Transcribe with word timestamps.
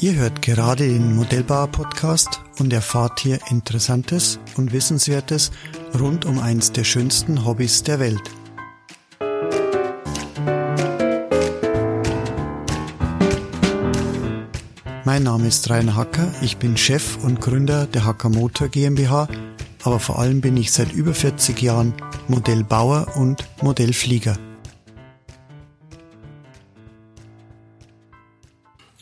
Ihr 0.00 0.14
hört 0.14 0.42
gerade 0.42 0.86
den 0.86 1.16
Modellbauer-Podcast 1.16 2.40
und 2.60 2.72
erfahrt 2.72 3.18
hier 3.18 3.40
Interessantes 3.50 4.38
und 4.56 4.72
Wissenswertes 4.72 5.50
rund 5.98 6.24
um 6.24 6.38
eins 6.38 6.70
der 6.70 6.84
schönsten 6.84 7.44
Hobbys 7.44 7.82
der 7.82 7.98
Welt. 7.98 8.22
Mein 15.04 15.24
Name 15.24 15.48
ist 15.48 15.68
Rainer 15.68 15.96
Hacker, 15.96 16.32
ich 16.42 16.58
bin 16.58 16.76
Chef 16.76 17.18
und 17.24 17.40
Gründer 17.40 17.86
der 17.86 18.04
Hacker 18.04 18.28
Motor 18.28 18.68
GmbH, 18.68 19.26
aber 19.82 19.98
vor 19.98 20.20
allem 20.20 20.40
bin 20.40 20.56
ich 20.56 20.70
seit 20.70 20.92
über 20.92 21.12
40 21.12 21.60
Jahren 21.60 21.92
Modellbauer 22.28 23.16
und 23.16 23.48
Modellflieger. 23.62 24.38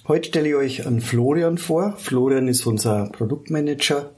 Heute 0.09 0.28
stelle 0.28 0.48
ich 0.51 0.55
euch 0.55 0.87
an 0.87 1.01
Florian 1.01 1.59
vor. 1.59 1.96
Florian 1.96 2.47
ist 2.47 2.64
unser 2.64 3.09
Produktmanager 3.10 4.12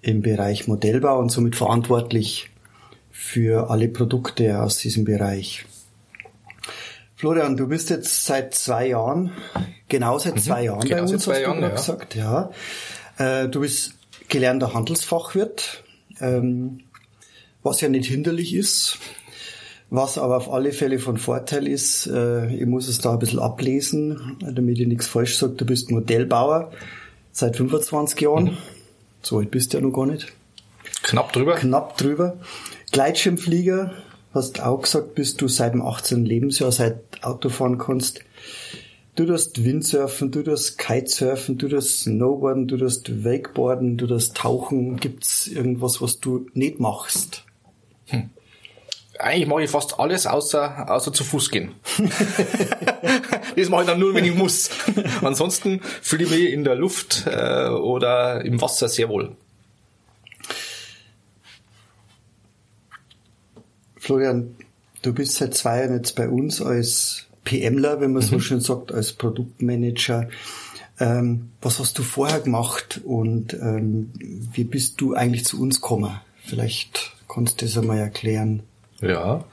im 0.00 0.22
Bereich 0.22 0.68
Modellbau 0.68 1.18
und 1.18 1.28
somit 1.28 1.54
verantwortlich 1.54 2.48
für 3.10 3.68
alle 3.68 3.88
Produkte 3.88 4.62
aus 4.62 4.78
diesem 4.78 5.04
Bereich. 5.04 5.66
Florian, 7.14 7.58
du 7.58 7.68
bist 7.68 7.90
jetzt 7.90 8.24
seit 8.24 8.54
zwei 8.54 8.88
Jahren, 8.88 9.32
genau 9.86 10.18
seit 10.18 10.36
mhm. 10.36 10.40
zwei 10.40 10.64
Jahren 10.64 10.80
genau 10.80 11.04
bei 11.04 11.12
uns, 11.12 11.22
zwei 11.22 11.34
hast 11.34 11.42
Jahren, 11.42 11.60
du 11.60 11.66
ja. 11.66 11.74
gesagt, 11.74 12.14
ja. 12.14 12.50
Äh, 13.18 13.48
du 13.50 13.60
bist 13.60 13.92
gelernter 14.30 14.72
Handelsfachwirt, 14.72 15.84
ähm, 16.20 16.84
was 17.62 17.82
ja 17.82 17.90
nicht 17.90 18.08
hinderlich 18.08 18.54
ist. 18.54 18.98
Was 19.94 20.16
aber 20.16 20.38
auf 20.38 20.50
alle 20.50 20.72
Fälle 20.72 20.98
von 20.98 21.18
Vorteil 21.18 21.68
ist, 21.68 22.06
äh, 22.06 22.46
ich 22.54 22.64
muss 22.64 22.88
es 22.88 23.00
da 23.00 23.12
ein 23.12 23.18
bisschen 23.18 23.40
ablesen, 23.40 24.38
damit 24.40 24.80
ich 24.80 24.86
nichts 24.86 25.06
falsch 25.06 25.36
sage. 25.36 25.52
Du 25.52 25.66
bist 25.66 25.90
Modellbauer 25.90 26.72
seit 27.30 27.58
25 27.58 28.18
Jahren. 28.22 28.44
Mhm. 28.44 28.56
So 29.20 29.36
alt 29.36 29.50
bist 29.50 29.74
du 29.74 29.76
ja 29.76 29.84
noch 29.84 29.92
gar 29.92 30.06
nicht. 30.06 30.32
Knapp 31.02 31.34
drüber. 31.34 31.56
Knapp 31.56 31.98
drüber. 31.98 32.38
Gleitschirmflieger, 32.90 33.92
hast 34.32 34.62
auch 34.62 34.80
gesagt, 34.80 35.14
bist 35.14 35.42
du 35.42 35.48
seit 35.48 35.74
dem 35.74 35.82
18. 35.82 36.24
Lebensjahr, 36.24 36.72
seit 36.72 37.22
Autofahren 37.22 37.76
kannst. 37.76 38.24
Du 39.14 39.26
darfst 39.26 39.62
Windsurfen, 39.62 40.30
du 40.30 40.42
darfst 40.42 40.78
Kitesurfen, 40.78 41.58
du 41.58 41.68
darfst 41.68 42.04
Snowboarden, 42.04 42.66
du 42.66 42.78
darfst 42.78 43.26
Wakeboarden, 43.26 43.98
du 43.98 44.06
darfst 44.06 44.38
Tauchen. 44.38 44.96
Gibt's 44.96 45.48
irgendwas, 45.48 46.00
was 46.00 46.18
du 46.18 46.46
nicht 46.54 46.80
machst? 46.80 47.44
Hm 48.06 48.30
eigentlich 49.22 49.48
mache 49.48 49.62
ich 49.62 49.70
fast 49.70 49.98
alles 49.98 50.26
außer, 50.26 50.90
außer 50.90 51.12
zu 51.12 51.24
Fuß 51.24 51.50
gehen. 51.50 51.74
das 53.56 53.68
mache 53.68 53.82
ich 53.82 53.86
dann 53.86 54.00
nur, 54.00 54.14
wenn 54.14 54.24
ich 54.24 54.34
muss. 54.34 54.70
Ansonsten 55.22 55.80
fühle 56.00 56.24
ich 56.24 56.30
mich 56.30 56.52
in 56.52 56.64
der 56.64 56.74
Luft 56.74 57.24
äh, 57.26 57.68
oder 57.68 58.44
im 58.44 58.60
Wasser 58.60 58.88
sehr 58.88 59.08
wohl. 59.08 59.36
Florian, 63.96 64.56
du 65.02 65.12
bist 65.12 65.36
seit 65.36 65.54
zwei 65.54 65.78
Jahren 65.80 65.94
jetzt 65.94 66.16
bei 66.16 66.28
uns 66.28 66.60
als 66.60 67.26
PMler, 67.44 68.00
wenn 68.00 68.12
man 68.12 68.22
mhm. 68.22 68.28
so 68.28 68.40
schön 68.40 68.60
sagt, 68.60 68.92
als 68.92 69.12
Produktmanager. 69.12 70.28
Ähm, 70.98 71.50
was 71.60 71.78
hast 71.78 71.98
du 71.98 72.02
vorher 72.02 72.40
gemacht 72.40 73.00
und 73.04 73.54
ähm, 73.54 74.10
wie 74.18 74.64
bist 74.64 75.00
du 75.00 75.14
eigentlich 75.14 75.44
zu 75.44 75.60
uns 75.60 75.80
gekommen? 75.80 76.20
Vielleicht 76.44 77.12
kannst 77.28 77.60
du 77.60 77.66
das 77.66 77.78
einmal 77.78 77.98
erklären. 77.98 78.64
Ja. 79.02 79.44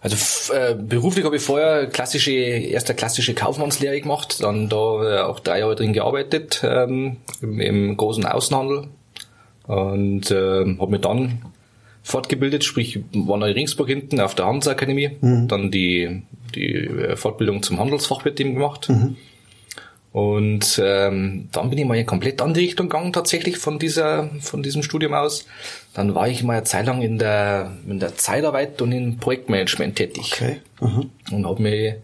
Also 0.00 0.52
äh, 0.52 0.74
beruflich 0.74 1.24
habe 1.24 1.36
ich 1.36 1.42
vorher 1.42 1.86
klassische, 1.86 2.32
erst 2.32 2.90
eine 2.90 2.96
klassische 2.96 3.34
Kaufmannslehre 3.34 4.00
gemacht, 4.00 4.42
dann 4.42 4.68
da 4.68 4.76
äh, 4.76 5.20
auch 5.20 5.38
drei 5.38 5.60
Jahre 5.60 5.76
drin 5.76 5.92
gearbeitet 5.92 6.60
ähm, 6.64 7.18
im, 7.40 7.60
im 7.60 7.96
großen 7.96 8.26
Außenhandel 8.26 8.88
und 9.68 10.30
äh, 10.32 10.76
habe 10.78 10.90
mich 10.90 11.00
dann 11.02 11.42
fortgebildet, 12.02 12.64
sprich 12.64 12.98
war 13.12 13.36
noch 13.36 13.46
in 13.46 13.52
Ringsburg 13.52 13.86
hinten 13.86 14.20
auf 14.20 14.34
der 14.34 14.46
Handelsakademie, 14.46 15.18
mhm. 15.20 15.46
dann 15.46 15.70
die, 15.70 16.22
die 16.56 16.74
äh, 16.74 17.16
Fortbildung 17.16 17.62
zum 17.62 17.78
Handelsfachwirt 17.78 18.40
eben 18.40 18.54
gemacht. 18.54 18.88
Mhm. 18.88 19.16
Und 20.12 20.80
ähm, 20.84 21.48
dann 21.52 21.70
bin 21.70 21.78
ich 21.78 21.86
mal 21.86 21.96
in 21.96 22.04
komplett 22.04 22.42
andere 22.42 22.62
Richtung 22.62 22.90
gegangen, 22.90 23.14
tatsächlich 23.14 23.56
von 23.56 23.78
dieser, 23.78 24.28
von 24.40 24.62
diesem 24.62 24.82
Studium 24.82 25.14
aus. 25.14 25.46
Dann 25.94 26.14
war 26.14 26.28
ich 26.28 26.42
mal 26.42 26.58
eine 26.58 26.64
Zeit 26.64 26.86
lang 26.86 27.00
in 27.00 27.18
der, 27.18 27.72
in 27.88 27.98
der 27.98 28.14
Zeitarbeit 28.16 28.82
und 28.82 28.92
in 28.92 29.16
Projektmanagement 29.16 29.96
tätig. 29.96 30.34
Okay. 30.34 30.60
Mhm. 30.80 31.10
Und 31.30 31.46
habe 31.46 31.62
mich 31.62 31.94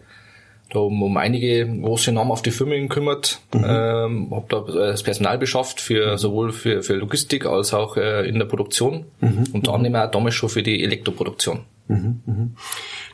da 0.71 0.79
um, 0.79 1.01
um 1.01 1.17
einige 1.17 1.67
große 1.67 2.11
Namen 2.11 2.31
auf 2.31 2.41
die 2.41 2.51
Firmen 2.51 2.87
gekümmert, 2.87 3.39
mhm. 3.53 3.65
ähm, 3.67 4.27
habe 4.31 4.45
da 4.49 4.61
das 4.61 5.03
Personal 5.03 5.37
beschafft 5.37 5.81
für 5.81 6.17
sowohl 6.17 6.51
für, 6.51 6.83
für 6.83 6.93
Logistik 6.93 7.45
als 7.45 7.73
auch 7.73 7.97
äh, 7.97 8.27
in 8.27 8.39
der 8.39 8.45
Produktion, 8.45 9.05
mhm. 9.19 9.45
unter 9.53 9.73
anderem 9.73 9.95
auch 9.95 10.11
damals 10.11 10.35
schon 10.35 10.49
für 10.49 10.63
die 10.63 10.83
Elektroproduktion. 10.83 11.61
Mhm, 11.87 12.21
mhm. 12.25 12.55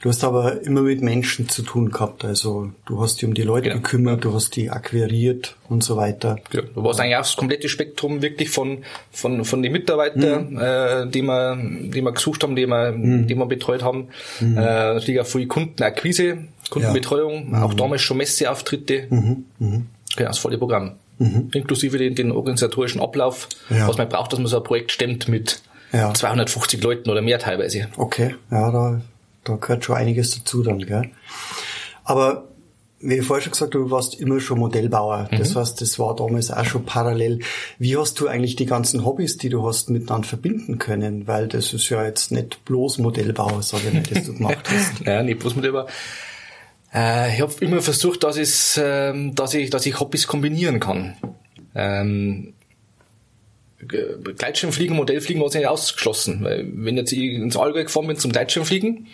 Du 0.06 0.10
hast 0.10 0.24
aber 0.24 0.62
immer 0.62 0.84
mit 0.84 1.02
Menschen 1.02 1.50
zu 1.50 1.64
tun 1.64 1.90
gehabt. 1.90 2.24
Also 2.24 2.70
du 2.86 3.02
hast 3.02 3.16
dich 3.16 3.26
um 3.26 3.34
die 3.34 3.42
Leute 3.42 3.70
genau. 3.70 3.82
gekümmert, 3.82 4.24
du 4.24 4.36
hast 4.36 4.56
die 4.56 4.70
akquiriert 4.70 5.56
und 5.68 5.84
so 5.84 5.98
weiter. 5.98 6.38
Ja, 6.54 6.62
du 6.62 6.84
warst 6.84 7.00
eigentlich 7.00 7.16
auch 7.16 7.22
das 7.22 7.36
komplette 7.36 7.70
Spektrum 7.70 8.22
wirklich 8.22 8.52
von 8.52 8.84
von 9.12 9.44
von 9.46 9.64
den 9.64 9.72
Mitarbeitern, 9.72 10.52
mhm. 10.52 10.60
äh, 10.62 11.08
die 11.08 11.24
wir 11.24 11.58
die 11.58 12.04
wir 12.04 12.12
gesucht 12.12 12.44
haben, 12.44 12.56
die 12.56 12.68
wir 12.68 12.92
mhm. 12.92 13.26
die 13.26 13.34
wir 13.34 13.48
betreut 13.48 13.82
haben. 13.82 14.10
Mhm. 14.42 14.56
Äh, 14.56 14.94
natürlich 14.94 15.22
auch 15.22 15.26
viel 15.26 15.48
Kundenakquise, 15.48 16.38
Kundenbetreuung, 16.70 17.54
ja. 17.54 17.64
auch 17.64 17.74
mhm. 17.74 17.78
damals 17.78 18.04
schon 18.04 18.18
Messeauftritte. 18.18 19.08
Mhm. 19.10 19.46
Mhm. 19.58 19.86
Genau, 20.16 20.30
das 20.30 20.38
volle 20.38 20.60
Programm. 20.60 20.98
Mhm. 21.18 21.50
Inklusive 21.52 21.98
den, 21.98 22.14
den 22.14 22.32
organisatorischen 22.32 23.02
Ablauf, 23.02 23.50
ja. 23.72 23.88
was 23.88 23.98
man 23.98 24.08
braucht, 24.08 24.34
dass 24.34 24.38
man 24.38 24.50
so 24.50 24.58
ein 24.58 24.64
Projekt 24.64 24.92
stemmt 24.92 25.28
mit 25.28 25.64
ja. 25.92 26.14
250 26.14 26.84
Leuten 26.84 27.10
oder 27.10 27.24
mehr 27.24 27.40
teilweise. 27.40 27.88
Okay, 27.98 28.36
ja, 28.52 28.72
da, 28.72 29.02
da 29.46 29.56
gehört 29.56 29.86
schon 29.86 29.96
einiges 29.96 30.38
dazu 30.38 30.62
dann, 30.62 30.80
gell? 30.80 31.10
Aber 32.04 32.50
wie 33.00 33.16
ich 33.16 33.26
vorher 33.26 33.44
schon 33.44 33.52
gesagt 33.52 33.74
habe, 33.76 33.86
du 33.86 33.92
warst 33.92 34.16
immer 34.16 34.40
schon 34.40 34.60
Modellbauer. 34.60 35.30
Mhm. 35.32 35.38
Das 35.38 35.56
heißt, 35.56 35.80
das 35.80 36.00
war 36.00 36.16
damals 36.16 36.52
auch 36.52 36.66
schon 36.66 36.86
parallel. 36.86 37.40
Wie 37.78 37.96
hast 37.98 38.20
du 38.20 38.28
eigentlich 38.28 38.56
die 38.56 38.66
ganzen 38.66 39.06
Hobbys, 39.06 39.38
die 39.38 39.50
du 39.50 39.66
hast, 39.66 39.90
miteinander 39.90 40.28
verbinden 40.28 40.80
können? 40.80 41.28
Weil 41.28 41.48
das 41.48 41.74
ist 41.74 41.90
ja 41.90 42.04
jetzt 42.04 42.32
nicht 42.32 42.66
bloß 42.66 42.98
Modellbauer, 42.98 43.62
sage 43.62 43.90
ich 43.90 43.94
nicht, 43.94 44.16
das 44.16 44.26
du 44.26 44.34
gemacht 44.34 44.70
hast. 44.70 45.06
ja, 45.06 45.22
nicht 45.22 45.40
bloß 45.40 45.56
Modellbauer. 45.56 45.88
Äh, 46.94 47.36
ich 47.36 47.42
habe 47.42 47.54
immer 47.60 47.82
versucht, 47.82 48.24
dass, 48.24 48.38
es, 48.38 48.80
ähm, 48.82 49.36
dass, 49.36 49.54
ich, 49.54 49.70
dass 49.70 49.86
ich 49.86 50.00
Hobbys 50.00 50.26
kombinieren 50.26 50.80
kann. 50.80 51.16
Ähm, 51.76 52.55
Gleitschirmfliegen, 53.88 54.96
Modellfliegen 54.96 55.42
war 55.42 55.50
nicht 55.54 55.68
ausgeschlossen. 55.68 56.44
Weil 56.44 56.66
wenn 56.74 56.98
jetzt 56.98 57.12
ich 57.12 57.20
ins 57.20 57.58
Allgäu 57.58 57.84
gefahren 57.84 58.08
bin 58.08 58.18
zum 58.18 58.32
Gleitschirmfliegen, 58.32 59.08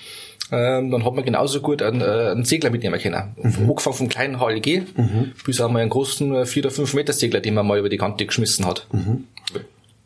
ähm, 0.51 0.91
dann 0.91 1.05
hat 1.05 1.13
man 1.13 1.23
genauso 1.23 1.61
gut 1.61 1.81
einen, 1.81 2.01
äh, 2.01 2.31
einen 2.31 2.43
Segler 2.43 2.69
mitnehmen 2.69 2.99
können. 2.99 3.35
Mhm. 3.41 3.67
Hochgefahren 3.67 3.97
vom 3.97 4.09
kleinen 4.09 4.39
HLG 4.39 4.83
mhm. 4.95 5.31
bis 5.45 5.61
einmal 5.61 5.81
einen 5.81 5.89
großen 5.89 6.45
4 6.45 6.63
äh, 6.63 6.65
oder 6.65 6.75
5 6.75 6.93
Meter 6.93 7.13
Segler, 7.13 7.39
den 7.39 7.53
man 7.53 7.65
mal 7.65 7.79
über 7.79 7.89
die 7.89 7.97
Kante 7.97 8.25
geschmissen 8.25 8.65
hat. 8.65 8.87
Mhm. 8.91 9.25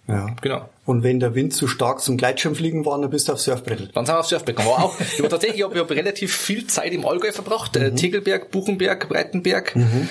Ja. 0.07 0.27
Genau. 0.41 0.69
Und 0.85 1.01
wenn 1.01 1.19
der 1.19 1.33
Wind 1.33 1.53
zu 1.53 1.67
stark 1.67 1.99
zum 1.99 2.17
Gleitschirmfliegen 2.17 2.85
war, 2.85 3.01
dann 3.01 3.09
bist 3.09 3.27
du 3.27 3.33
auf 3.33 3.39
Surfbrett. 3.39 3.89
Dann 3.95 4.05
sind 4.05 4.13
wir 4.13 4.19
auf 4.19 4.27
Surfbrett 4.27 4.55
gegangen. 4.55 4.77
auch, 4.77 4.99
ich 4.99 5.21
war 5.21 5.29
tatsächlich, 5.29 5.59
ich 5.59 5.65
habe 5.65 5.79
hab 5.79 5.89
relativ 5.89 6.35
viel 6.35 6.67
Zeit 6.67 6.93
im 6.93 7.07
Allgäu 7.07 7.31
verbracht. 7.31 7.75
Äh, 7.75 7.89
mhm. 7.89 7.95
Tegelberg, 7.95 8.51
Buchenberg, 8.51 9.09
Breitenberg. 9.09 9.75
Mhm. 9.75 10.07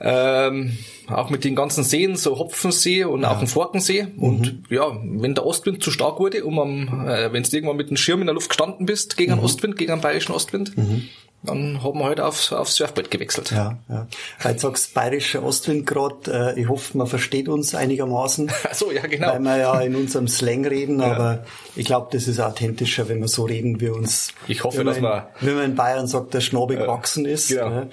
Ähm, 0.00 0.78
auch 1.08 1.30
mit 1.30 1.44
den 1.44 1.56
ganzen 1.56 1.82
Seen, 1.82 2.16
so 2.16 2.38
Hopfensee 2.38 3.04
und 3.04 3.22
ja. 3.22 3.32
auch 3.32 3.38
den 3.38 3.48
Forkensee. 3.48 4.08
Und 4.16 4.40
mhm. 4.40 4.62
ja, 4.70 4.96
wenn 5.02 5.34
der 5.34 5.44
Ostwind 5.44 5.82
zu 5.82 5.90
stark 5.90 6.20
wurde, 6.20 6.44
um 6.44 6.58
am, 6.58 7.08
äh, 7.08 7.32
wenn 7.32 7.42
du 7.42 7.56
irgendwann 7.56 7.76
mit 7.76 7.90
dem 7.90 7.96
Schirm 7.96 8.20
in 8.20 8.26
der 8.26 8.34
Luft 8.34 8.50
gestanden 8.50 8.86
bist, 8.86 9.16
gegen 9.16 9.32
einen 9.32 9.40
mhm. 9.40 9.46
Ostwind, 9.46 9.76
gegen 9.76 9.92
einen 9.92 10.02
bayerischen 10.02 10.32
Ostwind, 10.32 10.76
mhm 10.76 11.08
dann 11.42 11.84
haben 11.84 11.98
wir 11.98 12.04
heute 12.04 12.06
halt 12.06 12.20
aufs, 12.20 12.52
aufs 12.52 12.74
Surfbrett 12.76 13.12
gewechselt. 13.12 13.52
Ja, 13.52 13.78
ja. 13.88 14.08
Heute 14.42 14.58
sagst 14.58 14.92
bayerischer 14.94 15.44
Ostwind 15.44 15.86
gerade. 15.86 16.54
Äh, 16.56 16.60
ich 16.60 16.68
hoffe, 16.68 16.98
man 16.98 17.06
versteht 17.06 17.48
uns 17.48 17.76
einigermaßen. 17.76 18.50
Ach 18.68 18.74
so, 18.74 18.90
ja, 18.90 19.02
genau. 19.06 19.28
Weil 19.28 19.40
wir 19.40 19.56
ja 19.56 19.80
in 19.80 19.94
unserem 19.94 20.26
Slang 20.26 20.66
reden, 20.66 20.98
ja. 21.00 21.12
aber 21.12 21.44
ich 21.76 21.86
glaube, 21.86 22.08
das 22.10 22.26
ist 22.26 22.40
authentischer, 22.40 23.08
wenn 23.08 23.20
wir 23.20 23.28
so 23.28 23.44
reden, 23.44 23.80
wie 23.80 23.88
uns. 23.88 24.32
Ich 24.48 24.64
hoffe, 24.64 24.82
dass 24.82 25.00
man. 25.00 25.26
Wenn 25.40 25.54
man 25.54 25.64
in 25.64 25.74
Bayern 25.76 26.08
sagt, 26.08 26.34
der 26.34 26.40
Schnabel 26.40 26.76
äh, 26.76 26.80
gewachsen 26.80 27.24
ist. 27.24 27.48
Genau. 27.50 27.68
Ne? 27.68 27.90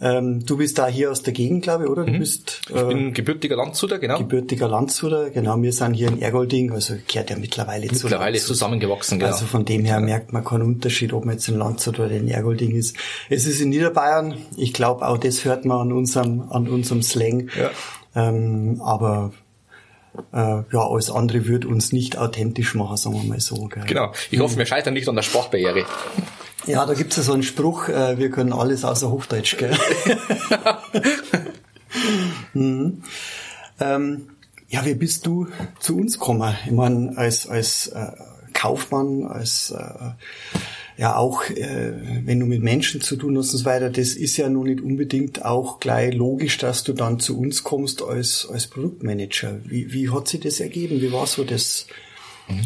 Ähm, 0.00 0.46
du 0.46 0.56
bist 0.56 0.78
da 0.78 0.86
hier 0.86 1.10
aus 1.10 1.22
der 1.22 1.34
Gegend, 1.34 1.62
glaube 1.62 1.84
ich, 1.84 1.90
oder? 1.90 2.04
Du 2.04 2.12
mhm. 2.12 2.18
bist. 2.20 2.62
Äh, 2.74 2.80
ich 2.80 2.88
bin 2.88 3.12
gebürtiger 3.12 3.56
Landshuter, 3.56 3.98
genau. 3.98 4.18
Gebürtiger 4.18 4.68
Landshuter, 4.68 5.28
genau. 5.28 5.60
Wir 5.60 5.72
sind 5.74 5.92
hier 5.92 6.08
in 6.08 6.22
Ergolding, 6.22 6.72
also 6.72 6.94
gehört 7.06 7.28
ja 7.28 7.36
mittlerweile 7.36 7.88
zu. 7.88 8.06
Mittlerweile 8.06 8.38
ist 8.38 8.46
zusammengewachsen, 8.46 9.18
genau. 9.18 9.32
Also 9.32 9.44
von 9.44 9.66
dem 9.66 9.84
her 9.84 10.00
merkt 10.00 10.32
man 10.32 10.42
keinen 10.42 10.62
Unterschied, 10.62 11.12
ob 11.12 11.26
man 11.26 11.34
jetzt 11.34 11.48
in 11.48 11.58
Landshut 11.58 12.00
oder 12.00 12.10
in 12.10 12.28
Ergolding 12.28 12.69
ist. 12.70 12.96
Es 13.28 13.46
ist 13.46 13.60
in 13.60 13.70
Niederbayern. 13.70 14.34
Ich 14.56 14.72
glaube, 14.72 15.06
auch 15.06 15.18
das 15.18 15.44
hört 15.44 15.64
man 15.64 15.78
an 15.78 15.92
unserem, 15.92 16.50
an 16.50 16.68
unserem 16.68 17.02
Slang. 17.02 17.48
Ja. 17.58 17.70
Ähm, 18.14 18.80
aber 18.82 19.32
äh, 20.32 20.36
ja, 20.36 20.64
alles 20.72 21.10
andere 21.10 21.46
wird 21.46 21.64
uns 21.64 21.92
nicht 21.92 22.18
authentisch 22.18 22.74
machen, 22.74 22.96
sagen 22.96 23.16
wir 23.16 23.28
mal 23.28 23.40
so. 23.40 23.66
Gell? 23.66 23.84
Genau. 23.86 24.12
Ich 24.30 24.40
hoffe, 24.40 24.56
wir 24.56 24.66
scheitern 24.66 24.94
nicht 24.94 25.08
an 25.08 25.16
der 25.16 25.22
Sprachbarriere. 25.22 25.84
Ja, 26.66 26.84
da 26.84 26.94
gibt's 26.94 27.16
ja 27.16 27.22
so 27.22 27.32
einen 27.32 27.42
Spruch, 27.42 27.88
äh, 27.88 28.18
wir 28.18 28.30
können 28.30 28.52
alles 28.52 28.84
außer 28.84 29.10
Hochdeutsch, 29.10 29.56
gell? 29.56 29.76
Mhm. 32.54 33.02
Ähm, 33.80 34.28
ja, 34.68 34.84
wie 34.84 34.94
bist 34.94 35.26
du 35.26 35.48
zu 35.80 35.96
uns 35.96 36.18
gekommen? 36.18 36.54
Ich 36.66 36.70
meine, 36.70 37.16
als, 37.16 37.48
als 37.48 37.88
äh, 37.88 38.12
Kaufmann, 38.52 39.24
als 39.24 39.70
äh, 39.70 40.10
ja 41.00 41.16
auch, 41.16 41.48
äh, 41.48 41.92
wenn 42.26 42.38
du 42.38 42.44
mit 42.44 42.62
Menschen 42.62 43.00
zu 43.00 43.16
tun 43.16 43.38
hast 43.38 43.54
und 43.54 43.60
so 43.60 43.64
weiter, 43.64 43.88
das 43.88 44.10
ist 44.10 44.36
ja 44.36 44.50
nun 44.50 44.66
nicht 44.66 44.82
unbedingt 44.82 45.42
auch 45.42 45.80
gleich 45.80 46.12
logisch, 46.14 46.58
dass 46.58 46.84
du 46.84 46.92
dann 46.92 47.18
zu 47.18 47.40
uns 47.40 47.64
kommst 47.64 48.02
als, 48.02 48.46
als 48.52 48.66
Produktmanager. 48.66 49.60
Wie, 49.64 49.94
wie 49.94 50.10
hat 50.10 50.28
sich 50.28 50.40
das 50.40 50.60
ergeben? 50.60 51.00
Wie 51.00 51.10
war 51.10 51.26
so 51.26 51.42
das, 51.42 51.86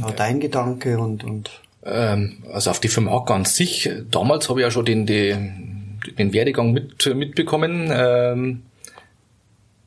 ja, 0.00 0.10
dein 0.10 0.40
Gedanke 0.40 0.98
und, 0.98 1.22
und 1.22 1.62
ähm, 1.84 2.42
also 2.52 2.70
auf 2.70 2.80
die 2.80 2.88
Firma 2.88 3.12
Hacker 3.12 3.36
an 3.36 3.44
sich, 3.44 3.88
damals 4.10 4.48
habe 4.48 4.60
ich 4.60 4.64
ja 4.64 4.70
schon 4.72 4.84
den, 4.84 5.06
den, 5.06 6.00
den 6.18 6.32
Werdegang 6.32 6.72
mit, 6.72 7.06
mitbekommen. 7.14 7.88
Ähm, 7.92 8.62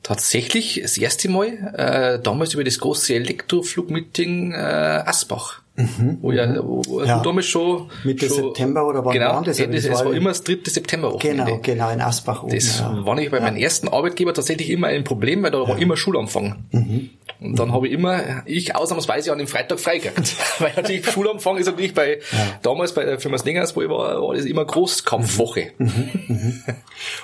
tatsächlich 0.02 0.80
das 0.80 0.96
erste 0.96 1.28
Mal, 1.28 1.74
äh, 1.76 2.22
damals 2.22 2.54
über 2.54 2.64
das 2.64 2.78
große 2.78 3.14
Elektroflugmeeting 3.14 4.52
äh, 4.52 4.56
Asbach. 4.56 5.60
Mhm. 5.78 6.18
Wo 6.20 6.32
ja, 6.32 6.56
wo 6.60 7.04
ja. 7.04 7.20
damals 7.20 7.46
schon 7.46 7.88
Mitte 8.02 8.26
schon, 8.26 8.36
September 8.36 8.84
oder 8.84 9.04
wann 9.04 9.12
genau, 9.12 9.34
war 9.34 9.44
das? 9.44 9.58
das, 9.58 9.68
das 9.70 10.04
war 10.04 10.12
immer 10.12 10.30
das 10.30 10.42
dritte 10.42 10.70
September 10.70 11.12
Wochenende. 11.12 11.44
Genau, 11.44 11.60
genau, 11.62 11.90
in 11.90 12.00
Asbach 12.00 12.42
oben. 12.42 12.52
Das 12.52 12.80
ja. 12.80 13.06
war 13.06 13.14
nicht 13.14 13.30
bei 13.30 13.36
ja. 13.36 13.44
meinem 13.44 13.58
ersten 13.58 13.86
Arbeitgeber 13.86 14.34
tatsächlich 14.34 14.70
immer 14.70 14.88
ein 14.88 15.04
Problem, 15.04 15.40
weil 15.44 15.52
da 15.52 15.60
war 15.60 15.78
immer 15.78 15.96
Schulanfang. 15.96 16.64
Mhm. 16.72 17.10
Und 17.38 17.56
dann 17.60 17.68
mhm. 17.68 17.72
habe 17.74 17.86
ich 17.86 17.92
immer, 17.92 18.42
ich 18.44 18.74
ausnahmsweise 18.74 19.30
an 19.30 19.38
dem 19.38 19.46
Freitag 19.46 19.78
freigekriegt. 19.78 20.34
weil 20.58 20.72
natürlich 20.74 21.06
Schulanfang 21.06 21.58
ist 21.58 21.66
natürlich 21.66 21.94
bei, 21.94 22.18
damals 22.62 22.92
bei 22.92 23.04
der 23.04 23.20
Firma 23.20 23.38
Slingers, 23.38 23.76
wo 23.76 23.82
ich 23.82 23.88
war, 23.88 24.20
war 24.20 24.34
das 24.34 24.46
immer 24.46 24.64
Großkampfwoche. 24.64 25.70
Mhm. 25.78 26.10
Mhm. 26.26 26.62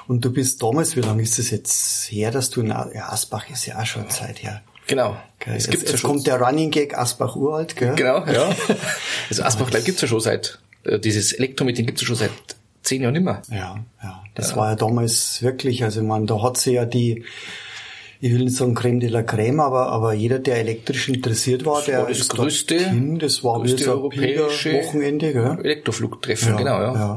Und 0.07 0.25
du 0.25 0.33
bist 0.33 0.63
damals, 0.63 0.95
wie 0.95 1.01
lange 1.01 1.23
ist 1.23 1.41
das 1.41 1.51
jetzt 1.51 2.13
her, 2.13 2.31
dass 2.31 2.51
du 2.51 2.61
in 2.61 2.71
Asbach 2.71 3.51
ist 3.51 3.67
ja 3.67 3.81
auch 3.81 3.87
schon 3.87 4.09
Zeit 4.11 4.45
her. 4.45 4.63
Genau. 4.87 5.17
Okay. 5.41 5.55
Es, 5.57 5.69
gibt 5.69 5.83
jetzt, 5.83 6.03
ja 6.03 6.09
kommt 6.09 6.27
der 6.27 6.41
Running 6.41 6.71
Gag 6.71 6.97
Asbach 6.97 7.37
uralt, 7.37 7.77
gell? 7.77 7.95
Genau, 7.97 8.25
ja. 8.27 8.55
Also 9.29 9.43
Asbach 9.43 9.71
gibt's 9.85 10.01
ja 10.01 10.09
schon 10.09 10.21
seit, 10.21 10.59
äh, 10.85 10.99
dieses 10.99 11.33
Elektromeeting 11.33 11.87
gibt's 11.87 12.03
ja 12.03 12.07
schon 12.07 12.17
seit 12.17 12.31
zehn 12.83 13.03
Jahren 13.03 13.17
immer. 13.17 13.43
Ja, 13.51 13.85
ja. 14.03 14.23
Das 14.35 14.51
ja. 14.51 14.57
war 14.57 14.71
ja 14.71 14.77
damals 14.77 15.43
wirklich, 15.43 15.85
also 15.85 16.03
man, 16.03 16.27
da 16.27 16.43
hat 16.43 16.57
sie 16.57 16.75
ja 16.75 16.85
die, 16.85 17.25
ich 18.21 18.33
will 18.33 18.45
nicht 18.45 18.57
sagen 18.57 18.75
Creme 18.75 19.01
de 19.01 19.09
la 19.11 19.23
Creme, 19.23 19.61
aber, 19.61 19.89
aber 19.89 20.13
jeder, 20.13 20.39
der 20.39 20.57
elektrisch 20.57 21.09
interessiert 21.09 21.65
war, 21.65 21.77
das 21.77 21.87
der 21.87 21.99
war 22.01 22.09
das 22.09 22.29
größte, 22.29 22.91
hin, 22.91 23.19
das 23.19 23.43
war 23.45 23.59
größte 23.59 23.79
wie 23.79 23.83
so 23.83 23.91
europäische 23.93 24.73
Wochenende, 24.75 25.33
gell? 25.33 25.59
Elektroflugtreffen, 25.63 26.49
Ja, 26.51 26.57
genau, 26.57 26.81
ja. 26.81 26.95
ja. 26.95 27.17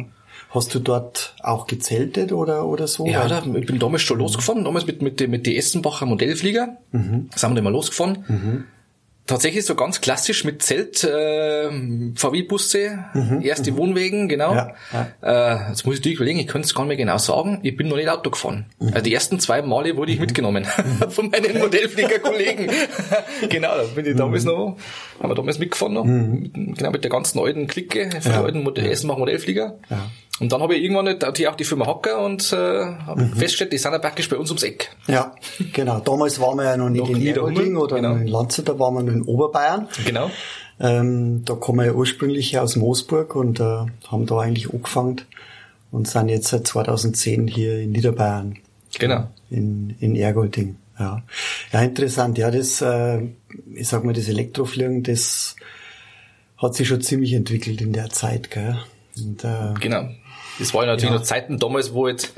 Hast 0.57 0.74
du 0.75 0.80
dort 0.80 1.36
auch 1.42 1.68
gezeltet 1.68 2.31
oder, 2.31 2.65
oder 2.65 2.88
so? 2.88 3.06
Ja, 3.06 3.27
da, 3.27 3.44
ich 3.56 3.65
bin 3.68 3.80
damals 3.80 4.01
schon 4.01 4.18
losgefahren, 4.19 4.63
damals 4.65 4.86
mit, 4.88 5.01
mit, 5.01 5.19
den- 5.19 5.30
mit 5.31 5.45
die 5.45 5.56
Essenbacher 5.57 6.06
Modellflieger. 6.06 6.77
Mhm. 6.92 7.30
Sind 7.36 7.51
wir 7.51 7.56
da 7.56 7.62
mal 7.62 7.71
losgefahren. 7.71 8.65
Tatsächlich 9.27 9.65
so 9.65 9.75
ganz 9.75 10.00
klassisch 10.00 10.45
mit 10.45 10.62
Zelt, 10.63 11.04
äh, 11.04 11.69
VW-Busse, 12.15 12.98
erste 13.42 13.75
Wohnwegen, 13.75 14.30
genau. 14.30 14.54
Mhm. 14.54 14.57
Ja, 14.94 15.54
Äh, 15.57 15.69
jetzt 15.69 15.86
muss 15.86 15.95
ich 15.95 16.00
natürlich 16.00 16.15
überlegen, 16.15 16.39
ich 16.39 16.48
könnte 16.48 16.65
es 16.65 16.74
gar 16.74 16.83
nicht 16.83 16.95
mehr 16.95 16.95
genau 17.06 17.18
sagen, 17.18 17.59
ich 17.63 17.75
bin 17.75 17.89
noch 17.89 17.98
nicht 17.98 18.07
Auto 18.07 18.30
gefahren. 18.30 18.68
Mhm. 18.80 18.88
Also 18.88 19.01
die 19.01 19.13
ersten 19.13 19.38
zwei 19.42 19.62
Male 19.62 19.98
wurde 19.98 20.13
ich 20.13 20.21
mitgenommen 20.21 20.63
von 21.09 21.30
meinen 21.30 21.59
Modellfliegerkollegen. 21.59 22.69
genau, 23.50 23.75
da 23.75 23.83
bin 23.94 24.06
ich 24.06 24.15
damals 24.15 24.45
Mhm. 24.45 24.50
noch, 24.51 24.77
haben 25.19 25.30
wir 25.30 25.36
damals 25.36 25.59
mitgefahren 25.59 25.94
noch, 25.95 26.06
mit, 26.06 26.54
genau 26.77 26.92
mit 26.92 27.04
der 27.04 27.12
ganzen 27.12 27.38
alten 27.39 27.68
Clique 27.68 28.09
von 28.21 28.31
Ja. 28.31 28.44
alten 28.44 28.65
Essenbacher 28.77 29.19
Modellflieger. 29.19 29.77
Ja. 29.89 30.09
Und 30.39 30.51
dann 30.51 30.62
habe 30.62 30.75
ich 30.75 30.84
irgendwann 30.84 31.06
nicht- 31.06 31.22
natürlich 31.22 31.48
auch 31.50 31.56
die 31.56 31.63
Firma 31.63 31.88
Hocker 31.88 32.24
und 32.24 32.54
äh, 32.54 32.56
habe 32.56 33.24
Mhm. 33.24 33.34
festgestellt, 33.34 33.74
die 33.74 33.78
sind 33.80 33.92
ja 33.92 34.00
praktisch 34.00 34.30
bei 34.30 34.38
uns 34.38 34.50
ums 34.51 34.63
Eck. 34.63 34.92
Ja, 35.07 35.34
genau. 35.74 36.00
Damals 36.00 36.39
waren 36.39 36.57
wir 36.57 36.66
ja 36.66 36.78
noch 36.78 36.89
nicht 36.89 37.01
Noch 37.01 37.10
in 37.10 37.18
nie 37.18 37.34
da 37.34 37.42
Ergolding 37.42 37.75
oben, 37.75 37.78
oder 37.78 37.95
genau. 37.95 38.16
in 38.16 38.28
Landshut, 38.28 38.69
da 38.69 38.78
waren 38.78 38.94
wir 38.95 39.04
noch 39.04 39.13
in 39.13 39.22
Oberbayern. 39.24 39.88
Genau. 40.06 40.30
Ähm, 40.80 41.44
da 41.44 41.56
kommen 41.56 41.80
wir 41.80 41.86
ja 41.88 41.94
ursprünglich 41.94 42.60
aus 42.60 42.75
Moosburg 42.75 43.36
und 43.36 43.60
äh, 43.60 43.63
haben 43.63 44.25
da 44.28 44.39
eigentlich 44.39 44.72
angefangen 44.72 45.22
und 45.92 46.07
sind 46.07 46.30
jetzt 46.30 46.50
seit 46.50 46.68
2010 46.68 47.48
hier 47.48 47.80
in 47.80 47.92
Niederbayern, 47.92 48.57
Genau. 49.00 49.28
in, 49.50 49.95
in 50.00 50.16
Ergolding. 50.16 50.75
Ja. 51.00 51.24
ja, 51.74 51.81
interessant. 51.81 52.38
Ja, 52.38 52.51
das, 52.51 52.81
äh, 52.81 53.22
ich 53.74 53.88
sag 53.88 54.04
mal, 54.04 54.13
das 54.13 54.28
Elektrofliegen, 54.30 55.01
das 55.04 55.56
hat 56.57 56.75
sich 56.75 56.88
schon 56.88 57.01
ziemlich 57.01 57.33
entwickelt 57.33 57.81
in 57.81 57.94
der 57.94 58.10
Zeit, 58.10 58.51
gell? 58.51 58.78
Und, 59.16 59.44
äh, 59.44 59.74
Genau. 59.80 60.10
Das 60.59 60.74
waren 60.74 60.88
natürlich 60.88 61.12
Ja. 61.13 61.18
noch 61.19 61.24
Zeiten 61.25 61.57
damals, 61.59 61.94
wo 61.94 62.07
jetzt 62.07 62.33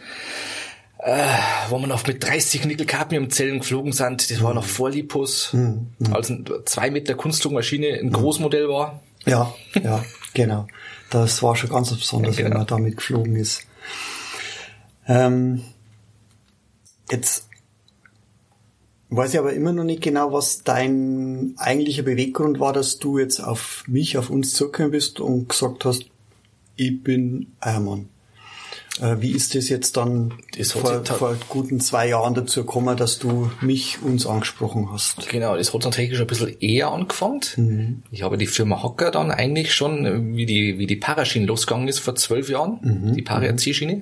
äh, 1.02 1.24
wo 1.70 1.80
wir 1.80 1.88
noch 1.88 2.06
mit 2.08 2.22
30 2.22 2.66
Nickel-Cadmium-Zellen 2.66 3.60
geflogen 3.60 3.94
sind. 3.94 4.30
Das 4.30 4.44
war 4.44 4.54
noch 4.54 4.66
vor 4.66 4.90
Lipos, 4.90 5.56
als 6.12 6.30
ein 6.30 6.46
zwei 6.66 6.92
Meter 6.92 7.16
Kunstflugmaschine 7.16 8.00
ein 8.02 8.12
Großmodell 8.12 8.68
war. 8.68 9.02
Ja, 9.26 9.54
ja, 9.82 10.04
genau. 10.34 10.68
Das 11.10 11.42
war 11.42 11.56
schon 11.56 11.70
ganz 11.70 11.90
besonders, 11.96 12.36
Ja, 12.36 12.40
wenn 12.44 12.52
genau. 12.52 12.58
man 12.60 12.68
damit 12.68 12.98
geflogen 12.98 13.36
ist. 13.38 13.66
Ähm, 15.08 15.64
jetzt 17.10 17.48
weiß 19.10 19.34
ich 19.34 19.40
aber 19.40 19.54
immer 19.54 19.72
noch 19.74 19.84
nicht 19.86 20.04
genau, 20.04 20.34
was 20.34 20.64
dein 20.64 21.54
eigentlicher 21.58 22.04
Beweggrund 22.04 22.60
war, 22.60 22.74
dass 22.74 23.00
du 23.00 23.18
jetzt 23.18 23.40
auf 23.40 23.84
mich, 23.88 24.18
auf 24.18 24.30
uns 24.30 24.54
zugekommen 24.54 24.92
bist 24.92 25.20
und 25.20 25.50
gesagt 25.50 25.86
hast, 25.86 26.06
ich 26.80 27.04
bin 27.04 27.48
Eiermann. 27.60 28.10
Äh, 29.02 29.18
wie 29.20 29.32
ist 29.32 29.56
das 29.56 29.70
jetzt 29.70 29.98
dann 29.98 30.34
Das 30.58 30.72
vor, 30.74 31.06
vor 31.06 31.38
guten 31.48 31.80
zwei 31.80 32.10
Jahren 32.10 32.34
dazu 32.34 32.62
gekommen, 32.62 32.98
dass 32.98 33.20
du 33.20 33.50
mich, 33.62 34.02
uns 34.02 34.26
angesprochen 34.26 34.92
hast? 34.92 35.30
Genau, 35.30 35.56
das 35.56 35.74
hat 35.74 35.84
tatsächlich 35.84 36.18
schon 36.18 36.26
ein 36.26 36.28
bisschen 36.28 36.60
eher 36.60 36.90
angefangen. 36.92 37.42
Mhm. 37.56 38.04
Ich 38.12 38.24
habe 38.24 38.38
die 38.38 38.48
Firma 38.48 38.84
Hocker 38.84 39.12
dann 39.12 39.32
eigentlich 39.32 39.74
schon, 39.74 40.06
äh, 40.06 40.36
wie 40.36 40.46
die, 40.46 40.80
wie 40.80 40.88
die 40.88 40.98
Paraschiene 40.98 41.46
losgegangen 41.46 41.88
ist 41.88 42.00
vor 42.00 42.16
zwölf 42.16 42.50
Jahren, 42.50 43.14
die 43.16 43.22
Para-C-Schiene. 43.22 44.02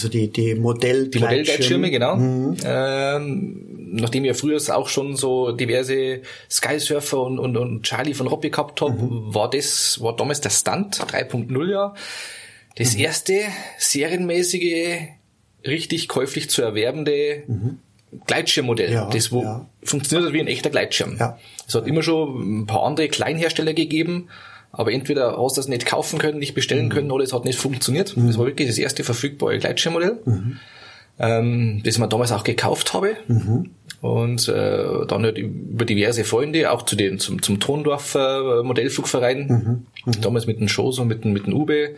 Also 0.00 0.08
die, 0.08 0.32
die 0.32 0.54
Modell 0.54 1.08
Die 1.08 1.18
Modellgleitschirme, 1.18 1.90
genau. 1.90 2.16
Ähm, 2.64 3.90
nachdem 3.92 4.24
ich 4.24 4.28
ja 4.28 4.34
früher 4.34 4.58
auch 4.74 4.88
schon 4.88 5.14
so 5.14 5.52
diverse 5.52 6.22
Skysurfer 6.50 7.20
und, 7.20 7.38
und, 7.38 7.58
und 7.58 7.82
Charlie 7.82 8.14
von 8.14 8.26
Robby 8.26 8.48
gehabt 8.48 8.80
habe, 8.80 8.96
war 8.98 9.50
das, 9.50 10.00
war 10.00 10.16
damals 10.16 10.40
der 10.40 10.48
Stunt 10.48 10.96
3.0 10.96 11.70
ja. 11.70 11.94
Das 12.76 12.94
erste 12.94 13.40
serienmäßige, 13.76 15.00
richtig 15.66 16.08
käuflich 16.08 16.48
zu 16.48 16.62
erwerbende 16.62 17.42
Gleitschirmmodell. 18.26 18.92
Ja, 18.92 19.10
das 19.10 19.30
wo 19.32 19.42
ja. 19.42 19.66
funktioniert 19.82 20.32
wie 20.32 20.40
ein 20.40 20.46
echter 20.46 20.70
Gleitschirm. 20.70 21.18
Ja. 21.18 21.38
Es 21.68 21.74
hat 21.74 21.86
immer 21.86 22.02
schon 22.02 22.62
ein 22.62 22.66
paar 22.66 22.84
andere 22.84 23.08
Kleinhersteller 23.08 23.74
gegeben, 23.74 24.30
aber 24.72 24.92
entweder 24.92 25.36
hast 25.36 25.56
du 25.56 25.60
das 25.60 25.68
nicht 25.68 25.86
kaufen 25.86 26.18
können, 26.18 26.38
nicht 26.38 26.54
bestellen 26.54 26.88
können 26.90 27.10
oder 27.10 27.24
es 27.24 27.32
hat 27.32 27.44
nicht 27.44 27.58
funktioniert. 27.58 28.14
Das 28.16 28.38
war 28.38 28.46
wirklich 28.46 28.68
das 28.68 28.78
erste 28.78 29.04
verfügbare 29.04 29.58
Gleitschirmmodell, 29.58 30.18
ähm, 31.18 31.80
das 31.84 31.94
ich 31.94 32.00
mir 32.00 32.08
damals 32.08 32.32
auch 32.32 32.44
gekauft 32.44 32.94
habe. 32.94 33.16
Und 34.00 34.48
äh, 34.48 35.06
dann 35.06 35.24
halt 35.24 35.36
über 35.36 35.84
diverse 35.84 36.24
Freunde, 36.24 36.70
auch 36.72 36.82
zu 36.82 36.96
den, 36.96 37.18
zum, 37.18 37.42
zum 37.42 37.60
Tondorf 37.60 38.14
äh, 38.14 38.62
Modellflugverein, 38.62 39.84
damals 40.22 40.46
mit 40.46 40.58
dem 40.58 40.68
Schoß 40.68 41.00
und 41.00 41.08
mit 41.08 41.24
dem, 41.24 41.32
mit 41.32 41.46
dem 41.46 41.52
Ube 41.52 41.96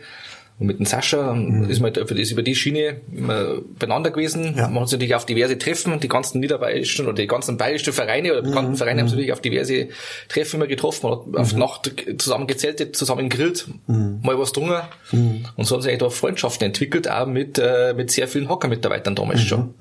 und 0.59 0.67
mit 0.67 0.79
dem 0.79 0.85
Sascha, 0.85 1.17
dann 1.17 1.69
ist 1.69 1.79
man 1.79 1.93
halt 1.93 2.07
für 2.07 2.15
das 2.15 2.31
über 2.31 2.43
die 2.43 2.55
Schiene 2.55 3.01
immer 3.11 3.61
beieinander 3.79 4.11
gewesen. 4.11 4.55
Ja. 4.55 4.67
Man 4.67 4.81
hat 4.81 4.89
sich 4.89 4.97
natürlich 4.97 5.15
auf 5.15 5.25
diverse 5.25 5.57
Treffen, 5.57 5.99
die 5.99 6.07
ganzen 6.07 6.39
niederbayerischen 6.39 7.05
oder 7.05 7.15
die 7.15 7.27
ganzen 7.27 7.57
bayerischen 7.57 7.91
Vereine 7.91 8.31
oder 8.31 8.43
bekannten 8.43 8.75
Vereine 8.75 9.01
haben 9.01 9.07
sich 9.07 9.15
natürlich 9.15 9.33
auf 9.33 9.41
diverse 9.41 9.87
Treffen 10.29 10.57
immer 10.57 10.67
getroffen. 10.67 11.09
Man 11.09 11.19
hat 11.19 11.35
auf 11.35 11.55
Nacht 11.55 11.91
zusammen 12.19 12.45
gezeltet, 12.45 12.95
zusammen 12.95 13.29
gegrillt, 13.29 13.67
mal 13.87 14.37
was 14.37 14.51
drungen. 14.51 14.81
Und 15.11 15.65
so 15.65 15.75
hat 15.75 15.83
sich 15.83 15.91
eigentlich 15.91 15.99
da 15.99 16.09
Freundschaften 16.09 16.67
entwickelt, 16.67 17.09
auch 17.09 17.25
mit, 17.25 17.57
äh, 17.57 17.93
mit 17.95 18.11
sehr 18.11 18.27
vielen 18.27 18.47
Hocker-Mitarbeitern 18.47 19.15
damals 19.15 19.41
schon. 19.41 19.73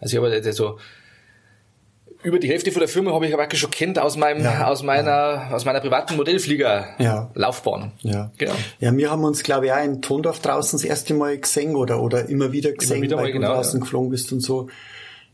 Also 0.00 0.16
ich 0.16 0.22
habe 0.22 0.30
halt 0.30 0.54
so 0.54 0.78
über 2.22 2.38
die 2.38 2.48
Hälfte 2.48 2.70
von 2.72 2.80
der 2.80 2.88
Firma 2.88 3.12
habe 3.12 3.26
ich 3.26 3.34
aber 3.34 3.48
schon 3.54 3.70
kennt 3.70 3.98
aus 3.98 4.16
meinem, 4.16 4.42
Ja, 4.44 4.66
aus 4.66 4.82
meiner, 4.82 5.48
aus 5.52 5.64
meiner 5.64 5.80
privaten 5.80 6.16
Modellflieger 6.16 6.88
Ja. 6.98 7.30
Ja. 8.02 8.30
Genau. 8.38 8.52
Ja, 8.78 8.96
wir 8.96 9.10
haben 9.10 9.24
uns, 9.24 9.42
glaube 9.42 9.66
ich, 9.66 9.72
auch 9.72 9.82
in 9.84 10.02
Tondorf 10.02 10.40
draußen 10.40 10.78
das 10.78 10.84
erste 10.84 11.14
Mal 11.14 11.38
gesehen 11.38 11.76
oder, 11.76 12.02
oder 12.02 12.28
immer 12.28 12.52
wieder 12.52 12.72
gesehen, 12.72 13.02
wieder 13.02 13.16
mal, 13.16 13.22
weil 13.24 13.32
du 13.32 13.38
genau, 13.38 13.54
draußen 13.54 13.78
ja. 13.80 13.84
geflogen 13.84 14.10
bist 14.10 14.32
und 14.32 14.40
so. 14.40 14.68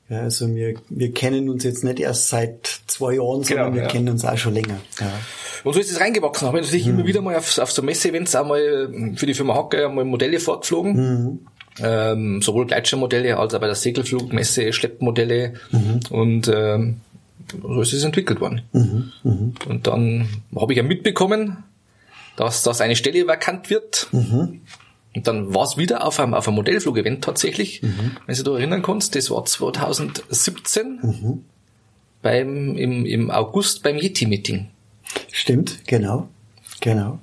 Ja, 0.08 0.20
also 0.20 0.54
wir, 0.54 0.74
wir 0.88 1.12
kennen 1.12 1.48
uns 1.48 1.64
jetzt 1.64 1.82
nicht 1.82 1.98
erst 1.98 2.28
seit 2.28 2.64
zwei 2.86 3.14
Jahren, 3.14 3.42
sondern 3.42 3.66
Genau, 3.66 3.74
wir 3.74 3.82
ja. 3.82 3.88
kennen 3.88 4.08
uns 4.08 4.24
auch 4.24 4.36
schon 4.38 4.54
länger. 4.54 4.76
Ja. 5.00 5.12
Und 5.64 5.72
so 5.72 5.80
ist 5.80 5.90
es 5.90 6.00
reingewachsen. 6.00 6.46
Habe 6.46 6.60
ich 6.60 6.66
natürlich 6.66 6.86
Mhm. 6.86 6.98
immer 7.00 7.06
wieder 7.08 7.22
mal 7.22 7.34
auf, 7.34 7.58
auf 7.58 7.72
so 7.72 7.82
Messe-Events 7.82 8.36
auch 8.36 8.46
mal 8.46 8.88
für 9.16 9.26
die 9.26 9.34
Firma 9.34 9.54
Hacker 9.56 9.88
mal 9.88 10.04
Modelle 10.04 10.38
vorgeflogen. 10.38 10.92
Mhm. 10.94 11.46
Ähm, 11.78 12.40
sowohl 12.40 12.66
Gleitschirmmodelle 12.66 13.36
als 13.36 13.54
auch 13.54 13.60
bei 13.60 13.66
der 13.66 13.74
Segelflugmesse 13.74 14.72
Schleppmodelle. 14.72 15.54
Mhm. 15.70 16.00
Und 16.10 16.48
ähm, 16.48 17.00
so 17.50 17.80
ist 17.80 17.92
es 17.92 18.04
entwickelt 18.04 18.40
worden. 18.40 18.62
Mhm. 18.72 19.12
Und 19.66 19.86
dann 19.86 20.28
habe 20.54 20.72
ich 20.72 20.76
ja 20.76 20.82
mitbekommen, 20.82 21.64
dass, 22.36 22.62
dass 22.62 22.80
eine 22.80 22.96
Stelle 22.96 23.26
vakant 23.26 23.70
wird. 23.70 24.08
Mhm. 24.12 24.60
Und 25.14 25.26
dann 25.26 25.54
war 25.54 25.64
es 25.64 25.78
wieder 25.78 26.06
auf 26.06 26.20
einem, 26.20 26.34
auf 26.34 26.46
einem 26.46 26.56
Modellflug-Event 26.56 27.24
tatsächlich, 27.24 27.82
mhm. 27.82 28.16
wenn 28.26 28.36
du 28.36 28.42
dich 28.42 28.52
erinnern 28.52 28.82
kannst, 28.82 29.14
das 29.14 29.30
war 29.30 29.44
2017 29.44 30.98
mhm. 31.02 31.44
beim, 32.20 32.76
im, 32.76 33.06
im 33.06 33.30
August 33.30 33.82
beim 33.82 33.96
Yeti-Meeting. 33.96 34.68
Stimmt, 35.32 35.86
genau, 35.86 36.28
genau. 36.80 37.18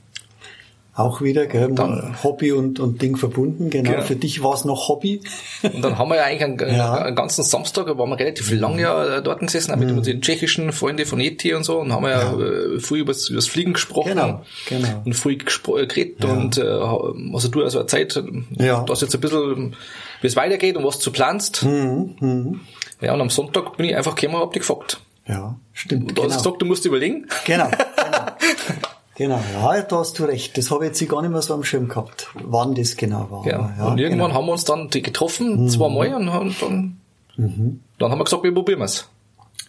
Auch 0.96 1.22
wieder, 1.22 1.48
gell, 1.48 1.72
dann, 1.74 2.24
Hobby 2.24 2.52
und, 2.52 2.80
und 2.80 3.02
Ding 3.02 3.18
verbunden, 3.18 3.72
genau. 3.72 3.92
genau. 3.92 4.04
Für 4.04 4.16
dich 4.16 4.44
war 4.44 4.54
es 4.54 4.64
noch 4.64 4.90
Hobby. 4.90 5.22
Und 5.64 5.84
dann 5.84 5.98
haben 5.98 6.10
wir 6.10 6.18
ja 6.18 6.24
eigentlich 6.26 6.44
einen, 6.44 6.60
ja. 6.78 6.94
einen 6.94 7.16
ganzen 7.16 7.44
Samstag, 7.44 7.88
da 7.88 7.98
waren 7.98 8.10
wir 8.10 8.20
relativ 8.20 8.52
lange 8.52 8.84
ja 8.84 9.20
dort 9.22 9.40
gesessen, 9.40 9.72
auch 9.72 9.78
mit 9.78 9.90
mhm. 9.90 9.98
unseren 9.98 10.22
tschechischen 10.22 10.72
Freunden 10.72 11.08
von 11.08 11.20
ET 11.20 11.44
und 11.46 11.64
so, 11.64 11.80
und 11.80 11.92
haben 11.92 12.04
ja, 12.04 12.34
ja 12.38 12.40
äh, 12.40 12.80
früh 12.80 13.00
über 13.00 13.12
das 13.12 13.48
Fliegen 13.48 13.74
gesprochen. 13.74 14.10
Genau, 14.10 14.42
genau. 14.70 15.02
Und 15.04 15.14
früh 15.16 15.34
äh, 15.34 15.88
geredet 15.88 16.24
ja. 16.24 16.32
und, 16.32 16.58
äh, 16.60 17.34
also 17.34 17.48
du 17.48 17.64
also 17.64 17.80
eine 17.80 17.88
Zeit, 17.88 18.24
ja. 18.60 18.84
dass 18.84 19.02
jetzt 19.02 19.16
ein 19.16 19.22
bisschen, 19.22 19.76
wie 20.22 20.28
es 20.28 20.36
weitergeht 20.36 20.78
und 20.78 20.84
was 20.84 21.00
du 21.00 21.12
planst. 21.12 21.66
Mhm. 21.66 22.16
Mhm. 22.20 22.60
Ja, 23.02 23.16
und 23.16 23.22
am 23.22 23.32
Sonntag 23.32 23.78
bin 23.78 23.88
ich 23.88 23.96
einfach 23.96 24.14
gekommen 24.14 24.36
und 24.36 24.42
hab 24.42 24.54
dich 24.54 24.62
gefragt. 24.62 25.02
Ja, 25.28 25.58
stimmt. 25.74 26.12
Du 26.12 26.16
genau. 26.16 26.28
hast 26.28 26.44
gesagt, 26.44 26.62
du 26.62 26.66
musst 26.68 26.86
überlegen. 26.86 27.26
Genau, 27.46 27.66
genau. 27.96 28.90
Genau, 29.16 29.40
ja, 29.54 29.82
da 29.82 29.98
hast 29.98 30.18
du 30.18 30.24
recht. 30.24 30.58
Das 30.58 30.72
habe 30.72 30.86
ich 30.86 31.00
jetzt 31.00 31.10
gar 31.10 31.22
nicht 31.22 31.32
mehr 31.32 31.42
so 31.42 31.54
am 31.54 31.64
Schirm 31.64 31.88
gehabt, 31.88 32.30
wann 32.34 32.74
das 32.74 32.98
genau 32.98 33.30
war. 33.30 33.46
Ja. 33.46 33.74
ja 33.78 33.86
und 33.86 34.00
irgendwann 34.00 34.30
genau. 34.30 34.40
haben 34.40 34.46
wir 34.48 34.54
uns 34.54 34.66
dann 34.66 34.90
getroffen, 34.90 35.64
mhm. 35.64 35.70
zweimal, 35.70 36.14
und, 36.16 36.30
und 36.30 36.62
dann, 36.62 36.98
mhm. 37.38 37.80
dann 38.00 38.12
haben 38.12 38.20
wir 38.20 38.24
gesagt, 38.24 38.44
wir 38.44 38.54
probieren 38.54 38.82
es. 38.82 39.08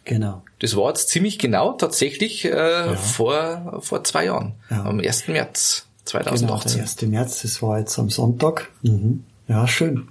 Genau. 0.04 0.42
Das 0.60 0.76
war 0.76 0.88
jetzt 0.88 1.08
ziemlich 1.08 1.38
genau 1.38 1.72
tatsächlich 1.72 2.44
äh, 2.44 2.50
ja. 2.50 2.96
vor, 2.96 3.80
vor 3.80 4.04
zwei 4.04 4.26
Jahren, 4.26 4.54
ja. 4.70 4.84
am 4.84 5.00
1. 5.00 5.28
März 5.28 5.86
2018. 6.04 6.46
Genau, 6.46 6.60
der 6.68 6.82
1. 6.82 7.02
März, 7.02 7.42
das 7.42 7.62
war 7.62 7.78
jetzt 7.78 7.98
am 7.98 8.10
Sonntag. 8.10 8.70
Mhm. 8.82 9.24
Ja, 9.48 9.66
schön. 9.66 10.08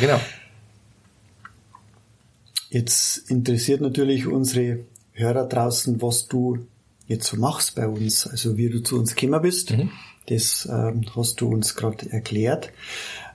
Genau. 0.00 0.20
Jetzt 2.70 3.30
interessiert 3.30 3.80
natürlich 3.80 4.26
unsere 4.26 4.80
Hörer 5.12 5.46
draußen, 5.46 6.02
was 6.02 6.26
du 6.26 6.66
jetzt 7.06 7.26
so 7.26 7.36
machst 7.36 7.74
bei 7.74 7.86
uns, 7.86 8.26
also 8.26 8.56
wie 8.56 8.68
du 8.68 8.82
zu 8.82 8.98
uns 8.98 9.14
gekommen 9.14 9.42
bist. 9.42 9.72
Mhm. 9.72 9.90
Das 10.26 10.68
ähm, 10.70 11.04
hast 11.14 11.40
du 11.40 11.48
uns 11.48 11.76
gerade 11.76 12.10
erklärt. 12.10 12.70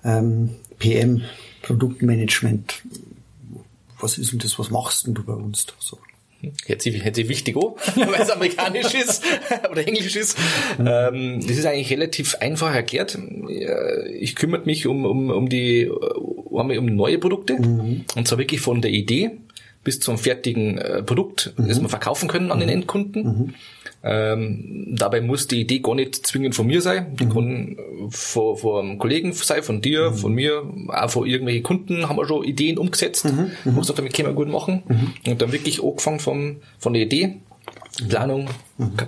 Ähm, 0.03 0.55
PM, 0.79 1.21
Produktmanagement. 1.61 2.81
Was 3.99 4.17
ist 4.17 4.31
denn 4.31 4.39
das? 4.39 4.57
Was 4.57 4.71
machst 4.71 5.05
denn 5.05 5.13
du 5.13 5.23
bei 5.23 5.33
uns 5.33 5.65
da 5.65 5.73
so? 5.79 5.99
Hört 6.65 6.81
sich, 6.81 7.03
hört 7.03 7.15
sich 7.15 7.27
wichtig 7.27 7.57
an, 7.57 7.73
weil 7.95 8.21
es 8.21 8.29
amerikanisch 8.29 8.93
ist 8.93 9.23
oder 9.71 9.85
englisch 9.85 10.15
ist. 10.15 10.37
Ähm, 10.79 11.45
das 11.45 11.57
ist 11.57 11.65
eigentlich 11.65 11.91
relativ 11.91 12.35
einfach 12.35 12.73
erklärt. 12.73 13.17
Ich 14.17 14.35
kümmere 14.35 14.65
mich 14.65 14.87
um, 14.87 15.05
um, 15.05 15.29
um 15.31 15.49
die 15.49 15.89
um, 15.89 16.71
um 16.71 16.85
neue 16.85 17.17
Produkte 17.17 17.59
mhm. 17.59 18.05
und 18.15 18.27
zwar 18.27 18.37
wirklich 18.37 18.61
von 18.61 18.81
der 18.81 18.91
Idee 18.91 19.31
bis 19.83 19.99
zum 19.99 20.17
fertigen 20.17 20.77
äh, 20.77 21.03
Produkt, 21.03 21.53
mhm. 21.57 21.67
das 21.67 21.81
wir 21.81 21.89
verkaufen 21.89 22.27
können 22.27 22.51
an 22.51 22.59
den 22.59 22.69
mhm. 22.69 22.75
Endkunden. 22.75 23.23
Mhm. 23.23 23.53
Ähm, 24.01 24.95
dabei 24.97 25.19
muss 25.19 25.47
die 25.47 25.61
Idee 25.61 25.79
gar 25.79 25.95
nicht 25.95 26.15
zwingend 26.25 26.55
von 26.55 26.67
mir 26.67 26.81
sein. 26.81 27.15
Die 27.19 27.25
mhm. 27.25 27.33
kann 27.33 27.77
von, 28.09 28.57
von 28.57 28.85
einem 28.85 28.97
Kollegen 28.97 29.33
sein, 29.33 29.63
von 29.63 29.81
dir, 29.81 30.11
mhm. 30.11 30.15
von 30.15 30.33
mir, 30.33 30.63
auch 30.89 31.09
von 31.09 31.25
irgendwelchen 31.27 31.63
Kunden 31.63 32.07
haben 32.07 32.17
wir 32.17 32.25
schon 32.25 32.43
Ideen 32.43 32.77
umgesetzt. 32.77 33.25
Mhm. 33.25 33.31
Mhm. 33.31 33.75
Wo 33.75 33.79
gesagt, 33.81 33.99
damit 33.99 34.13
können 34.13 34.29
wir 34.29 34.35
gut 34.35 34.49
machen. 34.49 34.83
Mhm. 34.87 35.31
Und 35.31 35.41
dann 35.41 35.51
wirklich 35.51 35.83
angefangen 35.83 36.19
vom, 36.19 36.57
von 36.77 36.93
der 36.93 37.03
Idee, 37.03 37.35
Planung, 38.07 38.49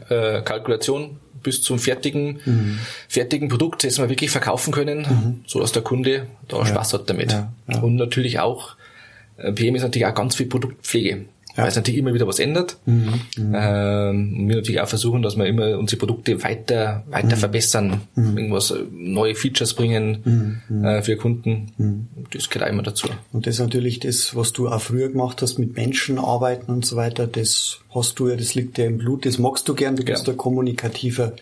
äh, 0.09 0.41
Kalkulation 0.41 1.17
bis 1.43 1.63
zum 1.63 1.79
fertigen, 1.79 2.79
fertigen 3.07 3.47
Produkt, 3.47 3.83
das 3.83 3.97
wir 3.97 4.09
wirklich 4.09 4.29
verkaufen 4.29 4.71
können, 4.71 5.41
so 5.47 5.59
dass 5.59 5.71
der 5.71 5.81
Kunde 5.81 6.27
da 6.47 6.59
ja. 6.59 6.65
Spaß 6.67 6.93
hat 6.93 7.09
damit. 7.09 7.31
Ja, 7.31 7.51
ja. 7.67 7.79
Und 7.79 7.95
natürlich 7.95 8.39
auch 8.39 8.75
äh, 8.75 8.80
PM 9.53 9.75
ist 9.75 9.83
natürlich 9.83 10.05
auch 10.05 10.13
ganz 10.15 10.35
viel 10.35 10.47
Produktpflege. 10.47 11.25
Ja. 11.55 11.63
Weil 11.63 11.69
es 11.69 11.75
natürlich 11.75 11.99
immer 11.99 12.13
wieder 12.13 12.27
was 12.27 12.39
ändert. 12.39 12.77
Mhm. 12.85 13.13
Mhm. 13.37 13.55
Ähm, 13.55 14.47
wir 14.47 14.55
natürlich 14.55 14.79
auch 14.79 14.87
versuchen, 14.87 15.21
dass 15.21 15.35
wir 15.35 15.45
immer 15.45 15.77
unsere 15.77 15.99
Produkte 15.99 16.41
weiter, 16.43 17.03
weiter 17.09 17.35
mhm. 17.35 17.39
verbessern, 17.39 18.01
mhm. 18.15 18.37
irgendwas, 18.37 18.71
äh, 18.71 18.83
neue 18.89 19.35
Features 19.35 19.73
bringen 19.73 20.61
mhm. 20.69 20.85
äh, 20.85 21.01
für 21.01 21.17
Kunden. 21.17 21.73
Mhm. 21.77 22.07
Das 22.31 22.49
gehört 22.49 22.69
auch 22.69 22.73
immer 22.73 22.83
dazu. 22.83 23.09
Und 23.33 23.47
das 23.47 23.55
ist 23.55 23.59
natürlich 23.59 23.99
das, 23.99 24.35
was 24.35 24.53
du 24.53 24.69
auch 24.69 24.81
früher 24.81 25.09
gemacht 25.09 25.41
hast, 25.41 25.59
mit 25.59 25.75
Menschen 25.75 26.19
arbeiten 26.19 26.71
und 26.71 26.85
so 26.85 26.95
weiter, 26.95 27.27
das 27.27 27.79
hast 27.93 28.19
du 28.19 28.29
ja, 28.29 28.37
das 28.37 28.55
liegt 28.55 28.77
ja 28.77 28.85
im 28.85 28.97
Blut, 28.97 29.25
das 29.25 29.37
magst 29.37 29.67
du 29.67 29.73
gern, 29.73 29.97
du 29.97 30.05
bist 30.05 30.27
ja. 30.27 30.33
ein 30.33 30.37
kommunikativer 30.37 31.33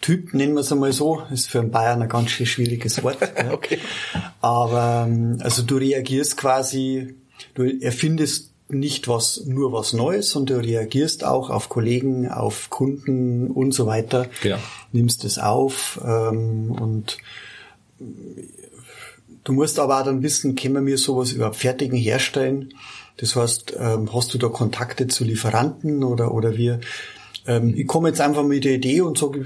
Typ, 0.00 0.34
nennen 0.34 0.54
wir 0.54 0.60
es 0.60 0.72
einmal 0.72 0.92
so, 0.92 1.22
ist 1.30 1.48
für 1.48 1.60
einen 1.60 1.70
Bayern 1.70 2.02
ein 2.02 2.08
ganz 2.08 2.30
schwieriges 2.30 3.04
Wort. 3.04 3.18
okay. 3.52 3.78
Aber 4.40 5.06
ähm, 5.06 5.38
also 5.40 5.62
du 5.62 5.76
reagierst 5.76 6.36
quasi 6.36 7.14
Du 7.54 7.64
erfindest 7.64 8.52
nicht 8.72 9.06
was, 9.06 9.44
nur 9.44 9.72
was 9.72 9.92
Neues, 9.92 10.30
sondern 10.30 10.60
du 10.60 10.66
reagierst 10.66 11.24
auch 11.24 11.50
auf 11.50 11.68
Kollegen, 11.68 12.28
auf 12.30 12.70
Kunden 12.70 13.48
und 13.48 13.72
so 13.72 13.86
weiter. 13.86 14.28
Genau. 14.42 14.58
Nimmst 14.92 15.24
es 15.24 15.38
auf 15.38 16.00
ähm, 16.04 16.70
und 16.70 17.18
du 19.44 19.52
musst 19.52 19.78
aber 19.78 20.00
auch 20.00 20.04
dann 20.04 20.22
wissen, 20.22 20.54
können 20.54 20.86
wir 20.86 20.98
sowas 20.98 21.32
überhaupt 21.32 21.56
fertigen 21.56 21.98
herstellen? 21.98 22.74
Das 23.18 23.36
heißt, 23.36 23.74
ähm, 23.78 24.12
hast 24.12 24.32
du 24.32 24.38
da 24.38 24.48
Kontakte 24.48 25.06
zu 25.06 25.24
Lieferanten 25.24 26.02
oder, 26.02 26.32
oder 26.32 26.56
wir, 26.56 26.80
ähm, 27.46 27.74
ich 27.76 27.86
komme 27.86 28.08
jetzt 28.08 28.20
einfach 28.20 28.42
mit 28.42 28.64
der 28.64 28.72
Idee 28.72 29.02
und 29.02 29.18
sage, 29.18 29.44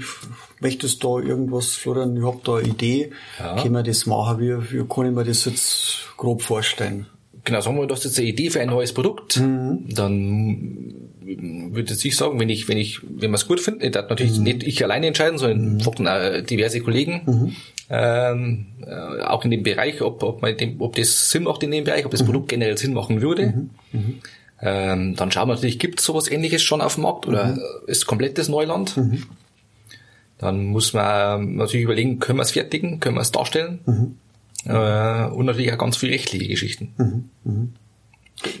möchtest 0.61 1.03
da 1.03 1.19
irgendwas, 1.19 1.71
Florian, 1.71 2.15
ich 2.15 2.23
hab 2.23 2.43
da 2.45 2.55
eine 2.55 2.67
Idee, 2.67 3.11
ja. 3.39 3.61
können 3.61 3.73
wir 3.73 3.83
das 3.83 4.05
machen, 4.05 4.39
wie, 4.39 4.71
wie 4.71 4.87
kann 4.87 5.07
ich 5.07 5.11
mir 5.11 5.25
das 5.25 5.45
jetzt 5.45 6.13
grob 6.15 6.41
vorstellen? 6.41 7.07
Genau, 7.47 7.61
sagen 7.61 7.77
wir, 7.77 7.87
du 7.87 7.95
hast 7.95 8.03
jetzt 8.03 8.19
eine 8.19 8.27
Idee 8.27 8.49
für 8.49 8.59
ein 8.59 8.67
neues 8.67 8.91
Produkt, 8.91 9.39
mhm. 9.39 9.85
dann 9.87 11.07
würde 11.21 11.93
ich 11.93 12.17
sagen, 12.17 12.37
wenn 12.41 12.49
ich, 12.49 12.67
wenn 12.67 12.77
ich, 12.77 12.99
wenn 13.03 13.31
man 13.31 13.35
es 13.35 13.47
gut 13.47 13.61
findet, 13.61 13.95
darf 13.95 14.09
natürlich 14.09 14.37
mhm. 14.37 14.43
nicht 14.43 14.63
ich 14.63 14.83
alleine 14.83 15.07
entscheiden, 15.07 15.37
sondern 15.37 15.75
mhm. 15.75 16.03
dann 16.03 16.45
diverse 16.45 16.81
Kollegen, 16.81 17.21
mhm. 17.25 17.55
ähm, 17.89 18.65
äh, 18.85 19.21
auch 19.21 19.45
in 19.45 19.51
dem 19.51 19.63
Bereich, 19.63 20.01
ob, 20.01 20.23
ob, 20.23 20.41
man 20.41 20.57
dem, 20.57 20.81
ob 20.81 20.97
das 20.97 21.31
Sinn 21.31 21.43
macht 21.43 21.63
in 21.63 21.71
dem 21.71 21.85
Bereich, 21.85 22.03
ob 22.03 22.11
das 22.11 22.23
mhm. 22.23 22.25
Produkt 22.25 22.49
generell 22.49 22.77
Sinn 22.77 22.93
machen 22.93 23.21
würde. 23.21 23.45
Mhm. 23.45 23.69
Mhm. 23.93 24.15
Ähm, 24.61 25.15
dann 25.15 25.31
schauen 25.31 25.47
wir 25.47 25.55
natürlich, 25.55 25.79
gibt 25.79 26.01
es 26.01 26.05
sowas 26.05 26.29
ähnliches 26.29 26.63
schon 26.63 26.81
auf 26.81 26.95
dem 26.95 27.03
Markt 27.03 27.27
oder 27.29 27.57
ist 27.87 28.07
komplettes 28.07 28.49
Neuland? 28.49 28.99
Dann 30.37 30.65
muss 30.65 30.91
man 30.91 31.55
natürlich 31.55 31.85
überlegen, 31.85 32.19
können 32.19 32.39
wir 32.39 32.43
es 32.43 32.51
fertigen, 32.51 32.99
können 32.99 33.15
wir 33.15 33.21
es 33.21 33.31
darstellen? 33.31 34.17
Äh, 34.65 35.25
und 35.27 35.45
natürlich 35.45 35.71
auch 35.73 35.77
ganz 35.77 35.97
viele 35.97 36.13
rechtliche 36.13 36.47
Geschichten. 36.47 36.93
Mhm. 36.97 37.29
Mhm. 37.43 37.73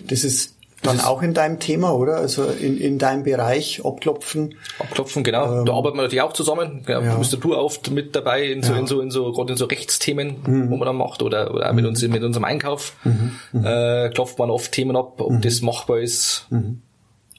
Das 0.07 0.23
ist 0.23 0.57
dann 0.83 0.99
auch 0.99 1.21
in 1.21 1.33
deinem 1.33 1.59
Thema, 1.59 1.93
oder? 1.93 2.17
Also 2.17 2.45
in, 2.45 2.77
in 2.77 2.97
deinem 2.97 3.23
Bereich 3.23 3.83
abklopfen. 3.83 4.55
Abklopfen, 4.79 5.23
genau. 5.23 5.59
Ähm, 5.59 5.65
da 5.65 5.73
arbeiten 5.73 5.97
wir 5.97 6.03
natürlich 6.03 6.21
auch 6.21 6.33
zusammen. 6.33 6.83
Genau. 6.85 7.01
Ja. 7.01 7.15
Bist 7.15 7.33
du 7.33 7.55
oft 7.55 7.89
mit 7.91 8.15
dabei 8.15 8.45
in 8.45 8.63
so, 8.63 8.73
ja. 8.73 8.79
in 8.79 8.87
so, 8.87 9.01
in 9.01 9.11
so, 9.11 9.31
gerade 9.31 9.53
in 9.53 9.57
so 9.57 9.65
Rechtsthemen, 9.65 10.35
mhm. 10.45 10.69
wo 10.69 10.77
man 10.77 10.85
dann 10.85 10.95
macht, 10.95 11.21
oder, 11.23 11.53
oder 11.53 11.69
auch 11.69 11.73
mit 11.73 11.85
uns, 11.85 12.01
mit 12.07 12.23
unserem 12.23 12.45
Einkauf, 12.45 12.93
mhm. 13.03 13.33
mhm. 13.51 13.65
äh, 13.65 14.09
klopft 14.09 14.37
man 14.39 14.49
oft 14.49 14.71
Themen 14.71 14.95
ab, 14.95 15.19
ob 15.19 15.31
mhm. 15.31 15.41
das 15.41 15.61
machbar 15.61 15.99
ist. 15.99 16.45
Mhm. 16.51 16.81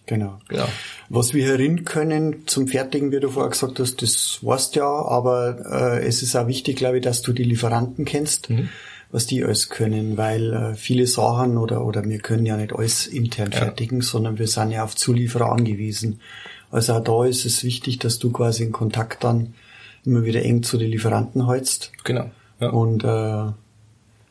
Genau. 0.09 0.39
genau. 0.49 0.67
Was 1.11 1.35
wir 1.35 1.45
herin 1.45 1.85
können 1.85 2.47
zum 2.47 2.67
Fertigen, 2.67 3.13
wie 3.13 3.21
du 3.21 3.29
vorher 3.29 3.51
gesagt 3.51 3.79
hast, 3.79 4.01
das 4.01 4.39
weißt 4.43 4.75
ja, 4.77 4.87
aber 4.87 6.01
äh, 6.01 6.07
es 6.07 6.23
ist 6.23 6.35
auch 6.35 6.47
wichtig, 6.47 6.77
glaube 6.77 6.97
ich, 6.97 7.05
dass 7.05 7.21
du 7.21 7.35
die 7.35 7.45
Lieferanten 7.45 8.07
kennst, 8.07 8.49
mhm. 8.49 8.71
was 9.13 9.27
die 9.27 9.45
alles 9.45 9.69
können, 9.69 10.17
weil 10.17 10.55
äh, 10.55 10.75
viele 10.75 11.07
Sachen 11.07 11.59
oder, 11.59 11.85
oder 11.85 12.03
wir 12.05 12.21
können 12.21 12.47
ja 12.47 12.57
nicht 12.57 12.73
alles 12.73 13.07
intern 13.07 13.51
ja. 13.53 13.59
fertigen, 13.59 14.01
sondern 14.01 14.39
wir 14.39 14.47
sind 14.47 14.71
ja 14.71 14.83
auf 14.83 14.97
Zulieferer 14.97 15.53
angewiesen. 15.53 16.21
Also 16.71 16.95
auch 16.95 17.05
da 17.05 17.27
ist 17.27 17.45
es 17.45 17.63
wichtig, 17.63 17.99
dass 17.99 18.19
du 18.19 18.33
quasi 18.33 18.65
in 18.65 18.73
Kontakt 18.73 19.25
dann 19.25 19.55
immer 20.07 20.25
wieder 20.25 20.43
eng 20.43 20.63
zu 20.63 20.79
den 20.79 20.91
Lieferanten 20.91 21.49
hältst. 21.49 21.93
Genau. 22.05 22.31
Ja. 22.61 22.71
Und 22.71 23.05
äh, 23.05 23.53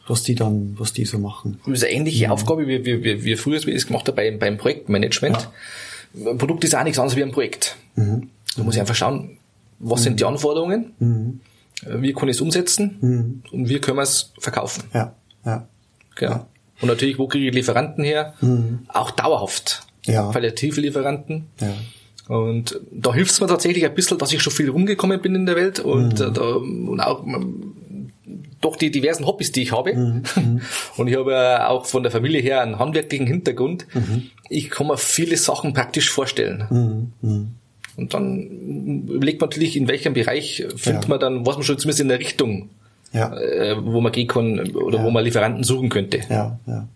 was 0.08 0.24
die 0.24 0.36
dann, 0.36 0.76
was 0.80 0.94
die 0.94 1.06
so 1.06 1.20
machen. 1.20 1.60
Das 1.66 1.80
ist 1.80 1.84
eine 1.84 1.94
ähnliche 1.94 2.28
mhm. 2.28 2.32
Aufgabe, 2.32 2.68
wie, 2.68 2.86
wie, 2.86 3.04
wie, 3.04 3.24
wie 3.24 3.36
früher 3.36 3.58
ich 3.58 3.68
es 3.68 3.88
gemacht 3.88 4.08
habe 4.08 4.16
beim, 4.16 4.40
beim 4.40 4.58
Projektmanagement. 4.58 5.50
Ja. 6.16 6.32
Ein 6.32 6.38
Produkt 6.38 6.64
ist 6.64 6.76
auch 6.76 6.84
nichts 6.84 7.00
anderes 7.00 7.18
wie 7.18 7.24
ein 7.24 7.32
Projekt. 7.32 7.78
Mhm. 7.96 8.30
Da 8.56 8.64
muss 8.64 8.76
ich 8.76 8.82
einfach 8.82 8.96
schauen, 8.96 9.38
was 9.80 10.00
mhm. 10.02 10.04
sind 10.04 10.20
die 10.20 10.26
Anforderungen, 10.26 10.94
mhm. 11.00 11.40
wie 12.02 12.14
kann 12.14 12.30
ich 12.30 12.38
es 12.38 12.42
umsetzen 12.42 12.98
mhm. 13.02 13.44
und 13.52 13.70
wie 13.70 13.80
können 13.80 13.98
wir 13.98 14.04
es 14.04 14.34
verkaufen. 14.40 14.84
Ja. 14.94 15.14
Ja. 15.46 15.68
Genau. 16.16 16.32
Ja. 16.32 16.48
Und 16.82 16.88
natürlich, 16.90 17.18
wo 17.18 17.28
kriege 17.28 17.48
ich 17.48 17.54
Lieferanten 17.54 18.04
her? 18.04 18.34
Mhm. 18.42 18.80
Auch 18.88 19.12
dauerhaft. 19.12 19.82
Ja. 20.06 20.32
Palliative 20.32 20.82
Lieferanten. 20.82 21.48
Ja. 21.60 21.74
Und 22.28 22.80
da 22.92 23.14
hilft 23.14 23.32
es 23.32 23.42
mir 23.42 23.48
tatsächlich 23.48 23.86
ein 23.86 23.96
bisschen, 23.96 24.18
dass 24.18 24.34
ich 24.34 24.42
schon 24.42 24.52
viel 24.52 24.70
rumgekommen 24.70 25.22
bin 25.22 25.34
in 25.34 25.46
der 25.46 25.56
Welt 25.56 25.80
und, 25.80 26.20
mhm. 26.20 26.34
da, 26.34 26.56
und 26.56 27.00
auch 27.00 27.24
doch 28.62 28.76
die 28.76 28.92
diversen 28.92 29.26
Hobbys, 29.26 29.52
die 29.52 29.64
ich 29.64 29.72
habe. 29.72 29.94
Mhm. 29.94 30.24
mhm. 30.36 30.62
Und 30.98 31.08
ich 31.08 31.16
habe 31.16 31.68
auch 31.68 31.86
von 31.86 32.04
der 32.04 32.12
Familie 32.12 32.42
her 32.42 32.62
einen 32.62 32.80
handwerklichen 32.80 33.28
Hintergrund. 33.28 33.86
Mhm. 33.94 34.30
Ich 34.50 34.70
kann 34.70 34.88
mir 34.88 34.98
viele 34.98 35.38
Sachen 35.38 35.74
praktisch 35.74 36.10
vorstellen. 36.10 36.66
Mhm. 36.70 37.30
mhm. 37.30 37.48
Und 37.98 38.14
dann 38.14 39.08
überlegt 39.08 39.42
man 39.42 39.50
natürlich, 39.50 39.76
in 39.76 39.88
welchem 39.88 40.14
Bereich 40.14 40.64
findet 40.76 41.06
ja. 41.06 41.10
man 41.10 41.20
dann, 41.20 41.48
was 41.48 41.56
man 41.56 41.64
schon 41.64 41.80
zumindest 41.80 42.02
in 42.02 42.10
der 42.10 42.20
Richtung 42.20 42.70
Ja. 43.12 43.36
äh, 43.36 43.76
wo 43.84 44.02
man 44.02 44.12
gehen 44.12 44.28
kann 44.28 44.60
oder 44.72 45.00
Ja. 45.00 45.04
wo 45.04 45.10
man 45.10 45.24
Lieferanten 45.24 45.64
suchen 45.64 45.90
könnte. 45.90 46.20
Ja, 46.30 46.60
ja. 46.68 46.88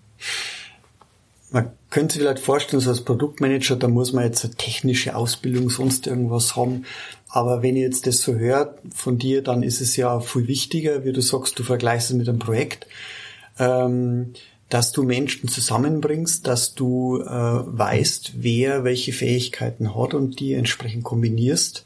Man 1.50 1.72
könnte 1.91 2.13
sich 2.13 2.24
vielleicht 2.24 2.43
vorstellen, 2.43 2.81
so 2.81 2.89
als 2.89 3.01
Produktmanager, 3.01 3.75
da 3.75 3.88
muss 3.88 4.13
man 4.13 4.24
jetzt 4.24 4.43
eine 4.43 4.55
technische 4.55 5.15
Ausbildung, 5.15 5.69
sonst 5.69 6.07
irgendwas 6.07 6.55
haben. 6.55 6.86
Aber 7.27 7.62
wenn 7.62 7.75
ich 7.75 7.83
jetzt 7.83 8.07
das 8.07 8.19
so 8.19 8.33
höre 8.33 8.75
von 8.93 9.17
dir, 9.17 9.43
dann 9.43 9.62
ist 9.62 9.81
es 9.81 9.95
ja 9.98 10.19
viel 10.21 10.48
wichtiger, 10.48 11.05
wie 11.05 11.12
du 11.12 11.21
sagst, 11.21 11.60
du 11.60 11.63
vergleichst 11.63 12.10
es 12.10 12.15
mit 12.15 12.27
einem 12.27 12.39
Projekt, 12.39 12.88
ähm, 13.60 14.33
dass 14.69 14.93
du 14.93 15.03
Menschen 15.03 15.50
zusammenbringst, 15.50 16.48
dass 16.48 16.75
du 16.75 17.21
äh, 17.21 17.27
weißt, 17.27 18.33
wer 18.38 18.86
welche 18.86 19.12
Fähigkeiten 19.12 19.93
hat 19.93 20.13
und 20.13 20.39
die 20.39 20.53
entsprechend 20.53 21.03
kombinierst, 21.03 21.83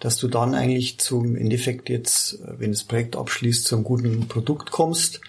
dass 0.00 0.16
du 0.16 0.26
dann 0.26 0.54
eigentlich 0.54 0.98
zum 0.98 1.36
Endeffekt 1.36 1.88
jetzt, 1.88 2.40
äh, 2.40 2.58
wenn 2.58 2.72
das 2.72 2.82
Projekt 2.82 3.14
abschließt, 3.14 3.64
zu 3.64 3.76
einem 3.76 3.84
guten 3.84 4.26
Produkt 4.26 4.72
kommst, 4.72 5.20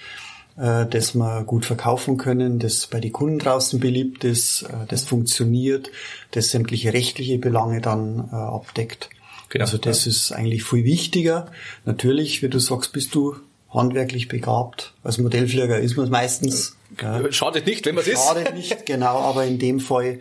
äh, 0.58 0.86
das 0.86 1.16
wir 1.16 1.44
gut 1.44 1.66
verkaufen 1.66 2.18
können, 2.18 2.60
das 2.60 2.88
bei 2.88 3.00
den 3.00 3.12
Kunden 3.12 3.40
draußen 3.40 3.80
beliebt 3.80 4.24
ist, 4.24 4.64
äh, 4.64 4.86
das 4.88 5.04
funktioniert, 5.04 5.92
das 6.32 6.52
sämtliche 6.52 6.94
rechtliche 6.94 7.38
Belange 7.38 7.82
dann 7.82 8.30
äh, 8.32 8.36
abdeckt. 8.36 9.10
Genau, 9.50 9.66
also 9.66 9.78
das 9.78 10.08
ist 10.08 10.32
eigentlich 10.32 10.64
viel 10.64 10.84
wichtiger. 10.84 11.52
Natürlich, 11.86 12.42
wie 12.42 12.50
du 12.50 12.60
sagst, 12.60 12.94
bist 12.94 13.14
du 13.16 13.36
handwerklich 13.70 14.28
begabt. 14.28 14.94
Als 15.04 15.18
Modellflieger 15.18 15.80
ist 15.80 15.98
man 15.98 16.06
es 16.06 16.12
meistens. 16.12 16.78
gell. 16.98 17.32
Schadet 17.32 17.66
nicht, 17.66 17.86
wenn 17.86 17.96
man 17.96 18.04
es 18.04 18.10
ist. 18.10 18.20
Schade 18.20 18.54
nicht, 18.54 18.86
genau, 18.86 19.20
aber 19.20 19.46
in 19.46 19.60
dem 19.60 19.80
Fall 19.80 20.20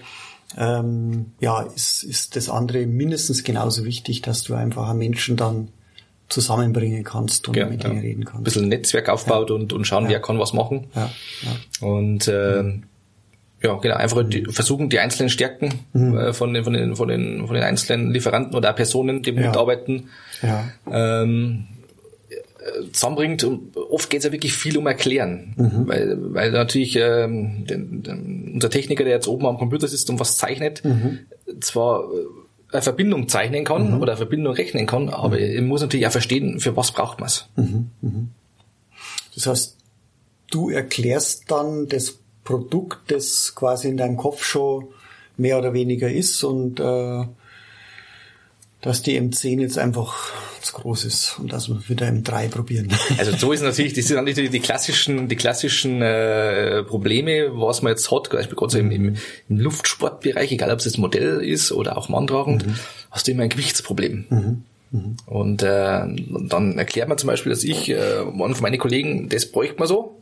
ähm, 0.57 1.33
ja, 1.41 1.63
ist, 1.63 2.03
ist 2.03 2.37
das 2.37 2.49
andere 2.49 2.87
mindestens 2.87 3.45
genauso 3.45 3.85
wichtig, 3.85 4.23
dass 4.23 4.43
du 4.43 4.55
einfach 4.55 4.89
einen 4.89 4.99
Menschen 4.99 5.37
dann 5.37 5.69
zusammenbringen 6.35 7.03
kannst 7.05 7.49
und 7.49 7.57
Ja, 7.57 7.67
mit 7.67 7.83
ja. 7.83 7.89
denen 7.89 8.01
reden 8.03 8.23
Ein 8.23 8.25
kannst. 8.27 8.45
bisschen 8.45 8.65
ein 8.65 8.69
Netzwerk 8.69 9.09
aufbaut 9.09 9.51
und, 9.51 9.73
und 9.73 9.87
schauen, 9.87 10.09
wer 10.09 10.21
kann 10.21 10.39
was 10.39 10.53
machen. 10.53 10.89
Ja, 10.95 11.11
ja. 11.43 11.87
Und 11.89 12.29
äh, 12.29 12.63
ja, 13.63 13.75
genau, 13.79 13.95
einfach 13.97 14.23
die, 14.29 14.45
versuchen 14.51 14.91
die 14.91 14.99
einzelnen 14.99 15.31
Stärken 15.31 15.71
Mhm. 15.95 16.19
äh, 16.19 16.33
von, 16.35 16.53
den, 16.53 16.65
von, 16.65 16.75
den, 16.75 16.97
von, 16.97 17.09
den, 17.09 17.47
von 17.47 17.55
den 17.55 17.65
einzelnen 17.65 18.11
Lieferanten 18.13 18.55
oder 18.55 18.73
auch 18.73 18.77
Personen, 18.77 19.23
die 19.23 19.31
Ja. 19.31 19.41
mitarbeiten, 19.47 20.11
ja. 20.43 20.65
ähm, 20.91 21.65
äh, 22.29 22.91
zusammenbringt. 22.93 23.43
Und 23.45 23.75
oft 23.77 24.11
geht 24.11 24.19
es 24.19 24.25
ja 24.27 24.33
wirklich 24.33 24.53
viel 24.53 24.77
um 24.77 24.87
Erklären, 24.87 25.55
Mhm. 25.57 25.89
weil, 25.89 26.17
weil 26.35 26.51
natürlich 26.51 26.97
ähm, 26.97 27.65
den, 27.67 28.03
den, 28.03 28.51
unser 28.55 28.69
Techniker, 28.69 29.05
der 29.05 29.15
jetzt 29.15 29.29
oben 29.29 29.47
am 29.47 29.57
Computer 29.57 29.89
sitzt 29.89 30.11
und 30.11 30.21
was 30.21 30.37
zeichnet, 30.37 30.85
Mhm. 30.85 31.21
zwar 31.61 32.05
eine 32.75 32.83
Verbindung 32.83 33.29
zeichnen 33.29 33.65
kann 33.65 34.01
oder 34.01 34.13
eine 34.13 34.17
Verbindung 34.19 34.55
rechnen 34.55 34.87
kann, 34.87 35.09
aber 35.09 35.37
Mhm. 35.37 35.43
er 35.43 35.63
muss 35.63 35.81
natürlich 35.81 36.07
auch 36.07 36.13
verstehen, 36.13 36.61
für 36.61 36.77
was 36.77 36.93
braucht 36.93 37.21
man 37.21 37.29
es. 37.29 37.49
Das 39.35 39.47
heißt, 39.47 39.77
du 40.51 40.71
erklärst 40.71 41.51
dann 41.51 41.89
das 41.89 42.19
Produkt, 42.45 43.11
das 43.11 43.55
quasi 43.55 43.89
in 43.89 43.97
deinem 43.97 44.17
Kopf 44.17 44.45
schon 44.45 44.89
mehr 45.37 45.59
oder 45.59 45.73
weniger 45.73 46.11
ist 46.11 46.45
und 46.45 46.79
äh, 46.79 47.25
dass 48.85 49.01
die 49.01 49.19
M10 49.19 49.63
jetzt 49.63 49.79
einfach 49.79 50.35
zu 50.61 50.75
groß 50.75 51.07
ist 51.07 51.39
und 51.39 51.55
dass 51.55 51.69
wir 51.71 51.89
wieder 51.89 52.07
M3 52.07 52.51
probieren. 52.51 52.89
Also 53.19 53.35
so 53.35 53.53
ist 53.53 53.63
natürlich, 53.63 53.95
das 53.95 54.07
sind 54.07 54.23
natürlich 54.23 54.51
die 54.51 54.61
klassischen, 54.61 55.27
die 55.27 55.37
klassischen 55.37 56.03
äh, 56.03 56.83
Probleme, 56.83 57.49
was 57.53 57.81
man 57.81 57.93
jetzt 57.93 58.11
hat, 58.11 58.29
gerade 58.29 58.49
so 58.69 58.79
im, 58.79 58.91
im, 58.91 59.17
im 59.49 59.59
Luftsportbereich, 59.59 60.53
egal 60.53 60.71
ob 60.71 60.79
es 60.79 60.85
das 60.85 60.99
Modell 60.99 61.41
ist 61.41 61.73
oder 61.73 61.97
auch 61.97 62.11
manntragend, 62.11 62.67
hast 63.11 63.27
du 63.27 63.33
immer 63.33 63.45
ein 63.45 63.49
Gewichtsproblem. 63.49 64.27
Und 65.27 65.63
äh, 65.63 66.03
dann 66.49 66.79
erklärt 66.79 67.09
man 67.09 67.17
zum 67.17 67.29
Beispiel, 67.29 67.51
dass 67.51 67.65
ich, 67.65 67.89
äh, 67.89 68.19
von 68.19 68.55
meinen 68.61 68.79
Kollegen, 68.79 69.31
das 69.31 69.51
bräuchte 69.51 69.79
man 69.79 69.89
so. 69.89 70.21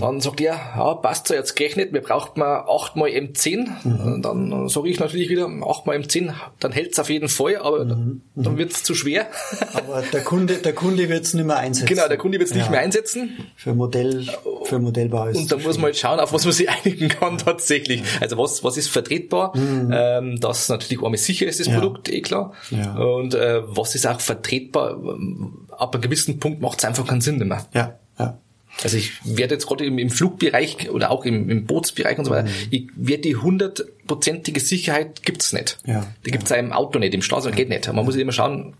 Dann 0.00 0.20
sagt 0.20 0.40
er, 0.40 0.54
ja, 0.76 0.94
passt 0.94 1.28
so 1.28 1.34
jetzt 1.34 1.56
gerechnet, 1.56 1.92
wir 1.92 2.02
braucht 2.02 2.36
mal 2.36 2.64
8 2.68 2.96
mal 2.96 3.08
M10. 3.08 4.20
Dann 4.22 4.68
sage 4.68 4.88
ich 4.88 5.00
natürlich 5.00 5.28
wieder, 5.28 5.46
8 5.46 5.86
mal 5.86 5.96
M10, 5.96 6.32
dann 6.60 6.72
hält's 6.72 6.98
auf 6.98 7.10
jeden 7.10 7.28
Fall, 7.28 7.56
aber 7.56 7.84
dann, 7.84 8.22
dann 8.34 8.58
wird's 8.58 8.82
zu 8.84 8.94
schwer. 8.94 9.26
Aber 9.74 10.02
der 10.12 10.22
Kunde, 10.22 10.54
der 10.56 10.72
Kunde 10.74 11.08
wird 11.08 11.24
es 11.24 11.34
nicht 11.34 11.46
mehr 11.46 11.56
einsetzen. 11.56 11.86
genau, 11.88 12.06
der 12.08 12.16
Kunde 12.18 12.38
wird's 12.38 12.54
nicht 12.54 12.64
Ja. 12.66 12.70
mehr 12.70 12.80
einsetzen. 12.80 13.30
Für 13.56 13.74
Modell, 13.74 14.26
für 14.64 14.78
Modellbau 14.78 15.26
ist 15.26 15.36
Und 15.38 15.50
da 15.52 15.56
muss 15.56 15.76
man 15.76 15.86
halt 15.86 15.96
schauen, 15.96 16.20
auf 16.20 16.32
was 16.32 16.44
man 16.44 16.52
sich 16.52 16.68
einigen 16.84 17.08
kann 17.08 17.38
tatsächlich. 17.38 18.02
Also 18.20 18.38
was, 18.38 18.62
was 18.64 18.76
ist 18.76 18.88
vertretbar? 18.88 19.52
Ähm, 19.56 20.38
das 20.40 20.68
natürlich 20.68 21.02
einmal 21.02 21.18
sicher 21.18 21.46
ist, 21.46 21.58
das 21.60 21.66
Mhm. 21.68 21.72
Ja. 21.74 21.80
Produkt, 21.80 22.08
eh 22.12 22.20
klar. 22.20 22.52
Ja. 22.70 22.94
Und 22.96 23.34
äh, 23.34 23.62
was 23.66 23.94
ist 23.94 24.06
auch 24.06 24.20
vertretbar? 24.20 24.92
Ähm, 24.92 25.66
Ab 25.76 25.94
einem 25.94 26.02
gewissen 26.02 26.38
Punkt 26.38 26.60
macht 26.60 26.78
es 26.78 26.84
einfach 26.84 27.06
keinen 27.06 27.20
Sinn 27.22 27.38
mehr. 27.38 27.66
ja, 27.72 27.98
ja. 28.18 28.38
Also 28.84 28.96
ich 28.96 29.12
werde 29.24 29.54
jetzt 29.54 29.66
gerade 29.66 29.84
im, 29.84 29.98
im 29.98 30.10
Flugbereich 30.10 30.90
oder 30.90 31.10
auch 31.10 31.24
im, 31.24 31.48
im 31.50 31.66
Bootsbereich 31.66 32.18
und 32.18 32.24
so 32.24 32.30
weiter, 32.30 32.48
ich 32.70 32.86
werde 32.96 33.22
die 33.22 33.36
hundertprozentige 33.36 34.60
Sicherheit 34.60 35.22
gibt's 35.24 35.52
nicht. 35.52 35.78
Mhm. 35.86 35.92
Ja. 35.92 36.06
Die 36.26 36.30
gibt's 36.30 36.50
ja 36.50 36.56
im 36.56 36.72
Auto 36.72 36.98
nicht, 36.98 37.14
im 37.14 37.22
Straßen 37.22 37.52
geht 37.52 37.68
nicht. 37.68 37.92
Man 37.92 38.04
muss 38.04 38.16
immer 38.16 38.32
schauen, 38.32 38.74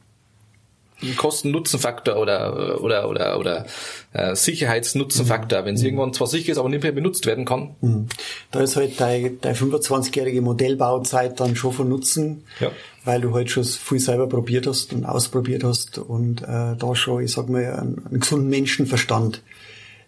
Kosten-Nutzen-Faktor 1.16 2.16
oder 2.16 2.80
oder 2.80 3.08
oder 3.08 3.38
oder 3.38 3.66
äh, 4.12 4.34
Sicherheits-Nutzen-Faktor, 4.36 5.64
wenn 5.64 5.74
es 5.74 5.82
irgendwann 5.82 6.12
zwar 6.12 6.26
sicher 6.26 6.52
ist, 6.52 6.58
aber 6.58 6.68
nicht 6.68 6.82
mehr 6.82 6.92
benutzt 6.92 7.26
werden 7.26 7.44
kann. 7.44 7.74
Mhm. 7.80 8.06
Da 8.50 8.60
ist 8.60 8.76
halt 8.76 9.00
deine, 9.00 9.30
deine 9.30 9.56
25-jährige 9.56 10.42
Modellbauzeit 10.42 11.40
dann 11.40 11.56
schon 11.56 11.72
von 11.72 11.88
Nutzen, 11.88 12.44
Ja. 12.60 12.70
weil 13.04 13.20
du 13.20 13.34
halt 13.34 13.50
schon 13.50 13.64
viel 13.64 13.98
selber 13.98 14.28
probiert 14.28 14.66
hast 14.66 14.92
und 14.92 15.04
ausprobiert 15.04 15.64
hast 15.64 15.98
und 15.98 16.42
äh, 16.42 16.76
da 16.78 16.94
schon, 16.94 17.24
ich 17.24 17.32
sag 17.32 17.48
mal, 17.48 17.64
einen, 17.64 18.06
einen 18.06 18.20
gesunden 18.20 18.48
Menschenverstand 18.48 19.42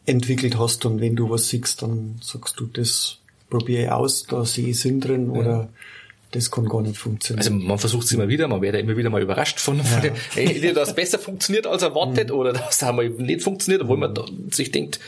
entwickelt 0.07 0.59
hast 0.59 0.85
und 0.87 1.01
wenn 1.01 1.17
du 1.17 1.31
was 1.31 1.49
siehst, 1.49 1.83
dann 1.83 2.17
sagst 2.23 2.61
du, 2.61 2.67
das 2.67 3.19
probiere 3.51 3.85
ich 3.85 3.91
aus, 3.91 4.25
da 4.25 4.45
sehe 4.45 4.69
ich 4.69 4.81
Sinn 4.81 5.01
drin 5.01 5.31
oder 5.31 5.69
das 6.33 6.51
kann 6.51 6.69
gar 6.69 6.83
nicht 6.83 6.97
funktionieren. 6.97 7.47
Also 7.47 7.53
man 7.53 7.79
versucht 7.79 8.07
es 8.07 8.13
immer 8.13 8.29
wieder, 8.29 8.49
man 8.49 8.61
wird 8.61 8.75
ja 8.75 8.81
immer 8.81 8.97
wieder 8.97 9.09
mal 9.09 9.23
überrascht 9.23 9.61
von, 9.61 9.81
von 9.83 10.03
dem, 10.03 10.15
entweder 10.35 10.75
das 10.75 10.95
besser 10.95 11.19
funktioniert 11.19 11.67
als 11.67 11.83
erwartet 11.83 12.31
oder 12.33 12.53
das 12.53 12.83
einmal 12.83 13.09
nicht 13.09 13.43
funktioniert, 13.43 13.83
obwohl 13.83 13.99
man 13.99 14.15
da 14.15 14.25
sich 14.51 14.73
denkt, 14.73 14.99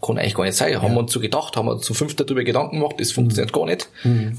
kann 0.00 0.16
eigentlich 0.16 0.34
gar 0.34 0.44
nicht 0.44 0.56
sein. 0.56 0.80
Haben 0.80 0.94
wir 0.94 1.00
uns 1.00 1.12
so 1.12 1.18
gedacht, 1.18 1.56
haben 1.56 1.66
wir 1.66 1.80
zu 1.80 1.92
fünft 1.92 2.20
darüber 2.20 2.44
Gedanken 2.44 2.78
gemacht, 2.78 2.96
das 2.98 3.10
funktioniert 3.10 3.52
gar 3.52 3.66
nicht. 3.66 3.88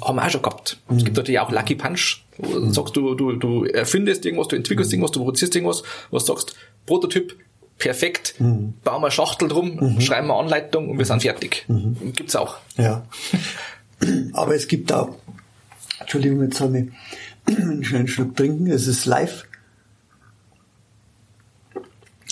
Haben 0.02 0.16
wir 0.16 0.26
auch 0.26 0.30
schon 0.30 0.42
gehabt. 0.42 0.78
Es 0.90 1.04
gibt 1.04 1.18
natürlich 1.18 1.40
auch 1.42 1.52
Lucky 1.52 1.76
Punch. 1.76 2.24
sagst, 2.70 2.96
du, 2.96 3.14
du, 3.16 3.34
du 3.34 3.66
erfindest 3.66 4.26
irgendwas, 4.26 4.48
du 4.48 4.56
entwickelst 4.56 4.94
irgendwas, 4.94 5.12
du 5.12 5.20
produzierst 5.20 5.54
irgendwas, 5.54 5.84
was 6.12 6.26
sagst, 6.26 6.56
Prototyp, 6.86 7.36
perfekt, 7.80 8.36
bauen 8.38 9.02
wir 9.02 9.10
Schachtel 9.10 9.48
drum, 9.48 10.00
schreiben 10.00 10.28
wir 10.28 10.36
Anleitung 10.36 10.90
und 10.90 10.98
wir 11.00 11.06
sind 11.06 11.22
fertig. 11.22 11.66
Gibt's 12.14 12.36
auch. 12.36 12.58
Ja. 12.78 13.08
Aber 14.34 14.54
es 14.56 14.68
gibt 14.68 14.94
auch, 14.94 15.16
Entschuldigung, 16.00 16.44
jetzt 16.44 16.60
habe 16.62 16.80
ich 17.48 17.58
einen 17.58 17.84
schnellen 17.84 18.08
Schluck 18.08 18.36
trinken, 18.36 18.68
es 18.68 18.86
ist 18.86 19.06
live. 19.06 19.46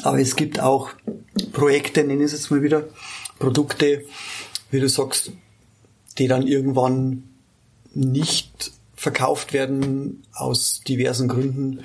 Aber 0.04 0.20
es 0.20 0.36
gibt 0.36 0.60
auch 0.60 0.92
Projekte, 1.54 2.04
nenne 2.04 2.24
ich 2.24 2.28
es 2.28 2.32
jetzt 2.34 2.52
mal 2.52 2.62
wieder, 2.62 2.84
Produkte, 3.40 4.04
wie 4.70 4.80
du 4.80 4.88
sagst, 4.88 5.32
die 6.18 6.28
dann 6.28 6.46
irgendwann 6.46 7.24
nicht 7.94 8.72
verkauft 8.96 9.54
werden 9.54 10.24
aus 10.34 10.82
diversen 10.88 11.28
Gründen. 11.28 11.84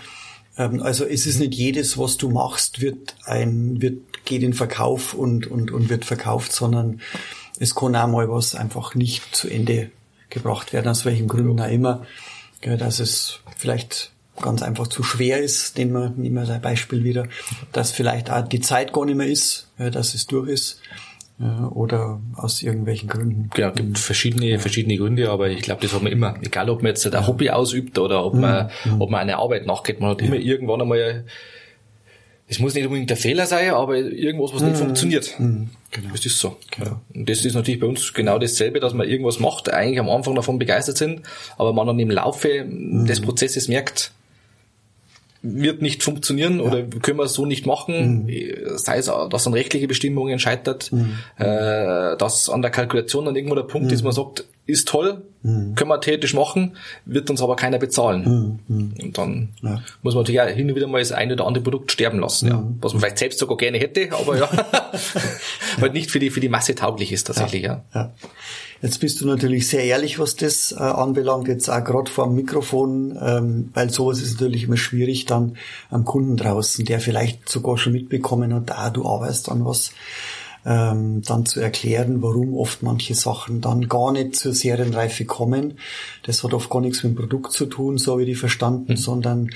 Ähm, 0.56 0.82
Also 0.82 1.04
es 1.04 1.26
ist 1.26 1.38
nicht 1.38 1.54
jedes, 1.54 1.98
was 1.98 2.16
du 2.16 2.30
machst, 2.30 2.80
wird 2.80 3.16
ein, 3.24 3.80
wird, 3.80 4.24
geht 4.24 4.42
in 4.42 4.54
Verkauf 4.54 5.14
und, 5.14 5.46
und, 5.46 5.70
und 5.70 5.88
wird 5.88 6.04
verkauft, 6.04 6.52
sondern 6.52 7.00
es 7.58 7.74
kann 7.74 7.96
auch 7.96 8.08
mal 8.08 8.28
was 8.28 8.54
einfach 8.54 8.94
nicht 8.94 9.34
zu 9.34 9.48
Ende 9.48 9.90
gebracht 10.30 10.72
werden, 10.72 10.88
aus 10.88 11.04
welchen 11.04 11.28
Gründen 11.28 11.60
auch 11.60 11.70
immer. 11.70 12.06
Ja, 12.64 12.76
dass 12.76 13.00
es 13.00 13.40
vielleicht 13.56 14.12
ganz 14.40 14.62
einfach 14.62 14.86
zu 14.86 15.02
schwer 15.02 15.42
ist, 15.42 15.76
nehmen 15.76 15.92
wir, 15.92 16.10
nehmen 16.10 16.46
wir 16.46 16.54
ein 16.54 16.62
Beispiel 16.62 17.04
wieder, 17.04 17.28
dass 17.72 17.90
vielleicht 17.90 18.30
auch 18.30 18.46
die 18.46 18.60
Zeit 18.60 18.92
gar 18.92 19.04
nicht 19.04 19.16
mehr 19.16 19.26
ist, 19.26 19.68
ja, 19.78 19.90
dass 19.90 20.14
es 20.14 20.26
durch 20.26 20.48
ist, 20.48 20.80
oder 21.74 22.20
aus 22.34 22.62
irgendwelchen 22.62 23.08
Gründen. 23.08 23.50
Genau, 23.54 23.72
gibt 23.72 23.98
verschiedene, 23.98 24.58
verschiedene 24.58 24.96
Gründe, 24.96 25.30
aber 25.30 25.48
ich 25.48 25.62
glaube, 25.62 25.82
das 25.82 25.92
hat 25.92 26.02
man 26.02 26.12
immer. 26.12 26.34
Egal, 26.42 26.70
ob 26.70 26.82
man 26.82 26.90
jetzt 26.90 27.06
ein 27.06 27.26
Hobby 27.26 27.50
ausübt 27.50 27.98
oder 27.98 28.24
ob 28.24 28.34
man, 28.34 28.70
ob 28.98 29.10
man 29.10 29.20
eine 29.20 29.38
Arbeit 29.38 29.66
nachgeht, 29.66 30.00
man 30.00 30.10
hat 30.10 30.22
immer 30.22 30.36
irgendwann 30.36 30.80
einmal, 30.80 31.24
es 32.48 32.58
muss 32.58 32.74
nicht 32.74 32.84
unbedingt 32.84 33.10
der 33.10 33.16
Fehler 33.16 33.46
sein, 33.46 33.70
aber 33.70 33.96
irgendwas, 33.96 34.54
was 34.54 34.62
nicht 34.62 34.76
funktioniert. 34.76 35.34
Das 36.12 36.26
ist 36.26 36.38
so. 36.38 36.56
Genau. 36.70 37.00
Und 37.14 37.28
das 37.28 37.44
ist 37.44 37.54
natürlich 37.54 37.80
bei 37.80 37.86
uns 37.86 38.12
genau 38.12 38.38
dasselbe, 38.38 38.80
dass 38.80 38.94
man 38.94 39.08
irgendwas 39.08 39.40
macht, 39.40 39.72
eigentlich 39.72 40.00
am 40.00 40.10
Anfang 40.10 40.34
davon 40.34 40.58
begeistert 40.58 40.96
sind, 40.96 41.22
aber 41.56 41.72
man 41.72 41.86
dann 41.86 41.98
im 41.98 42.10
Laufe 42.10 42.66
des 42.66 43.20
Prozesses 43.20 43.68
merkt, 43.68 44.12
wird 45.42 45.82
nicht 45.82 46.02
funktionieren 46.02 46.60
oder 46.60 46.82
können 46.84 47.18
wir 47.18 47.24
es 47.24 47.34
so 47.34 47.44
nicht 47.46 47.66
machen, 47.66 48.28
sei 48.76 48.98
es, 48.98 49.06
dass 49.06 49.46
an 49.46 49.52
rechtliche 49.52 49.88
Bestimmungen 49.88 50.38
scheitert, 50.38 50.90
äh, 51.36 52.16
dass 52.16 52.48
an 52.48 52.62
der 52.62 52.70
Kalkulation 52.70 53.24
dann 53.24 53.34
irgendwo 53.34 53.56
der 53.56 53.62
Punkt 53.64 53.90
ist, 53.90 54.02
man 54.02 54.12
sagt, 54.12 54.44
ist 54.64 54.88
toll, 54.88 55.22
mhm. 55.42 55.74
können 55.74 55.90
wir 55.90 56.00
theoretisch 56.00 56.34
machen, 56.34 56.76
wird 57.04 57.28
uns 57.30 57.42
aber 57.42 57.56
keiner 57.56 57.78
bezahlen. 57.78 58.60
Mhm. 58.68 58.94
Und 59.02 59.18
dann 59.18 59.48
ja. 59.62 59.82
muss 60.02 60.14
man 60.14 60.22
natürlich 60.22 60.40
auch 60.40 60.46
hin 60.46 60.70
und 60.70 60.76
wieder 60.76 60.86
mal 60.86 61.00
das 61.00 61.12
eine 61.12 61.34
oder 61.34 61.46
andere 61.46 61.64
Produkt 61.64 61.90
sterben 61.90 62.20
lassen, 62.20 62.48
ja. 62.48 62.58
Mhm. 62.58 62.78
was 62.80 62.92
man 62.92 63.00
vielleicht 63.00 63.18
selbst 63.18 63.38
sogar 63.38 63.56
gerne 63.56 63.78
hätte, 63.78 64.12
aber 64.12 64.38
ja, 64.38 64.48
weil 65.78 65.90
nicht 65.92 66.10
für 66.10 66.20
die, 66.20 66.30
für 66.30 66.40
die 66.40 66.48
Masse 66.48 66.74
tauglich 66.74 67.12
ist 67.12 67.24
tatsächlich, 67.24 67.62
ja. 67.64 67.84
ja. 67.94 68.12
Jetzt 68.82 68.98
bist 68.98 69.20
du 69.20 69.26
natürlich 69.26 69.68
sehr 69.68 69.84
ehrlich, 69.84 70.18
was 70.18 70.34
das 70.34 70.72
äh, 70.72 70.76
anbelangt, 70.78 71.46
jetzt 71.46 71.68
auch 71.68 71.84
gerade 71.84 72.10
vor 72.10 72.26
dem 72.26 72.34
Mikrofon, 72.34 73.16
ähm, 73.20 73.70
weil 73.74 73.90
sowas 73.90 74.20
ist 74.20 74.40
natürlich 74.40 74.64
immer 74.64 74.76
schwierig 74.76 75.24
dann 75.24 75.56
am 75.88 76.04
Kunden 76.04 76.36
draußen, 76.36 76.84
der 76.84 76.98
vielleicht 76.98 77.48
sogar 77.48 77.78
schon 77.78 77.92
mitbekommen 77.92 78.52
hat, 78.52 78.72
ah, 78.72 78.90
du 78.90 79.06
arbeitest 79.06 79.50
an 79.50 79.64
was, 79.64 79.92
ähm, 80.64 81.22
dann 81.22 81.46
zu 81.46 81.60
erklären, 81.60 82.22
warum 82.22 82.56
oft 82.56 82.82
manche 82.82 83.14
Sachen 83.14 83.60
dann 83.60 83.88
gar 83.88 84.12
nicht 84.12 84.36
zur 84.36 84.54
Serienreife 84.54 85.24
kommen. 85.24 85.78
Das 86.24 86.44
hat 86.44 86.54
oft 86.54 86.70
gar 86.70 86.80
nichts 86.80 87.02
mit 87.02 87.12
dem 87.12 87.16
Produkt 87.16 87.52
zu 87.52 87.66
tun, 87.66 87.98
so 87.98 88.18
wie 88.18 88.24
die 88.24 88.34
verstanden, 88.34 88.92
mhm. 88.92 88.96
sondern 88.96 89.50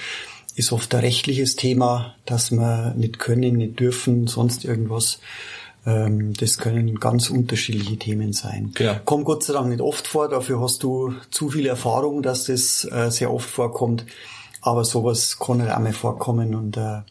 ist 0.56 0.72
oft 0.72 0.94
ein 0.94 1.00
rechtliches 1.00 1.54
Thema, 1.56 2.14
dass 2.24 2.50
wir 2.50 2.94
nicht 2.96 3.18
können, 3.18 3.56
nicht 3.56 3.78
dürfen, 3.78 4.26
sonst 4.26 4.64
irgendwas. 4.64 5.20
Ähm, 5.84 6.32
das 6.34 6.58
können 6.58 6.98
ganz 6.98 7.30
unterschiedliche 7.30 7.98
Themen 7.98 8.32
sein. 8.32 8.72
Genau. 8.74 8.96
Kommt 9.04 9.26
Gott 9.26 9.44
sei 9.44 9.52
Dank 9.52 9.68
nicht 9.68 9.82
oft 9.82 10.06
vor, 10.08 10.28
dafür 10.28 10.60
hast 10.60 10.82
du 10.82 11.14
zu 11.30 11.50
viel 11.50 11.66
Erfahrung, 11.66 12.22
dass 12.22 12.44
das 12.44 12.88
äh, 12.90 13.10
sehr 13.10 13.32
oft 13.32 13.48
vorkommt. 13.48 14.04
Aber 14.62 14.84
sowas 14.84 15.38
kann 15.38 15.62
halt 15.62 15.70
auch 15.70 15.78
mal 15.78 15.92
vorkommen 15.92 16.54
und 16.56 16.76
äh, 16.76 17.02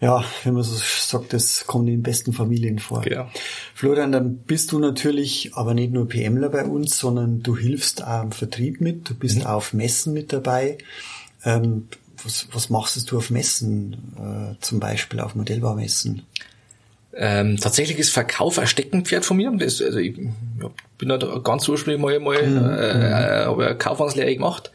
ja, 0.00 0.24
wenn 0.44 0.54
man 0.54 0.62
so 0.62 0.76
sagt, 0.76 1.32
das 1.32 1.66
kommt 1.66 1.88
in 1.88 1.94
den 1.94 2.02
besten 2.02 2.32
Familien 2.32 2.78
vor. 2.78 3.02
Genau. 3.02 3.28
Florian, 3.74 4.12
dann 4.12 4.36
bist 4.38 4.70
du 4.70 4.78
natürlich 4.78 5.50
aber 5.54 5.74
nicht 5.74 5.92
nur 5.92 6.08
PMler 6.08 6.50
bei 6.50 6.64
uns, 6.64 6.98
sondern 6.98 7.42
du 7.42 7.56
hilfst 7.56 8.04
auch 8.04 8.22
im 8.22 8.32
Vertrieb 8.32 8.80
mit, 8.80 9.10
du 9.10 9.14
bist 9.14 9.38
mhm. 9.38 9.46
auch 9.46 9.56
auf 9.56 9.72
Messen 9.72 10.12
mit 10.12 10.32
dabei. 10.32 10.78
Ähm, 11.44 11.88
was, 12.22 12.48
was 12.52 12.70
machst 12.70 13.10
du 13.10 13.18
auf 13.18 13.30
Messen, 13.30 14.54
äh, 14.56 14.60
zum 14.60 14.80
Beispiel 14.80 15.20
auf 15.20 15.34
Modellbaumessen? 15.34 16.22
Ähm, 17.14 17.56
tatsächlich 17.56 17.98
ist 17.98 18.10
Verkauf 18.10 18.58
ein 18.58 18.66
Steckenpferd 18.68 19.24
von 19.24 19.36
mir. 19.36 19.50
Das, 19.56 19.82
also 19.82 19.98
ich 19.98 20.16
ja, 20.16 20.70
bin 20.98 21.10
halt 21.10 21.24
ganz 21.42 21.68
ursprünglich 21.68 22.00
mal, 22.00 22.20
mal 22.20 22.46
mhm. 22.46 22.56
äh, 22.58 23.44
habe 23.46 23.66
eine 23.66 23.76
Kaufmannslehre 23.76 24.34
gemacht. 24.34 24.70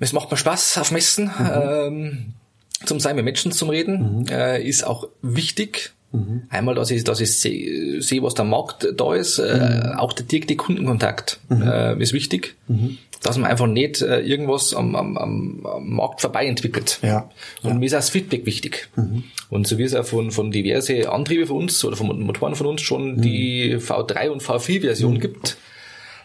Es 0.00 0.12
macht 0.12 0.30
mir 0.30 0.36
Spaß 0.36 0.78
auf 0.78 0.90
Messen, 0.90 1.26
mhm. 1.26 1.50
ähm, 1.52 2.34
zum 2.84 3.00
sein 3.00 3.16
mit 3.16 3.24
Menschen 3.24 3.52
zum 3.52 3.70
Reden, 3.70 4.20
mhm. 4.20 4.26
äh, 4.30 4.62
ist 4.62 4.86
auch 4.86 5.08
wichtig. 5.22 5.92
Mhm. 6.12 6.44
Einmal, 6.48 6.74
dass 6.74 6.90
ich, 6.90 7.04
dass 7.04 7.20
ich 7.20 7.38
sehe, 7.38 8.00
seh, 8.00 8.22
was 8.22 8.34
der 8.34 8.46
Markt 8.46 8.88
da 8.96 9.14
ist, 9.14 9.38
äh, 9.38 9.82
mhm. 9.84 9.98
auch 9.98 10.12
der 10.12 10.24
direkte 10.24 10.56
Kundenkontakt 10.56 11.40
mhm. 11.48 11.62
äh, 11.62 12.02
ist 12.02 12.12
wichtig. 12.12 12.56
Mhm 12.66 12.98
dass 13.22 13.36
man 13.36 13.50
einfach 13.50 13.66
nicht 13.66 14.00
äh, 14.00 14.20
irgendwas 14.20 14.74
am, 14.74 14.94
am, 14.94 15.16
am 15.16 15.60
Markt 15.80 16.20
vorbei 16.20 16.46
entwickelt. 16.46 16.98
Ja. 17.02 17.28
Und 17.62 17.70
ja. 17.70 17.76
mir 17.76 17.86
ist 17.86 17.94
auch 17.94 17.98
das 17.98 18.10
Feedback 18.10 18.46
wichtig. 18.46 18.88
Mhm. 18.96 19.24
Und 19.50 19.66
so 19.66 19.78
wie 19.78 19.82
es 19.82 19.94
auch 19.94 20.04
von, 20.04 20.30
von 20.30 20.50
diverse 20.50 21.10
Antriebe 21.10 21.46
von 21.46 21.56
uns 21.56 21.84
oder 21.84 21.96
von 21.96 22.20
Motoren 22.20 22.54
von 22.54 22.66
uns 22.66 22.80
schon 22.80 23.16
mhm. 23.16 23.22
die 23.22 23.76
V3 23.76 24.28
und 24.28 24.42
V4-Version 24.42 25.14
mhm. 25.14 25.20
gibt, 25.20 25.56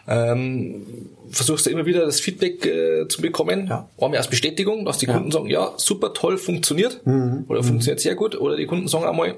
ähm, 0.06 0.86
versuchst 1.30 1.66
du 1.66 1.70
immer 1.70 1.86
wieder 1.86 2.04
das 2.04 2.20
Feedback 2.20 2.66
äh, 2.66 3.08
zu 3.08 3.22
bekommen. 3.22 3.66
Ja. 3.68 3.88
Einmal 3.98 4.18
als 4.18 4.28
Bestätigung, 4.28 4.84
dass 4.84 4.98
die 4.98 5.06
ja. 5.06 5.14
Kunden 5.14 5.30
sagen, 5.30 5.48
ja, 5.48 5.72
super 5.76 6.12
toll, 6.12 6.38
funktioniert 6.38 7.06
mhm. 7.06 7.44
oder 7.48 7.62
funktioniert 7.62 8.00
sehr 8.00 8.14
gut. 8.14 8.38
Oder 8.38 8.56
die 8.56 8.66
Kunden 8.66 8.88
sagen 8.88 9.04
einmal, 9.04 9.36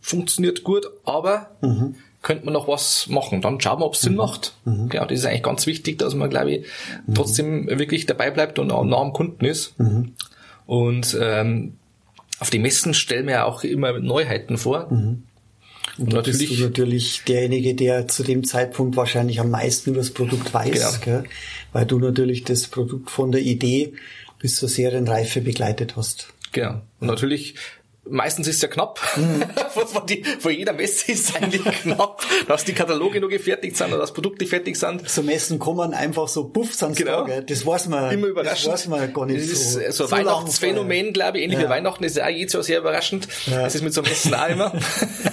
funktioniert 0.00 0.64
gut, 0.64 0.90
aber 1.04 1.50
mhm 1.60 1.96
könnte 2.24 2.46
man 2.46 2.54
noch 2.54 2.66
was 2.66 3.06
machen. 3.08 3.40
Dann 3.40 3.60
schauen 3.60 3.78
wir, 3.78 3.86
ob 3.86 3.94
es 3.94 4.00
Sinn 4.00 4.12
mhm. 4.12 4.18
macht. 4.18 4.54
Mhm. 4.64 4.88
Genau, 4.88 5.04
das 5.04 5.20
ist 5.20 5.26
eigentlich 5.26 5.42
ganz 5.44 5.66
wichtig, 5.66 5.98
dass 5.98 6.14
man, 6.14 6.30
glaube 6.30 6.52
ich, 6.52 6.66
mhm. 7.06 7.14
trotzdem 7.14 7.68
wirklich 7.68 8.06
dabei 8.06 8.32
bleibt 8.32 8.58
und 8.58 8.68
nah 8.68 8.96
am 8.96 9.12
Kunden 9.12 9.44
ist. 9.44 9.78
Mhm. 9.78 10.14
Und 10.66 11.16
ähm, 11.20 11.74
auf 12.40 12.50
die 12.50 12.58
Messen 12.58 12.94
stellen 12.94 13.28
wir 13.28 13.46
auch 13.46 13.62
immer 13.62 14.00
Neuheiten 14.00 14.56
vor. 14.56 14.90
Mhm. 14.90 15.22
Und, 15.98 16.06
und 16.06 16.12
natürlich, 16.14 16.48
bist 16.48 16.60
du 16.60 16.64
natürlich 16.64 17.22
derjenige, 17.26 17.74
der 17.74 18.08
zu 18.08 18.22
dem 18.22 18.44
Zeitpunkt 18.44 18.96
wahrscheinlich 18.96 19.40
am 19.40 19.50
meisten 19.50 19.90
über 19.90 20.00
das 20.00 20.10
Produkt 20.10 20.52
weiß, 20.52 21.00
genau. 21.00 21.20
gell? 21.20 21.30
weil 21.72 21.86
du 21.86 21.98
natürlich 21.98 22.44
das 22.44 22.66
Produkt 22.66 23.10
von 23.10 23.32
der 23.32 23.42
Idee 23.42 23.94
bis 24.38 24.56
zur 24.56 24.68
Serienreife 24.68 25.40
begleitet 25.40 25.96
hast. 25.96 26.28
Genau. 26.52 26.82
Und 27.00 27.08
natürlich 27.08 27.54
Meistens 28.08 28.48
ist 28.48 28.56
es 28.56 28.62
ja 28.62 28.68
knapp. 28.68 29.00
Mhm. 29.16 29.44
von, 29.86 30.06
die, 30.06 30.22
von 30.24 30.52
jeder 30.52 30.72
Messe 30.72 31.12
ist 31.12 31.30
es 31.30 31.36
eigentlich 31.36 31.62
knapp, 31.62 32.22
dass 32.46 32.64
die 32.64 32.74
Kataloge 32.74 33.20
noch 33.20 33.28
gefertigt 33.28 33.76
sind 33.76 33.88
oder 33.88 33.98
dass 33.98 34.12
Produkte 34.12 34.46
fertig 34.46 34.76
sind. 34.76 35.08
So 35.08 35.22
Messen 35.22 35.58
kommen 35.58 35.94
einfach 35.94 36.28
so 36.28 36.48
puff 36.48 36.74
sind 36.74 36.96
genau. 36.96 37.26
da, 37.26 37.40
Das 37.40 37.64
weiß 37.64 37.88
man, 37.88 38.12
Immer 38.12 38.28
überraschend. 38.28 38.72
das 38.72 38.82
weiß 38.82 38.88
man 38.88 39.12
gar 39.12 39.26
nicht 39.26 39.40
das 39.40 39.48
ist 39.48 39.72
so. 39.72 39.78
so 39.78 39.86
ein 39.86 39.92
so 39.92 40.10
Weihnachtsphänomen, 40.10 41.12
glaube 41.12 41.38
ich. 41.38 41.44
Ähnlich 41.44 41.60
ja. 41.60 41.66
wie 41.66 41.70
Weihnachten 41.70 42.04
ist 42.04 42.16
ja 42.16 42.24
auch 42.24 42.30
jedes 42.30 42.52
Jahr 42.52 42.62
sehr 42.62 42.78
überraschend. 42.80 43.26
Ja. 43.46 43.62
Das 43.62 43.74
ist 43.74 43.82
mit 43.82 43.94
so 43.94 44.02
einem 44.02 44.10
Messen 44.10 44.34
auch 44.34 44.48
immer. 44.48 44.72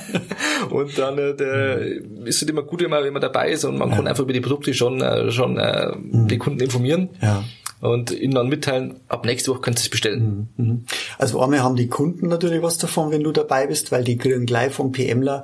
und 0.70 0.98
dann 0.98 1.18
äh, 1.18 1.36
der, 1.36 1.78
mhm. 1.78 2.26
ist 2.26 2.42
es 2.42 2.48
immer 2.48 2.64
gut, 2.64 2.82
wenn 2.82 2.90
man, 2.90 3.04
wenn 3.04 3.14
man 3.14 3.22
dabei 3.22 3.52
ist 3.52 3.66
und 3.66 3.78
man 3.78 3.90
ja. 3.90 3.98
kann 3.98 4.08
einfach 4.08 4.24
über 4.24 4.34
die 4.34 4.42
Produkte 4.42 4.74
schon, 4.74 5.02
äh, 5.02 5.30
schon 5.32 5.58
äh, 5.58 5.92
mhm. 5.96 6.28
die 6.28 6.38
Kunden 6.38 6.62
informieren. 6.62 7.10
Ja 7.22 7.44
und 7.82 8.12
ihnen 8.12 8.36
dann 8.36 8.48
mitteilen, 8.48 9.00
ab 9.08 9.26
nächste 9.26 9.52
Woche 9.52 9.62
können 9.62 9.78
sie 9.78 9.84
es 9.84 9.90
bestellen. 9.90 10.50
Mhm, 10.56 10.66
mhm. 10.66 10.86
Also 11.18 11.42
einmal 11.42 11.62
haben 11.62 11.76
die 11.76 11.88
Kunden 11.88 12.28
natürlich 12.28 12.62
was 12.62 12.78
davon, 12.78 13.12
wenn 13.12 13.24
du 13.24 13.32
dabei 13.32 13.68
bist, 13.68 13.92
weil 13.92 14.04
die 14.04 14.18
kriegen 14.18 14.46
gleich 14.46 14.72
vom 14.72 14.92
PMler 14.92 15.44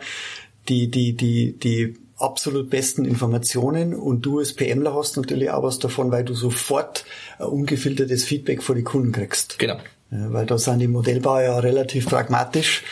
die, 0.69 0.89
die, 0.89 1.13
die, 1.13 1.58
die 1.58 1.97
absolut 2.17 2.69
besten 2.69 3.06
Informationen 3.06 3.93
und 3.93 4.21
du 4.21 4.39
als 4.39 4.54
PMler 4.54 4.93
hast 4.95 5.17
natürlich 5.17 5.50
auch 5.52 5.63
was 5.63 5.80
davon, 5.80 6.12
weil 6.12 6.23
du 6.23 6.34
sofort 6.34 7.06
ungefiltertes 7.39 8.23
Feedback 8.23 8.63
von 8.63 8.76
den 8.76 8.86
Kunden 8.86 9.12
kriegst. 9.12 9.60
Genau. 9.60 9.78
Ja, 10.10 10.32
weil 10.32 10.45
da 10.45 10.58
sind 10.58 10.80
die 10.80 10.88
Modellbauer 10.88 11.41
ja 11.41 11.60
relativ 11.60 12.08
pragmatisch. 12.08 12.84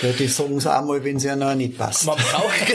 Ja, 0.00 0.10
die 0.12 0.26
sagen 0.26 0.56
es 0.56 0.66
auch 0.66 0.84
mal, 0.84 1.04
wenn 1.04 1.16
es 1.16 1.24
ja 1.24 1.36
noch 1.36 1.54
nicht 1.54 1.76
passt. 1.76 2.06
Man 2.06 2.16
braucht, 2.16 2.74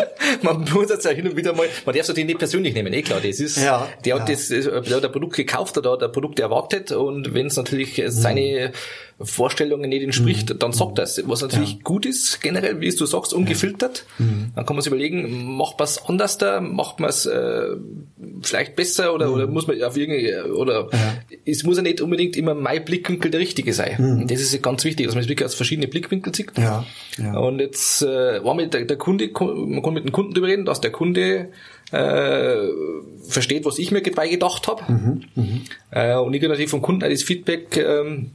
man 0.42 0.64
muss 0.72 0.88
jetzt 0.90 1.04
ja 1.04 1.10
hin 1.10 1.28
und 1.28 1.36
wieder 1.36 1.52
mal, 1.52 1.66
man 1.84 1.94
darf 1.94 2.02
es 2.02 2.08
natürlich 2.08 2.28
nicht 2.28 2.38
persönlich 2.38 2.74
nehmen, 2.74 2.92
eh 2.92 3.02
klar, 3.02 3.20
das 3.20 3.40
ist, 3.40 3.56
ja, 3.56 3.88
der 4.04 4.20
hat 4.20 4.28
ja. 4.28 4.34
das, 4.34 4.48
der 4.48 4.96
hat 4.96 5.04
ein 5.04 5.12
Produkt 5.12 5.36
gekauft 5.36 5.76
oder 5.78 5.92
hat 5.92 6.02
ein 6.02 6.12
Produkt 6.12 6.38
erwartet 6.38 6.92
und 6.92 7.34
wenn 7.34 7.46
es 7.46 7.56
natürlich 7.56 7.98
mhm. 7.98 8.10
Vorstellungen 9.22 9.90
nicht 9.90 10.02
entspricht, 10.02 10.50
mhm. 10.50 10.58
dann 10.58 10.72
sagt 10.72 10.98
er 10.98 11.04
es. 11.04 11.22
Was 11.26 11.42
natürlich 11.42 11.72
ja. 11.72 11.78
gut 11.84 12.06
ist, 12.06 12.40
generell, 12.40 12.80
wie 12.80 12.90
du 12.90 13.06
sagst, 13.06 13.34
ungefiltert. 13.34 14.04
Mhm. 14.18 14.52
Dann 14.54 14.64
kann 14.64 14.76
man 14.76 14.82
sich 14.82 14.90
überlegen, 14.90 15.56
macht 15.56 15.78
man 15.78 15.84
es 15.84 16.04
anders 16.06 16.38
da, 16.38 16.60
macht 16.60 17.00
man 17.00 17.10
es 17.10 17.26
äh, 17.26 17.76
vielleicht 18.42 18.76
besser 18.76 19.14
oder, 19.14 19.32
oder 19.32 19.46
mhm. 19.46 19.52
muss 19.52 19.66
man 19.66 19.82
auf 19.82 19.96
irgendwie, 19.96 20.34
oder 20.50 20.88
es 21.44 21.64
muss 21.64 21.76
ja 21.76 21.82
nicht 21.82 22.00
unbedingt 22.00 22.36
immer 22.36 22.54
mein 22.54 22.84
Blickwinkel 22.84 23.30
der 23.30 23.40
richtige 23.40 23.74
sein. 23.74 23.96
Mhm. 23.98 24.26
Das 24.26 24.40
ist 24.40 24.62
ganz 24.62 24.84
wichtig, 24.84 25.06
dass 25.06 25.14
man 25.14 25.24
es 25.24 25.28
wirklich 25.28 25.46
aus 25.46 25.54
verschiedenen 25.54 25.90
Blickwinkeln 25.90 26.32
sieht. 26.32 26.56
Ja. 26.56 26.86
Ja. 27.18 27.38
Und 27.38 27.60
jetzt 27.60 28.02
äh, 28.02 28.42
war 28.42 28.54
mit 28.54 28.72
der, 28.72 28.86
der 28.86 28.96
Kunde, 28.96 29.30
man 29.38 29.82
kann 29.82 29.94
mit 29.94 30.04
dem 30.04 30.12
Kunden 30.12 30.32
darüber 30.32 30.48
reden, 30.48 30.64
dass 30.64 30.80
der 30.80 30.92
Kunde 30.92 31.50
äh, 31.92 32.56
versteht, 33.28 33.64
was 33.64 33.78
ich 33.78 33.90
mir 33.90 34.02
dabei 34.02 34.28
gedacht 34.28 34.66
habe. 34.68 34.90
Mhm, 34.90 35.22
mh. 35.34 35.44
äh, 35.90 36.16
und 36.16 36.32
ich 36.32 36.40
kriege 36.40 36.48
natürlich 36.48 36.70
vom 36.70 36.82
Kunden 36.82 37.04
auch 37.04 37.08
das 37.08 37.22
Feedback, 37.22 37.76
ähm, 37.76 38.30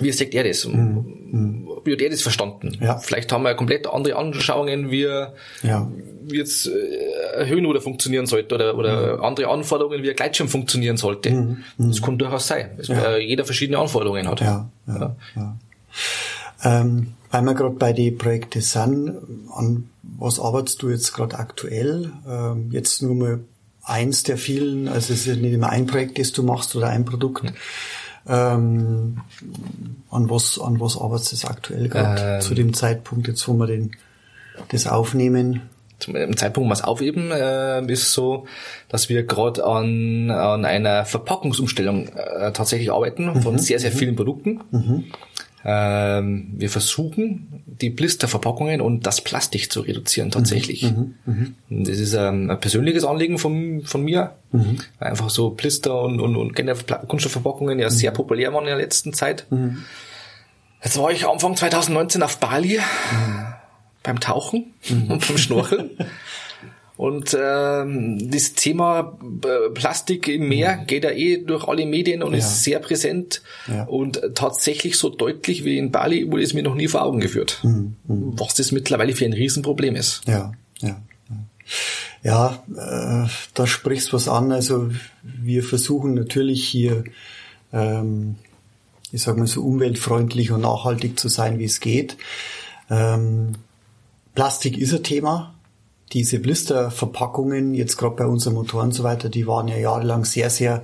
wie 0.00 0.12
sagt 0.12 0.34
er 0.34 0.44
das? 0.44 0.66
Mhm. 0.66 1.68
Wie 1.84 1.92
hat 1.92 2.00
er 2.00 2.10
das 2.10 2.22
verstanden? 2.22 2.76
Ja. 2.80 2.98
Vielleicht 2.98 3.32
haben 3.32 3.42
wir 3.44 3.54
komplett 3.54 3.86
andere 3.86 4.16
Anschauungen, 4.16 4.90
wie, 4.90 5.02
ja. 5.02 5.90
wie 6.22 6.36
jetzt 6.36 6.66
äh, 6.66 7.46
Höhenruder 7.46 7.80
funktionieren 7.80 8.26
sollte 8.26 8.54
oder, 8.54 8.76
oder 8.76 9.16
mhm. 9.16 9.24
andere 9.24 9.48
Anforderungen, 9.48 10.02
wie 10.02 10.10
ein 10.10 10.16
Gleitschirm 10.16 10.48
funktionieren 10.48 10.96
sollte. 10.96 11.30
Mhm. 11.30 11.64
mhm. 11.76 11.88
Das 11.88 12.02
kann 12.02 12.18
durchaus 12.18 12.46
sein, 12.46 12.70
dass 12.76 12.88
ja. 12.88 13.16
jeder 13.16 13.44
verschiedene 13.44 13.78
Anforderungen 13.78 14.28
hat. 14.28 14.40
Ja, 14.40 14.70
ja, 14.86 15.16
ja. 15.36 15.56
Ähm, 16.62 17.14
weil 17.30 17.42
wir 17.42 17.54
gerade 17.54 17.74
bei 17.76 17.92
den 17.92 18.18
Projekten 18.18 18.60
sind, 18.60 19.16
an 19.54 19.88
was 20.02 20.40
arbeitest 20.40 20.82
du 20.82 20.90
jetzt 20.90 21.12
gerade 21.12 21.38
aktuell? 21.38 22.10
Ähm, 22.28 22.70
jetzt 22.72 23.02
nur 23.02 23.14
mal 23.14 23.40
eins 23.82 24.22
der 24.22 24.36
vielen, 24.36 24.88
also 24.88 25.12
es 25.12 25.26
ist 25.26 25.40
nicht 25.40 25.52
immer 25.52 25.70
ein 25.70 25.86
Projekt, 25.86 26.18
das 26.18 26.32
du 26.32 26.42
machst 26.42 26.74
oder 26.76 26.88
ein 26.88 27.04
Produkt. 27.04 27.44
Mhm. 27.44 27.50
Ähm, 28.28 29.20
an 30.10 30.30
was, 30.30 30.58
an 30.58 30.80
was 30.80 30.96
arbeitest 30.96 31.44
du 31.44 31.48
aktuell 31.48 31.88
gerade 31.88 32.36
ähm, 32.36 32.40
zu 32.40 32.54
dem 32.54 32.74
Zeitpunkt, 32.74 33.28
jetzt 33.28 33.46
wo 33.48 33.54
wir 33.54 33.66
den, 33.66 33.92
das 34.68 34.86
aufnehmen? 34.86 35.62
Zum 35.98 36.14
Zeitpunkt, 36.36 36.66
wo 36.66 36.70
wir 36.70 36.74
es 36.74 36.82
aufheben, 36.82 37.30
äh, 37.30 37.84
ist 37.92 38.12
so, 38.12 38.46
dass 38.88 39.08
wir 39.08 39.24
gerade 39.24 39.64
an, 39.64 40.30
an 40.30 40.64
einer 40.64 41.04
Verpackungsumstellung 41.04 42.08
äh, 42.08 42.52
tatsächlich 42.52 42.90
arbeiten 42.90 43.42
von 43.42 43.54
mhm. 43.54 43.58
sehr, 43.58 43.78
sehr 43.78 43.92
vielen 43.92 44.16
Produkten. 44.16 44.60
Mhm. 44.70 45.04
Ähm, 45.62 46.54
wir 46.56 46.70
versuchen, 46.70 47.62
die 47.66 47.90
Blisterverpackungen 47.90 48.80
und 48.80 49.06
das 49.06 49.20
Plastik 49.20 49.70
zu 49.70 49.80
reduzieren 49.80 50.30
tatsächlich. 50.30 50.84
Mhm, 50.84 51.14
mh, 51.26 51.34
mh. 51.68 51.84
Das 51.84 51.98
ist 51.98 52.14
ähm, 52.14 52.50
ein 52.50 52.60
persönliches 52.60 53.04
Anliegen 53.04 53.38
von, 53.38 53.82
von 53.84 54.02
mir. 54.02 54.36
Mhm. 54.52 54.78
Einfach 54.98 55.28
so 55.28 55.50
Blister 55.50 56.02
und, 56.02 56.20
und, 56.20 56.36
und 56.36 56.56
generell 56.56 56.82
Kunststoffverpackungen 57.06 57.78
ja 57.78 57.88
mhm. 57.88 57.92
sehr 57.92 58.10
populär 58.10 58.54
waren 58.54 58.62
in 58.62 58.68
der 58.68 58.76
letzten 58.76 59.12
Zeit. 59.12 59.46
Mhm. 59.50 59.84
Jetzt 60.82 60.98
war 60.98 61.10
ich 61.10 61.26
Anfang 61.26 61.56
2019 61.56 62.22
auf 62.22 62.38
Bali 62.38 62.78
mhm. 62.78 63.46
beim 64.02 64.18
Tauchen 64.18 64.72
und 64.88 65.26
beim 65.26 65.36
Schnorcheln. 65.36 65.90
Und 67.00 67.34
ähm, 67.34 68.30
das 68.30 68.52
Thema 68.52 69.18
äh, 69.42 69.70
Plastik 69.70 70.28
im 70.28 70.50
Meer 70.50 70.76
mhm. 70.76 70.86
geht 70.86 71.04
ja 71.04 71.10
eh 71.10 71.38
durch 71.38 71.66
alle 71.66 71.86
Medien 71.86 72.22
und 72.22 72.32
ja. 72.32 72.40
ist 72.40 72.62
sehr 72.62 72.78
präsent 72.78 73.40
ja. 73.68 73.84
und 73.84 74.20
tatsächlich 74.34 74.98
so 74.98 75.08
deutlich 75.08 75.64
wie 75.64 75.78
in 75.78 75.92
Bali 75.92 76.30
wurde 76.30 76.42
es 76.42 76.52
mir 76.52 76.62
noch 76.62 76.74
nie 76.74 76.88
vor 76.88 77.00
Augen 77.00 77.20
geführt, 77.20 77.60
mhm. 77.62 77.96
mhm. 78.06 78.38
was 78.38 78.52
das 78.52 78.70
mittlerweile 78.70 79.14
für 79.14 79.24
ein 79.24 79.32
Riesenproblem 79.32 79.96
ist. 79.96 80.20
Ja, 80.26 80.52
ja. 80.80 81.00
Ja, 82.22 82.62
äh, 82.68 83.30
da 83.54 83.66
sprichst 83.66 84.12
was 84.12 84.28
an. 84.28 84.52
Also 84.52 84.90
wir 85.22 85.64
versuchen 85.64 86.12
natürlich 86.12 86.68
hier, 86.68 87.04
ähm, 87.72 88.34
ich 89.10 89.22
sag 89.22 89.38
mal 89.38 89.46
so 89.46 89.62
umweltfreundlich 89.62 90.50
und 90.50 90.60
nachhaltig 90.60 91.18
zu 91.18 91.28
sein, 91.28 91.58
wie 91.58 91.64
es 91.64 91.80
geht. 91.80 92.18
Ähm, 92.90 93.52
Plastik 94.34 94.76
ist 94.76 94.92
ein 94.92 95.02
Thema. 95.02 95.54
Diese 96.12 96.40
Blisterverpackungen, 96.40 97.74
jetzt 97.74 97.96
gerade 97.96 98.16
bei 98.16 98.26
unseren 98.26 98.54
Motoren 98.54 98.86
und 98.86 98.92
so 98.92 99.04
weiter, 99.04 99.28
die 99.28 99.46
waren 99.46 99.68
ja 99.68 99.76
jahrelang 99.76 100.24
sehr, 100.24 100.50
sehr 100.50 100.82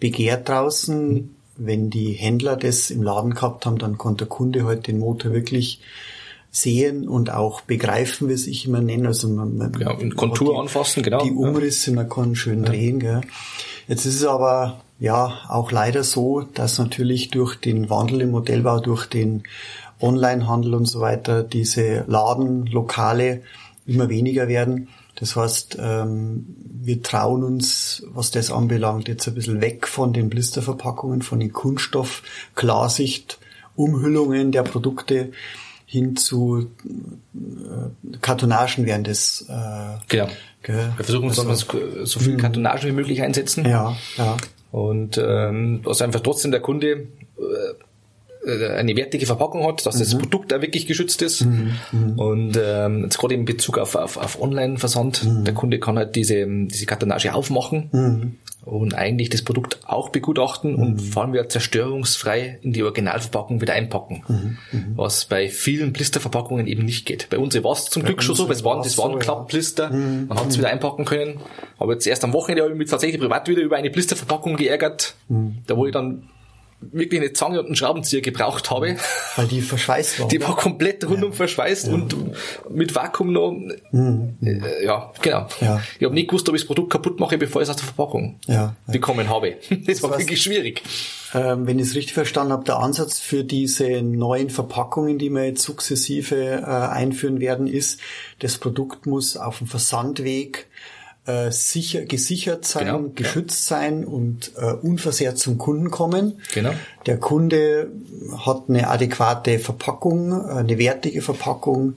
begehrt 0.00 0.48
draußen. 0.48 1.12
Mhm. 1.12 1.34
Wenn 1.56 1.90
die 1.90 2.12
Händler 2.12 2.56
das 2.56 2.90
im 2.90 3.02
Laden 3.02 3.34
gehabt 3.34 3.66
haben, 3.66 3.78
dann 3.78 3.98
konnte 3.98 4.24
der 4.24 4.28
Kunde 4.28 4.64
halt 4.64 4.86
den 4.86 4.98
Motor 4.98 5.32
wirklich 5.32 5.80
sehen 6.50 7.08
und 7.08 7.30
auch 7.30 7.62
begreifen, 7.62 8.28
wie 8.28 8.34
es 8.34 8.46
ich 8.46 8.66
immer 8.66 8.80
nenne. 8.80 9.08
Also 9.08 9.28
man, 9.28 9.56
man 9.56 9.72
ja, 9.78 9.90
in 9.92 10.14
Kontur 10.14 10.54
die, 10.54 10.60
anfassen, 10.60 11.02
genau. 11.02 11.24
Die 11.24 11.32
Umrisse, 11.32 11.92
man 11.92 12.08
kann 12.08 12.34
schön 12.34 12.64
ja. 12.64 12.70
drehen. 12.70 13.00
Gell. 13.00 13.22
Jetzt 13.88 14.04
ist 14.04 14.16
es 14.16 14.26
aber 14.26 14.80
ja 15.00 15.40
auch 15.48 15.72
leider 15.72 16.04
so, 16.04 16.42
dass 16.42 16.78
natürlich 16.78 17.30
durch 17.30 17.56
den 17.56 17.90
Wandel 17.90 18.20
im 18.20 18.30
Modellbau, 18.30 18.80
durch 18.80 19.06
den 19.06 19.44
Onlinehandel 19.98 20.74
und 20.74 20.86
so 20.86 21.00
weiter, 21.00 21.42
diese 21.42 22.04
Ladenlokale 22.06 23.42
immer 23.86 24.08
weniger 24.08 24.48
werden. 24.48 24.88
Das 25.14 25.36
heißt, 25.36 25.78
ähm, 25.80 26.46
wir 26.82 27.02
trauen 27.02 27.44
uns, 27.44 28.04
was 28.08 28.30
das 28.30 28.50
anbelangt, 28.50 29.08
jetzt 29.08 29.28
ein 29.28 29.34
bisschen 29.34 29.60
weg 29.60 29.86
von 29.86 30.12
den 30.12 30.30
Blisterverpackungen, 30.30 31.22
von 31.22 31.40
den 31.40 31.52
Kunststoff, 31.52 32.22
Klarsicht, 32.54 33.38
Umhüllungen 33.76 34.52
der 34.52 34.62
Produkte 34.62 35.32
hin 35.86 36.16
zu 36.16 36.70
äh, 37.34 38.16
Kartonagen 38.22 38.86
werden 38.86 39.04
das. 39.04 39.44
Äh, 39.48 39.98
genau. 40.08 40.28
Gell? 40.62 40.92
Wir 40.96 41.04
versuchen 41.04 41.28
uns 41.28 41.38
also, 41.38 42.04
so 42.04 42.20
viel 42.20 42.34
mhm. 42.34 42.38
Kartonagen 42.38 42.88
wie 42.88 42.92
möglich 42.92 43.20
einsetzen. 43.22 43.66
Ja, 43.66 43.96
ja. 44.16 44.36
Und 44.70 45.20
ähm, 45.22 45.82
dass 45.84 46.00
einfach 46.00 46.20
trotzdem 46.20 46.50
der 46.50 46.60
Kunde 46.60 46.88
äh, 46.88 47.04
eine 48.46 48.96
wertige 48.96 49.26
Verpackung 49.26 49.66
hat, 49.66 49.86
dass 49.86 49.96
mhm. 49.96 50.00
das 50.00 50.18
Produkt 50.18 50.52
da 50.52 50.60
wirklich 50.60 50.86
geschützt 50.86 51.22
ist. 51.22 51.44
Mhm. 51.44 51.74
mhm. 51.92 52.18
Und 52.18 52.58
ähm, 52.62 53.04
jetzt 53.04 53.18
gerade 53.18 53.34
in 53.34 53.44
Bezug 53.44 53.78
auf, 53.78 53.94
auf, 53.94 54.16
auf 54.16 54.40
Online-Versand, 54.40 55.24
mhm. 55.24 55.44
der 55.44 55.54
Kunde 55.54 55.78
kann 55.78 55.96
halt 55.96 56.16
diese, 56.16 56.46
diese 56.46 56.86
Kartonage 56.86 57.34
aufmachen 57.34 57.88
mhm 57.92 58.32
und 58.64 58.94
eigentlich 58.94 59.28
das 59.28 59.42
Produkt 59.42 59.80
auch 59.84 60.10
begutachten 60.10 60.74
mhm. 60.76 60.82
und 60.82 60.98
vor 61.00 61.22
allem 61.22 61.32
wieder 61.32 61.48
zerstörungsfrei 61.48 62.58
in 62.62 62.72
die 62.72 62.82
Originalverpackung 62.82 63.60
wieder 63.60 63.74
einpacken. 63.74 64.22
Mhm. 64.28 64.58
Mhm. 64.70 64.92
Was 64.96 65.24
bei 65.24 65.48
vielen 65.48 65.92
Blisterverpackungen 65.92 66.66
eben 66.66 66.84
nicht 66.84 67.04
geht. 67.04 67.28
Bei 67.30 67.38
uns 67.38 67.60
war 67.62 67.72
es 67.72 67.86
zum 67.86 68.04
Glück 68.04 68.22
schon 68.22 68.36
so, 68.36 68.46
weil 68.46 68.54
es 68.54 68.64
waren, 68.64 68.82
das 68.82 68.98
waren 68.98 69.12
so, 69.12 69.18
Klappblister. 69.18 69.90
Mhm. 69.90 70.26
man 70.28 70.38
hat 70.38 70.48
es 70.48 70.58
wieder 70.58 70.68
einpacken 70.68 71.04
können. 71.04 71.40
Aber 71.78 71.94
jetzt 71.94 72.06
erst 72.06 72.22
am 72.22 72.32
Wochenende 72.32 72.62
habe 72.62 72.72
ich 72.72 72.78
mich 72.78 72.88
tatsächlich 72.88 73.20
privat 73.20 73.48
wieder 73.48 73.62
über 73.62 73.76
eine 73.76 73.90
Blisterverpackung 73.90 74.56
geärgert, 74.56 75.14
mhm. 75.28 75.58
da 75.66 75.76
wo 75.76 75.86
ich 75.86 75.92
dann 75.92 76.28
wirklich 76.92 77.20
eine 77.20 77.32
Zange 77.32 77.60
und 77.60 77.66
einen 77.66 77.76
Schraubenzieher 77.76 78.20
gebraucht 78.20 78.70
habe. 78.70 78.96
Weil 79.36 79.46
die 79.46 79.60
verschweißt 79.60 80.20
war. 80.20 80.28
Die 80.28 80.40
war 80.42 80.56
komplett 80.56 81.08
rundum 81.08 81.30
ja. 81.30 81.36
verschweißt 81.36 81.88
ja. 81.88 81.94
und 81.94 82.16
mit 82.70 82.94
Vakuum 82.94 83.32
noch. 83.32 83.52
Mhm. 83.92 84.36
Äh, 84.42 84.84
ja, 84.84 85.12
genau. 85.20 85.46
Ja. 85.60 85.82
Ich 85.98 86.04
habe 86.04 86.14
nicht 86.14 86.28
gewusst, 86.28 86.48
ob 86.48 86.54
ich 86.54 86.62
das 86.62 86.66
Produkt 86.66 86.92
kaputt 86.92 87.20
mache, 87.20 87.38
bevor 87.38 87.62
ich 87.62 87.66
es 87.66 87.70
aus 87.70 87.76
der 87.76 87.86
Verpackung 87.86 88.38
ja. 88.46 88.74
bekommen 88.86 89.28
habe. 89.28 89.56
Das, 89.68 89.78
das 89.86 90.02
war 90.02 90.18
wirklich 90.18 90.42
schwierig. 90.42 90.82
Ähm, 91.34 91.66
wenn 91.66 91.78
ich 91.78 91.86
es 91.86 91.94
richtig 91.94 92.14
verstanden 92.14 92.52
habe, 92.52 92.64
der 92.64 92.78
Ansatz 92.78 93.18
für 93.18 93.44
diese 93.44 94.02
neuen 94.02 94.50
Verpackungen, 94.50 95.18
die 95.18 95.30
wir 95.30 95.44
jetzt 95.44 95.62
sukzessive 95.62 96.36
äh, 96.36 96.64
einführen 96.64 97.40
werden, 97.40 97.66
ist, 97.66 98.00
das 98.40 98.58
Produkt 98.58 99.06
muss 99.06 99.36
auf 99.36 99.58
dem 99.58 99.66
Versandweg 99.66 100.66
äh, 101.24 101.50
sicher, 101.50 102.04
gesichert 102.04 102.64
sein, 102.64 102.86
genau, 102.86 103.10
geschützt 103.14 103.70
ja. 103.70 103.76
sein 103.76 104.04
und 104.04 104.52
äh, 104.56 104.72
unversehrt 104.72 105.38
zum 105.38 105.58
Kunden 105.58 105.90
kommen. 105.90 106.40
Genau. 106.52 106.72
Der 107.06 107.18
Kunde 107.18 107.90
hat 108.44 108.64
eine 108.68 108.88
adäquate 108.88 109.58
Verpackung, 109.58 110.32
äh, 110.32 110.52
eine 110.54 110.78
wertige 110.78 111.22
Verpackung. 111.22 111.94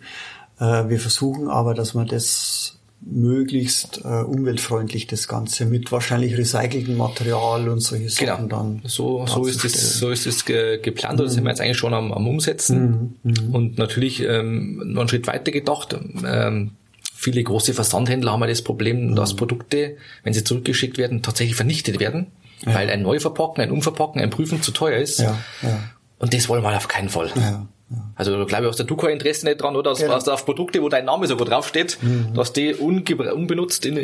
Äh, 0.60 0.90
wir 0.90 1.00
versuchen 1.00 1.50
aber, 1.50 1.74
dass 1.74 1.94
man 1.94 2.08
das 2.08 2.78
möglichst 3.02 4.02
äh, 4.04 4.24
umweltfreundlich 4.24 5.06
das 5.06 5.28
Ganze 5.28 5.66
mit 5.66 5.92
wahrscheinlich 5.92 6.38
recyceltem 6.38 6.98
Material 6.98 7.70
und 7.70 7.80
solche 7.80 8.10
Sachen 8.10 8.50
genau. 8.50 8.58
dann. 8.58 8.82
So, 8.86 9.26
so 9.28 9.46
ist 9.46 9.64
es, 9.64 10.00
so 10.00 10.10
ist 10.10 10.26
es 10.26 10.46
ge 10.46 10.80
geplant, 10.82 11.20
oder 11.20 11.30
mhm. 11.30 11.34
sind 11.34 11.44
wir 11.44 11.50
jetzt 11.52 11.62
eigentlich 11.62 11.78
schon 11.78 11.94
am, 11.94 12.12
am 12.12 12.28
Umsetzen. 12.28 13.18
Mhm. 13.24 13.32
Mhm. 13.32 13.56
Und 13.56 13.78
natürlich 13.78 14.22
ähm, 14.22 14.82
noch 14.86 15.02
einen 15.02 15.10
Schritt 15.10 15.28
weiter 15.28 15.52
gedacht. 15.52 15.96
Ähm, 16.26 16.72
Viele 17.18 17.42
große 17.42 17.74
Versandhändler 17.74 18.34
haben 18.34 18.42
ja 18.42 18.48
das 18.48 18.62
Problem, 18.62 19.12
mhm. 19.12 19.16
dass 19.16 19.36
Produkte, 19.36 19.96
wenn 20.24 20.34
sie 20.34 20.44
zurückgeschickt 20.44 20.98
werden, 20.98 21.22
tatsächlich 21.22 21.56
vernichtet 21.56 22.00
werden, 22.00 22.28
ja. 22.66 22.74
weil 22.74 22.90
ein 22.90 23.02
Neuverpacken, 23.02 23.64
ein 23.64 23.72
Umverpacken, 23.72 24.22
ein 24.22 24.30
Prüfen 24.30 24.62
zu 24.62 24.72
teuer 24.72 25.00
ist. 25.00 25.20
Ja, 25.20 25.38
ja. 25.62 25.80
Und 26.20 26.34
das 26.34 26.50
wollen 26.50 26.62
wir 26.62 26.76
auf 26.76 26.90
keinen 26.90 27.10
Fall. 27.10 27.32
Ja. 27.36 27.68
Also 28.16 28.36
da 28.36 28.44
glaube 28.46 28.66
ich, 28.66 28.70
hast 28.72 28.80
du 28.80 28.96
kein 28.96 29.12
Interesse 29.12 29.46
nicht 29.46 29.62
dran, 29.62 29.76
oder? 29.76 29.92
Dass, 29.92 30.00
genau. 30.00 30.16
dass 30.16 30.28
auf 30.28 30.46
Produkte, 30.46 30.82
wo 30.82 30.90
dein 30.90 31.06
Name 31.06 31.28
sogar 31.28 31.46
draufsteht, 31.48 32.00
mhm. 32.02 32.34
dass 32.34 32.52
die 32.52 32.74
unbenutzt 32.74 33.86
in, 33.86 33.96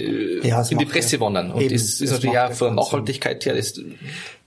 ja, 0.43 0.61
in 0.69 0.77
die 0.77 0.85
Presse 0.85 1.19
wandern. 1.19 1.51
Und 1.51 1.61
eben, 1.61 1.73
das 1.73 1.81
ist 1.81 2.01
das 2.01 2.11
natürlich 2.11 2.37
auch 2.37 2.53
von 2.53 2.75
Nachhaltigkeit 2.75 3.45
her, 3.45 3.55
das 3.55 3.79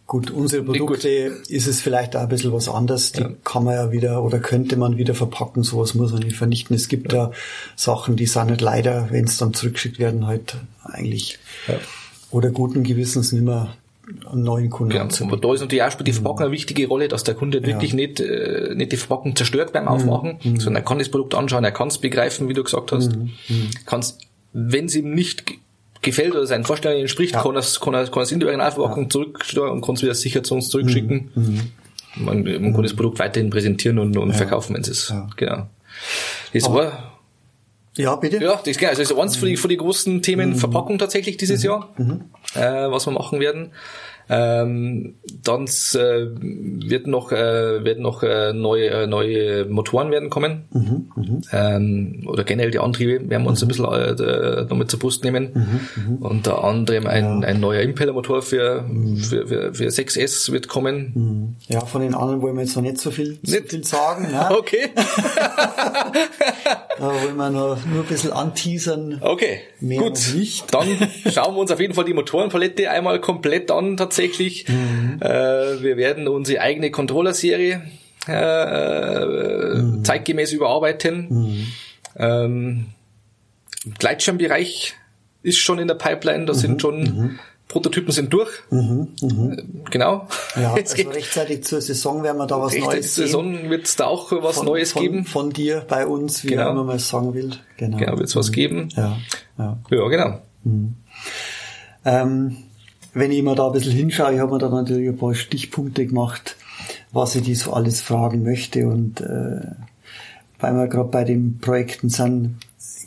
Gut, 0.06 0.30
unsere 0.30 0.62
Produkte 0.62 1.30
gut. 1.30 1.48
ist 1.48 1.66
es 1.66 1.80
vielleicht 1.80 2.14
auch 2.14 2.22
ein 2.22 2.28
bisschen 2.28 2.52
was 2.52 2.68
anderes. 2.68 3.12
Die 3.12 3.22
ja. 3.22 3.30
kann 3.42 3.64
man 3.64 3.74
ja 3.74 3.90
wieder 3.90 4.22
oder 4.22 4.38
könnte 4.38 4.76
man 4.76 4.98
wieder 4.98 5.14
verpacken. 5.14 5.62
Sowas 5.62 5.94
muss 5.94 6.12
man 6.12 6.22
nicht 6.22 6.36
vernichten. 6.36 6.76
Es 6.76 6.88
gibt 6.88 7.12
ja, 7.12 7.24
ja 7.24 7.30
Sachen, 7.74 8.16
die 8.16 8.26
sind 8.26 8.50
nicht 8.50 8.60
leider, 8.60 9.08
wenn 9.10 9.24
es 9.24 9.38
dann 9.38 9.54
zurückgeschickt 9.54 9.98
werden, 9.98 10.26
halt 10.26 10.56
eigentlich 10.82 11.38
ja. 11.66 11.76
oder 12.30 12.50
guten 12.50 12.82
Gewissens 12.82 13.32
nicht 13.32 13.44
mehr 13.44 13.74
einen 14.30 14.42
neuen 14.42 14.68
Kunden 14.68 14.92
genau. 14.92 15.26
Aber 15.26 15.36
da 15.38 15.54
ist 15.54 15.60
natürlich 15.60 15.82
auch 15.82 15.94
die 15.94 16.12
Verpackung 16.12 16.40
eine 16.40 16.50
wichtige 16.52 16.86
Rolle, 16.86 17.08
dass 17.08 17.24
der 17.24 17.34
Kunde 17.34 17.64
wirklich 17.64 17.94
nicht, 17.94 18.20
äh, 18.20 18.74
nicht 18.74 18.92
die 18.92 18.98
Verpackung 18.98 19.34
zerstört 19.34 19.72
beim 19.72 19.88
Aufmachen, 19.88 20.38
mhm. 20.42 20.60
sondern 20.60 20.82
er 20.82 20.86
kann 20.86 20.98
das 20.98 21.08
Produkt 21.08 21.34
anschauen, 21.34 21.64
er 21.64 21.72
kann 21.72 21.88
es 21.88 21.96
begreifen, 21.96 22.48
wie 22.50 22.52
du 22.52 22.62
gesagt 22.62 22.92
hast, 22.92 23.16
mhm. 23.16 23.32
mhm. 23.48 23.70
kann 23.86 24.00
es, 24.00 24.18
wenn 24.52 24.84
es 24.84 24.94
ihm 24.94 25.14
nicht 25.14 25.44
gefällt 26.04 26.34
oder 26.34 26.46
seinen 26.46 26.64
Vorstellungen 26.64 27.02
entspricht, 27.02 27.34
ja. 27.34 27.42
kann 27.42 27.54
er 27.54 27.60
es 27.60 27.80
kann 27.80 27.94
er, 27.94 28.06
kann 28.08 28.26
in 28.28 28.40
die 28.40 28.46
Originalverpackung 28.46 29.04
ja. 29.04 29.10
zurücksteuern 29.10 29.70
und 29.70 29.80
kann 29.80 29.96
es 29.96 30.02
wieder 30.02 30.14
sicher 30.14 30.42
zu 30.42 30.54
uns 30.54 30.68
zurückschicken. 30.68 31.30
Mhm. 31.34 31.42
mhm. 31.42 31.60
Man, 32.16 32.44
man 32.44 32.62
mhm. 32.62 32.74
kann 32.74 32.84
das 32.84 32.94
Produkt 32.94 33.18
weiterhin 33.18 33.50
präsentieren 33.50 33.98
und, 33.98 34.16
und 34.16 34.28
ja. 34.28 34.36
verkaufen, 34.36 34.74
wenn 34.74 34.82
es 34.82 34.88
ist. 34.88 35.10
Ja. 35.10 35.28
Genau. 35.36 35.66
Das 36.52 36.64
Aber, 36.64 36.74
war 36.74 37.14
ja, 37.96 38.16
bitte. 38.16 38.42
Ja, 38.42 38.60
das, 38.64 38.76
genau, 38.76 38.90
also 38.90 39.02
das 39.02 39.10
ist 39.10 39.18
eins 39.18 39.36
von 39.36 39.48
die, 39.48 39.56
von 39.56 39.70
die 39.70 39.76
großen 39.76 40.22
Themen 40.22 40.50
mhm. 40.50 40.56
Verpackung 40.56 40.98
tatsächlich 40.98 41.36
dieses 41.36 41.62
mhm. 41.62 41.66
Jahr, 41.66 41.94
mhm. 41.96 42.24
Äh, 42.54 42.90
was 42.90 43.06
wir 43.06 43.12
machen 43.12 43.40
werden. 43.40 43.70
Ähm, 44.28 45.16
dann 45.42 45.64
äh, 45.64 46.26
wird 46.88 47.06
noch, 47.06 47.30
äh, 47.32 47.84
werden 47.84 48.02
noch 48.02 48.22
äh, 48.22 48.52
neue, 48.54 48.88
äh, 48.88 49.06
neue 49.06 49.66
Motoren 49.66 50.10
werden 50.10 50.30
kommen. 50.30 50.64
Mhm, 50.72 51.10
mh. 51.14 51.40
ähm, 51.52 52.22
oder 52.26 52.44
generell 52.44 52.70
die 52.70 52.78
Antriebe 52.78 53.28
werden 53.28 53.42
wir 53.42 53.50
uns 53.50 53.60
mhm. 53.60 53.66
ein 53.66 53.68
bisschen 53.68 53.84
äh, 53.84 54.64
noch 54.64 54.76
mit 54.76 54.90
zur 54.90 54.98
Brust 54.98 55.24
nehmen. 55.24 55.50
Mhm, 55.54 56.18
mh. 56.20 56.26
Unter 56.26 56.64
anderem 56.64 57.06
ein, 57.06 57.42
ja. 57.42 57.48
ein 57.48 57.60
neuer 57.60 57.82
Impellermotor 57.82 58.40
für, 58.42 58.82
mhm. 58.82 59.16
für, 59.18 59.46
für, 59.46 59.74
für 59.74 59.88
6S 59.88 60.52
wird 60.52 60.68
kommen. 60.68 61.12
Mhm. 61.14 61.56
Ja, 61.68 61.84
von 61.84 62.00
den 62.00 62.14
anderen 62.14 62.40
wollen 62.40 62.56
wir 62.56 62.62
jetzt 62.62 62.76
noch 62.76 62.82
nicht 62.82 62.98
so 62.98 63.10
viel, 63.10 63.38
so 63.42 63.56
viel 63.66 63.84
sagen. 63.84 64.30
Ne? 64.30 64.48
Okay. 64.54 64.90
da 66.98 67.06
wollen 67.06 67.37
wir 67.37 67.50
noch 67.50 67.84
nur 67.84 68.02
ein 68.02 68.06
bisschen 68.08 68.32
anteasern. 68.32 69.18
Okay, 69.20 69.58
Mehr 69.80 70.00
gut. 70.00 70.18
Dann 70.70 70.87
schauen 71.32 71.54
wir 71.54 71.60
uns 71.60 71.70
auf 71.70 71.80
jeden 71.80 71.94
Fall 71.94 72.04
die 72.04 72.14
Motorenpalette 72.14 72.90
einmal 72.90 73.20
komplett 73.20 73.70
an 73.70 73.96
tatsächlich. 73.96 74.13
Mhm. 74.18 75.18
Äh, 75.20 75.83
wir 75.83 75.96
werden 75.96 76.29
unsere 76.29 76.61
eigene 76.61 76.90
Controller-Serie 76.90 77.83
äh, 78.27 79.24
mhm. 79.77 80.05
zeitgemäß 80.05 80.53
überarbeiten. 80.53 81.27
Mhm. 81.29 81.66
Ähm, 82.16 82.87
Gleitschirmbereich 83.98 84.94
ist 85.42 85.59
schon 85.59 85.79
in 85.79 85.88
der 85.88 85.94
Pipeline, 85.94 86.46
da 86.46 86.55
sind 86.55 86.74
mhm. 86.74 86.81
schon 86.81 87.00
mhm. 87.03 87.38
Prototypen 87.68 88.12
sind 88.12 88.33
durch. 88.33 88.50
Mhm, 88.70 89.09
mh. 89.20 89.55
Äh, 89.55 89.62
genau. 89.90 90.29
Ja, 90.55 90.77
Jetzt 90.77 90.96
also 90.98 91.11
rechtzeitig 91.11 91.64
zur 91.64 91.81
Saison 91.81 92.22
werden 92.22 92.38
wir 92.38 92.46
da 92.46 92.61
was 92.61 92.77
Neues 92.77 93.14
zur 93.14 93.24
Saison 93.24 93.70
wird 93.70 93.87
es 93.87 93.96
da 93.96 94.07
auch 94.07 94.31
was 94.31 94.57
von, 94.57 94.66
Neues 94.66 94.92
von, 94.92 95.03
geben. 95.03 95.24
Von 95.24 95.50
dir, 95.50 95.85
bei 95.88 96.07
uns, 96.07 96.44
wie 96.44 96.48
genau. 96.48 96.74
man 96.74 96.87
mal 96.87 96.98
sagen 96.98 97.35
will. 97.35 97.53
Genau, 97.77 97.96
genau 97.96 98.18
wird 98.18 98.29
es 98.29 98.37
was 98.37 98.53
geben. 98.53 98.90
Ja, 98.94 99.16
ja. 99.59 99.79
ja 99.90 100.09
genau. 100.09 100.40
Mhm. 100.62 100.94
Ähm, 102.05 102.57
wenn 103.14 103.33
ich 103.33 103.42
mir 103.42 103.55
da 103.55 103.66
ein 103.66 103.72
bisschen 103.72 103.92
hinschaue, 103.92 104.35
ich 104.35 104.40
habe 104.40 104.53
mir 104.53 104.59
da 104.59 104.68
natürlich 104.68 105.09
ein 105.09 105.16
paar 105.16 105.35
Stichpunkte 105.35 106.07
gemacht, 106.07 106.57
was 107.12 107.35
ich 107.35 107.42
die 107.42 107.55
so 107.55 107.72
alles 107.72 108.00
fragen 108.03 108.42
möchte. 108.42 108.87
Und 108.88 109.20
äh, 109.20 109.72
weil 110.61 110.74
wir 110.74 110.88
gerade 110.88 111.09
bei 111.09 111.24
den 111.24 111.59
Projekten 111.59 112.09
sind, 112.09 112.59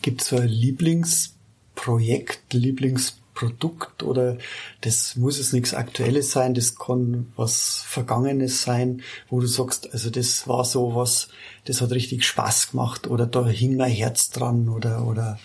gibt 0.01 0.21
es 0.21 0.29
so 0.29 0.37
ein 0.37 0.47
Lieblingsprojekt 0.47 1.37
Projekt, 1.77 2.53
Lieblingsprodukt 2.53 4.01
oder 4.01 4.37
das 4.81 5.15
muss 5.15 5.39
es 5.39 5.53
nichts 5.53 5.73
Aktuelles 5.73 6.31
sein, 6.31 6.55
das 6.55 6.75
kann 6.75 7.31
was 7.35 7.83
Vergangenes 7.87 8.63
sein, 8.63 9.03
wo 9.29 9.39
du 9.39 9.47
sagst, 9.47 9.93
also 9.93 10.09
das 10.09 10.47
war 10.47 10.65
so 10.65 10.95
was, 10.95 11.29
das 11.65 11.79
hat 11.79 11.91
richtig 11.91 12.25
Spaß 12.25 12.71
gemacht 12.71 13.07
oder 13.07 13.27
da 13.27 13.45
hing 13.45 13.77
mein 13.77 13.91
Herz 13.91 14.31
dran 14.31 14.67
oder 14.67 15.05
oder 15.05 15.39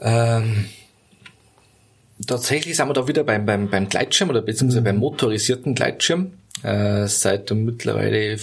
ähm, 0.00 0.68
tatsächlich 2.26 2.76
sind 2.76 2.88
wir 2.88 2.94
da 2.94 3.08
wieder 3.08 3.24
beim, 3.24 3.46
beim, 3.46 3.68
beim 3.68 3.88
Gleitschirm 3.88 4.30
oder 4.30 4.42
beziehungsweise 4.42 4.82
beim 4.82 4.96
motorisierten 4.96 5.74
Gleitschirm. 5.74 6.32
Äh, 6.62 7.06
seit 7.06 7.50
mittlerweile 7.52 8.36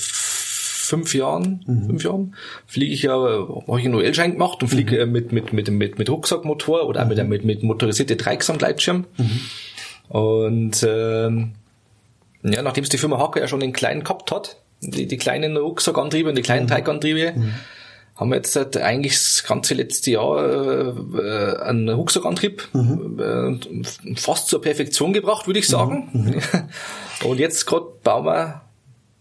fünf 0.85 1.13
Jahren, 1.13 1.63
mhm. 1.65 1.85
fünf 1.87 2.03
Jahren, 2.03 2.35
fliege 2.67 2.93
ich 2.93 3.03
ja, 3.03 3.13
habe 3.13 3.79
ich 3.79 3.85
einen 3.85 3.95
OL-Schein 3.95 4.33
gemacht 4.33 4.61
und 4.61 4.69
fliege 4.69 5.05
mhm. 5.05 5.11
mit, 5.11 5.31
mit, 5.31 5.51
mit, 5.51 5.69
mit, 5.69 5.97
mit 5.97 6.09
Rucksackmotor 6.09 6.87
oder 6.87 7.03
auch 7.03 7.07
mit, 7.07 7.27
mit, 7.27 7.43
mit 7.43 7.63
motorisierte 7.63 8.15
Dreigsam-Gleitschirm. 8.15 9.05
Mhm. 9.17 9.39
Und 10.07 10.85
ähm, 10.87 11.51
ja, 12.43 12.61
nachdem 12.61 12.83
es 12.83 12.89
die 12.89 12.97
Firma 12.97 13.17
Hacker 13.17 13.41
ja 13.41 13.47
schon 13.47 13.59
den 13.59 13.73
kleinen 13.73 14.03
gehabt 14.03 14.31
hat, 14.31 14.57
die, 14.81 15.07
die 15.07 15.17
kleinen 15.17 15.57
Rucksackantriebe 15.57 16.29
und 16.29 16.37
die 16.37 16.43
kleinen 16.43 16.65
mhm. 16.65 16.69
Teigantriebe, 16.69 17.33
mhm. 17.35 17.53
Haben 18.15 18.29
wir 18.29 18.37
jetzt 18.37 18.55
halt 18.55 18.77
eigentlich 18.77 19.13
das 19.13 19.43
ganze 19.45 19.73
letzte 19.73 20.11
Jahr 20.11 20.43
äh, 20.43 21.57
einen 21.61 21.89
Rucksackantrieb 21.89 22.67
mhm. 22.73 23.19
äh, 23.19 24.15
fast 24.15 24.47
zur 24.47 24.61
Perfektion 24.61 25.11
gebracht, 25.11 25.47
würde 25.47 25.59
ich 25.59 25.67
sagen. 25.67 26.09
Mhm. 26.13 26.21
mhm. 26.21 26.41
und 27.29 27.39
jetzt 27.39 27.65
gerade 27.65 27.87
bauen 28.03 28.25
wir 28.25 28.61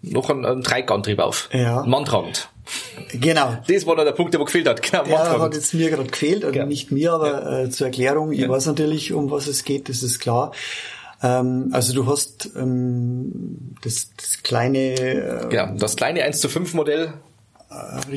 noch 0.03 0.31
einen, 0.31 0.45
einen 0.45 0.63
Dreigantrieb 0.63 1.19
auf. 1.19 1.49
Ja. 1.53 1.85
Manntragend. 1.85 2.49
Genau. 3.13 3.59
Das 3.67 3.87
war 3.87 3.97
noch 3.97 4.05
der 4.05 4.13
Punkt, 4.13 4.33
der 4.33 4.41
wo 4.41 4.45
gefehlt 4.45 4.69
hat. 4.69 4.83
Genau, 4.83 5.05
ja, 5.07 5.39
hat 5.39 5.55
jetzt 5.55 5.75
mir 5.75 5.91
gerade 5.91 6.09
gefehlt, 6.09 6.45
also 6.45 6.57
ja. 6.57 6.65
nicht 6.65 6.91
mir, 6.91 7.13
aber 7.13 7.31
ja. 7.31 7.61
äh, 7.65 7.71
zur 7.71 7.89
Erklärung. 7.89 8.33
Ich 8.33 8.41
ja. 8.41 8.49
weiß 8.49 8.67
natürlich, 8.67 9.13
um 9.13 9.31
was 9.31 9.47
es 9.47 9.65
geht, 9.65 9.89
das 9.89 10.03
ist 10.03 10.21
klar. 10.21 10.53
Ähm, 11.23 11.71
also 11.73 11.95
du 11.95 12.07
hast 12.07 12.51
ähm, 12.57 13.75
das, 13.83 14.11
das 14.17 14.43
kleine... 14.43 14.79
Äh, 14.79 15.49
genau, 15.49 15.75
das 15.77 15.97
kleine 15.97 16.23
1 16.23 16.41
zu 16.41 16.49
5 16.49 16.75
Modell 16.75 17.15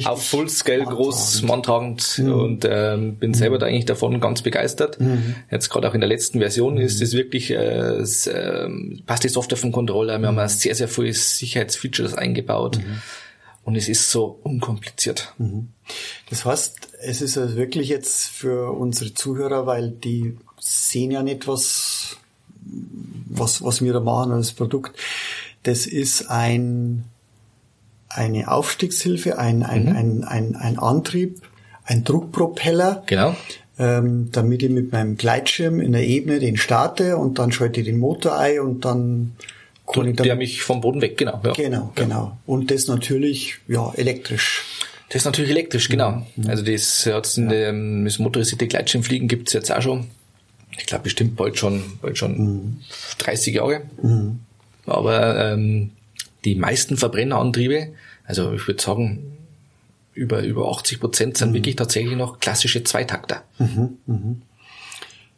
auf 0.05 0.27
Fullscale 0.27 0.85
groß 0.85 1.41
manntragend 1.43 2.19
mhm. 2.19 2.33
und 2.33 2.67
ähm, 2.69 3.15
bin 3.15 3.33
selber 3.33 3.57
da 3.57 3.65
eigentlich 3.65 3.85
davon 3.85 4.19
ganz 4.19 4.41
begeistert. 4.41 4.99
Mhm. 4.99 5.35
Jetzt 5.51 5.69
gerade 5.69 5.89
auch 5.89 5.93
in 5.93 6.01
der 6.01 6.09
letzten 6.09 6.39
Version 6.39 6.75
mhm. 6.75 6.81
ist 6.81 7.01
es 7.01 7.13
wirklich, 7.13 7.51
äh, 7.51 7.55
es, 7.55 8.27
äh, 8.27 8.67
passt 9.05 9.23
die 9.23 9.29
Software 9.29 9.57
vom 9.57 9.71
Controller, 9.71 10.19
wir 10.19 10.27
haben 10.27 10.47
sehr, 10.49 10.75
sehr 10.75 10.87
viele 10.87 11.13
Sicherheitsfeatures 11.13 12.13
eingebaut 12.13 12.77
mhm. 12.77 13.01
und 13.63 13.75
es 13.75 13.89
ist 13.89 14.11
so 14.11 14.39
unkompliziert. 14.43 15.33
Mhm. 15.37 15.69
Das 16.29 16.45
heißt, 16.45 16.75
es 17.01 17.21
ist 17.21 17.37
also 17.37 17.55
wirklich 17.55 17.89
jetzt 17.89 18.29
für 18.29 18.71
unsere 18.71 19.13
Zuhörer, 19.13 19.65
weil 19.65 19.91
die 19.91 20.37
sehen 20.59 21.11
ja 21.11 21.23
nicht, 21.23 21.47
was, 21.47 22.17
was, 23.27 23.63
was 23.63 23.81
wir 23.81 23.93
da 23.93 23.99
machen 23.99 24.31
als 24.31 24.53
Produkt. 24.53 24.97
Das 25.63 25.85
ist 25.85 26.29
ein 26.29 27.05
eine 28.17 28.51
Aufstiegshilfe, 28.51 29.37
ein, 29.37 29.63
ein, 29.63 29.85
mhm. 29.85 29.95
ein, 29.95 30.23
ein, 30.23 30.55
ein 30.55 30.79
Antrieb, 30.79 31.41
ein 31.85 32.03
Druckpropeller. 32.03 33.03
Genau. 33.05 33.35
Ähm, 33.79 34.29
damit 34.31 34.63
ich 34.63 34.71
mit 34.71 34.91
meinem 34.91 35.17
Gleitschirm 35.17 35.79
in 35.79 35.91
der 35.91 36.03
Ebene 36.03 36.39
den 36.39 36.57
starte 36.57 37.15
und 37.17 37.37
dann 37.37 37.51
schalte 37.51 37.81
ich 37.81 37.85
den 37.85 37.99
Motor 37.99 38.35
ein 38.35 38.59
und 38.59 38.85
dann 38.85 39.33
kann 39.85 40.07
ich 40.07 40.15
dann, 40.15 40.25
der 40.25 40.35
mich 40.35 40.63
vom 40.63 40.81
Boden 40.81 40.99
weg, 40.99 41.15
genau. 41.15 41.39
Ja. 41.43 41.53
Genau, 41.53 41.91
genau. 41.93 42.37
Und 42.47 42.71
das 42.71 42.87
natürlich, 42.87 43.59
ja, 43.67 43.93
elektrisch. 43.95 44.65
Das 45.09 45.17
ist 45.17 45.25
natürlich 45.25 45.51
elektrisch, 45.51 45.89
genau. 45.89 46.25
Mhm. 46.35 46.49
Also 46.49 46.63
das 46.63 47.05
hat's 47.05 47.37
in 47.37 47.51
ja. 47.51 47.71
dem 47.71 48.03
das 48.03 48.17
motorisierte 48.17 48.65
Gleitschirmfliegen 48.65 49.27
gibt's 49.27 49.53
jetzt 49.53 49.71
auch 49.71 49.81
schon. 49.81 50.07
Ich 50.77 50.87
glaube 50.87 51.03
bestimmt 51.03 51.35
bald 51.35 51.57
schon, 51.57 51.83
bald 52.01 52.17
schon 52.17 52.37
mhm. 52.37 52.77
30 53.19 53.55
Jahre. 53.55 53.83
Mhm. 54.01 54.39
Aber 54.87 55.51
ähm, 55.51 55.91
die 56.45 56.55
meisten 56.55 56.97
Verbrennerantriebe, 56.97 57.89
also 58.27 58.53
ich 58.53 58.67
würde 58.67 58.81
sagen, 58.81 59.37
über, 60.13 60.43
über 60.43 60.69
80 60.69 60.99
Prozent 60.99 61.37
sind 61.37 61.49
mhm. 61.49 61.55
wirklich 61.55 61.75
tatsächlich 61.77 62.15
noch 62.15 62.39
klassische 62.39 62.83
Zweitakter. 62.83 63.43
Mhm, 63.57 63.97
mhm. 64.05 64.41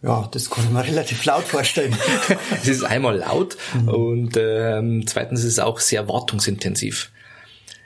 Ja, 0.02 0.28
das 0.32 0.50
kann 0.50 0.64
ich 0.66 0.72
mir 0.72 0.84
relativ 0.86 1.24
laut 1.26 1.44
vorstellen. 1.44 1.96
es 2.62 2.68
ist 2.68 2.84
einmal 2.84 3.18
laut 3.18 3.58
mhm. 3.74 3.88
und 3.90 4.38
ähm, 4.38 5.06
zweitens 5.06 5.42
ist 5.42 5.54
es 5.54 5.60
auch 5.60 5.80
sehr 5.80 6.08
wartungsintensiv. 6.08 7.12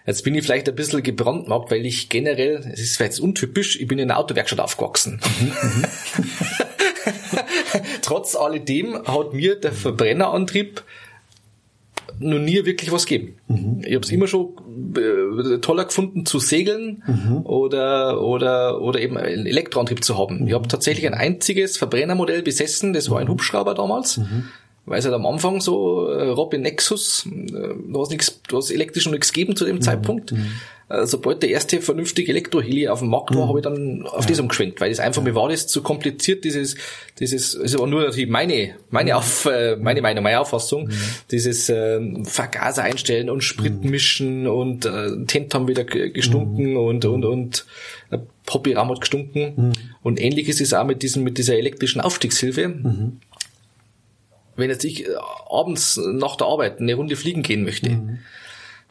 Jetzt 0.05 0.23
bin 0.23 0.35
ich 0.35 0.43
vielleicht 0.43 0.67
ein 0.67 0.75
bisschen 0.75 1.01
gebrandmarkt, 1.01 1.71
weil 1.71 1.85
ich 1.85 2.09
generell, 2.09 2.57
es 2.73 2.81
ist 2.81 2.97
vielleicht 2.97 3.19
untypisch, 3.19 3.79
ich 3.79 3.87
bin 3.87 3.99
in 3.99 4.11
einer 4.11 4.19
Autowerkstatt 4.19 4.59
aufgewachsen. 4.59 5.19
Mhm, 5.39 5.47
mhm. 5.47 5.85
Trotz 8.01 8.35
alledem 8.35 9.01
hat 9.07 9.33
mir 9.33 9.55
der 9.55 9.71
Verbrennerantrieb 9.71 10.83
noch 12.19 12.39
nie 12.39 12.65
wirklich 12.65 12.91
was 12.91 13.05
gegeben. 13.05 13.35
Mhm. 13.47 13.81
Ich 13.85 13.93
habe 13.95 14.05
es 14.05 14.11
immer 14.11 14.27
schon 14.27 14.49
äh, 14.95 15.57
toller 15.59 15.85
gefunden 15.85 16.25
zu 16.25 16.39
segeln 16.39 17.03
mhm. 17.05 17.45
oder 17.45 18.21
oder 18.21 18.81
oder 18.81 18.99
eben 18.99 19.17
einen 19.17 19.45
Elektroantrieb 19.45 20.03
zu 20.03 20.17
haben. 20.17 20.41
Mhm. 20.41 20.47
Ich 20.47 20.53
habe 20.53 20.67
tatsächlich 20.67 21.07
ein 21.07 21.13
einziges 21.13 21.77
Verbrennermodell 21.77 22.41
besessen, 22.41 22.93
das 22.93 23.09
war 23.09 23.19
ein 23.19 23.27
mhm. 23.27 23.31
Hubschrauber 23.31 23.73
damals. 23.73 24.17
Mhm. 24.17 24.45
Weil 24.85 24.99
es 24.99 25.05
halt 25.05 25.15
am 25.15 25.25
Anfang 25.25 25.61
so 25.61 26.09
äh, 26.09 26.27
Robin 26.29 26.61
Nexus, 26.61 27.25
äh, 27.25 27.31
du 27.31 28.01
hast 28.01 28.11
nichts, 28.11 28.41
du 28.47 28.57
hast 28.57 28.69
elektrisch 28.69 29.05
noch 29.05 29.13
nichts 29.13 29.31
gegeben 29.31 29.55
zu 29.55 29.65
dem 29.65 29.77
mhm. 29.77 29.81
Zeitpunkt. 29.81 30.33
Äh, 30.93 31.07
sobald 31.07 31.41
der 31.41 31.49
erste 31.49 31.81
vernünftige 31.81 32.31
Elektroheli 32.31 32.87
auf 32.87 32.99
dem 32.99 33.09
Markt 33.09 33.33
war, 33.33 33.45
mhm. 33.45 33.49
habe 33.49 33.59
ich 33.59 33.63
dann 33.63 34.05
auf 34.05 34.25
ja. 34.25 34.29
das 34.29 34.39
umgeschwenkt, 34.39 34.79
weil 34.79 34.89
das 34.89 34.99
einfach, 34.99 35.23
mir 35.23 35.33
war 35.33 35.49
das 35.49 35.65
zu 35.65 35.81
kompliziert, 35.81 36.43
dieses, 36.43 36.75
dieses, 37.19 37.55
es 37.55 37.77
war 37.79 37.87
nur 37.87 38.03
natürlich 38.03 38.29
meine, 38.29 38.75
meine 38.91 39.11
mhm. 39.11 39.17
auf, 39.17 39.45
äh, 39.45 39.75
meine 39.75 40.03
Meinung, 40.03 40.23
meine 40.23 40.39
Auffassung, 40.39 40.85
mhm. 40.85 40.93
dieses 41.31 41.67
äh, 41.69 41.99
Vergaser 42.25 42.83
einstellen 42.83 43.31
und 43.31 43.43
Sprit 43.43 43.83
mhm. 43.83 43.89
mischen 43.89 44.47
und 44.47 44.85
äh, 44.85 45.25
Tent 45.25 45.55
haben 45.55 45.67
wieder 45.67 45.83
gestunken 45.83 46.71
mhm. 46.71 46.77
und, 46.77 47.05
und, 47.05 47.25
und 47.25 47.65
äh, 48.11 48.19
Poppyraum 48.45 48.89
hat 48.89 49.01
gestunken. 49.01 49.53
Mhm. 49.55 49.73
Und 50.03 50.21
ähnlich 50.21 50.47
ist 50.47 50.61
es 50.61 50.75
auch 50.75 50.85
mit 50.85 51.01
diesem, 51.01 51.23
mit 51.23 51.39
dieser 51.39 51.57
elektrischen 51.57 52.01
Aufstiegshilfe. 52.01 52.75
Wenn 54.55 54.69
jetzt 54.69 54.83
ich 54.83 55.07
abends 55.49 55.97
nach 55.97 56.35
der 56.35 56.45
Arbeit 56.45 56.79
eine 56.79 56.93
Runde 56.93 57.15
fliegen 57.15 57.41
gehen 57.41 57.63
möchte, 57.63 58.19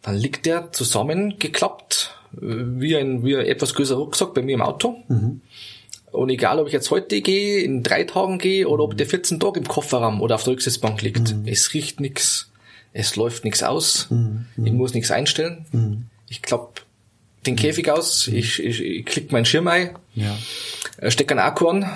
dann 0.02 0.16
liegt 0.16 0.46
der 0.46 0.72
zusammengeklappt, 0.72 2.16
wie 2.32 2.96
ein, 2.96 3.24
wie 3.24 3.36
ein 3.36 3.46
etwas 3.46 3.74
größerer 3.74 3.98
Rucksack 3.98 4.34
bei 4.34 4.42
mir 4.42 4.54
im 4.54 4.62
Auto. 4.62 4.96
Mhm. 5.08 5.40
Und 6.10 6.28
egal, 6.28 6.58
ob 6.58 6.66
ich 6.66 6.72
jetzt 6.72 6.90
heute 6.90 7.22
gehe, 7.22 7.62
in 7.62 7.82
drei 7.82 8.04
Tagen 8.04 8.38
gehe 8.38 8.68
oder 8.68 8.84
ob 8.84 8.96
der 8.96 9.06
14 9.06 9.40
Tage 9.40 9.60
im 9.60 9.66
Kofferraum 9.66 10.20
oder 10.20 10.34
auf 10.34 10.44
der 10.44 10.52
Rücksitzbank 10.52 11.00
liegt, 11.00 11.34
mhm. 11.34 11.46
es 11.46 11.72
riecht 11.72 12.00
nix, 12.00 12.50
es 12.92 13.16
läuft 13.16 13.44
nix 13.44 13.62
aus, 13.62 14.08
mhm. 14.10 14.46
ich 14.62 14.72
muss 14.72 14.92
nichts 14.92 15.10
einstellen. 15.10 15.64
Mhm. 15.72 16.06
Ich 16.28 16.42
klapp 16.42 16.82
den 17.46 17.56
Käfig 17.56 17.90
aus, 17.90 18.26
mhm. 18.26 18.36
ich, 18.36 18.62
ich, 18.62 18.80
ich 18.82 19.06
klick 19.06 19.32
meinen 19.32 19.46
Schirm 19.46 19.68
ein, 19.68 19.96
ja. 20.14 20.36
Äh, 20.98 21.10
steck 21.10 21.30
einen 21.30 21.40
Akku 21.40 21.68
an 21.68 21.86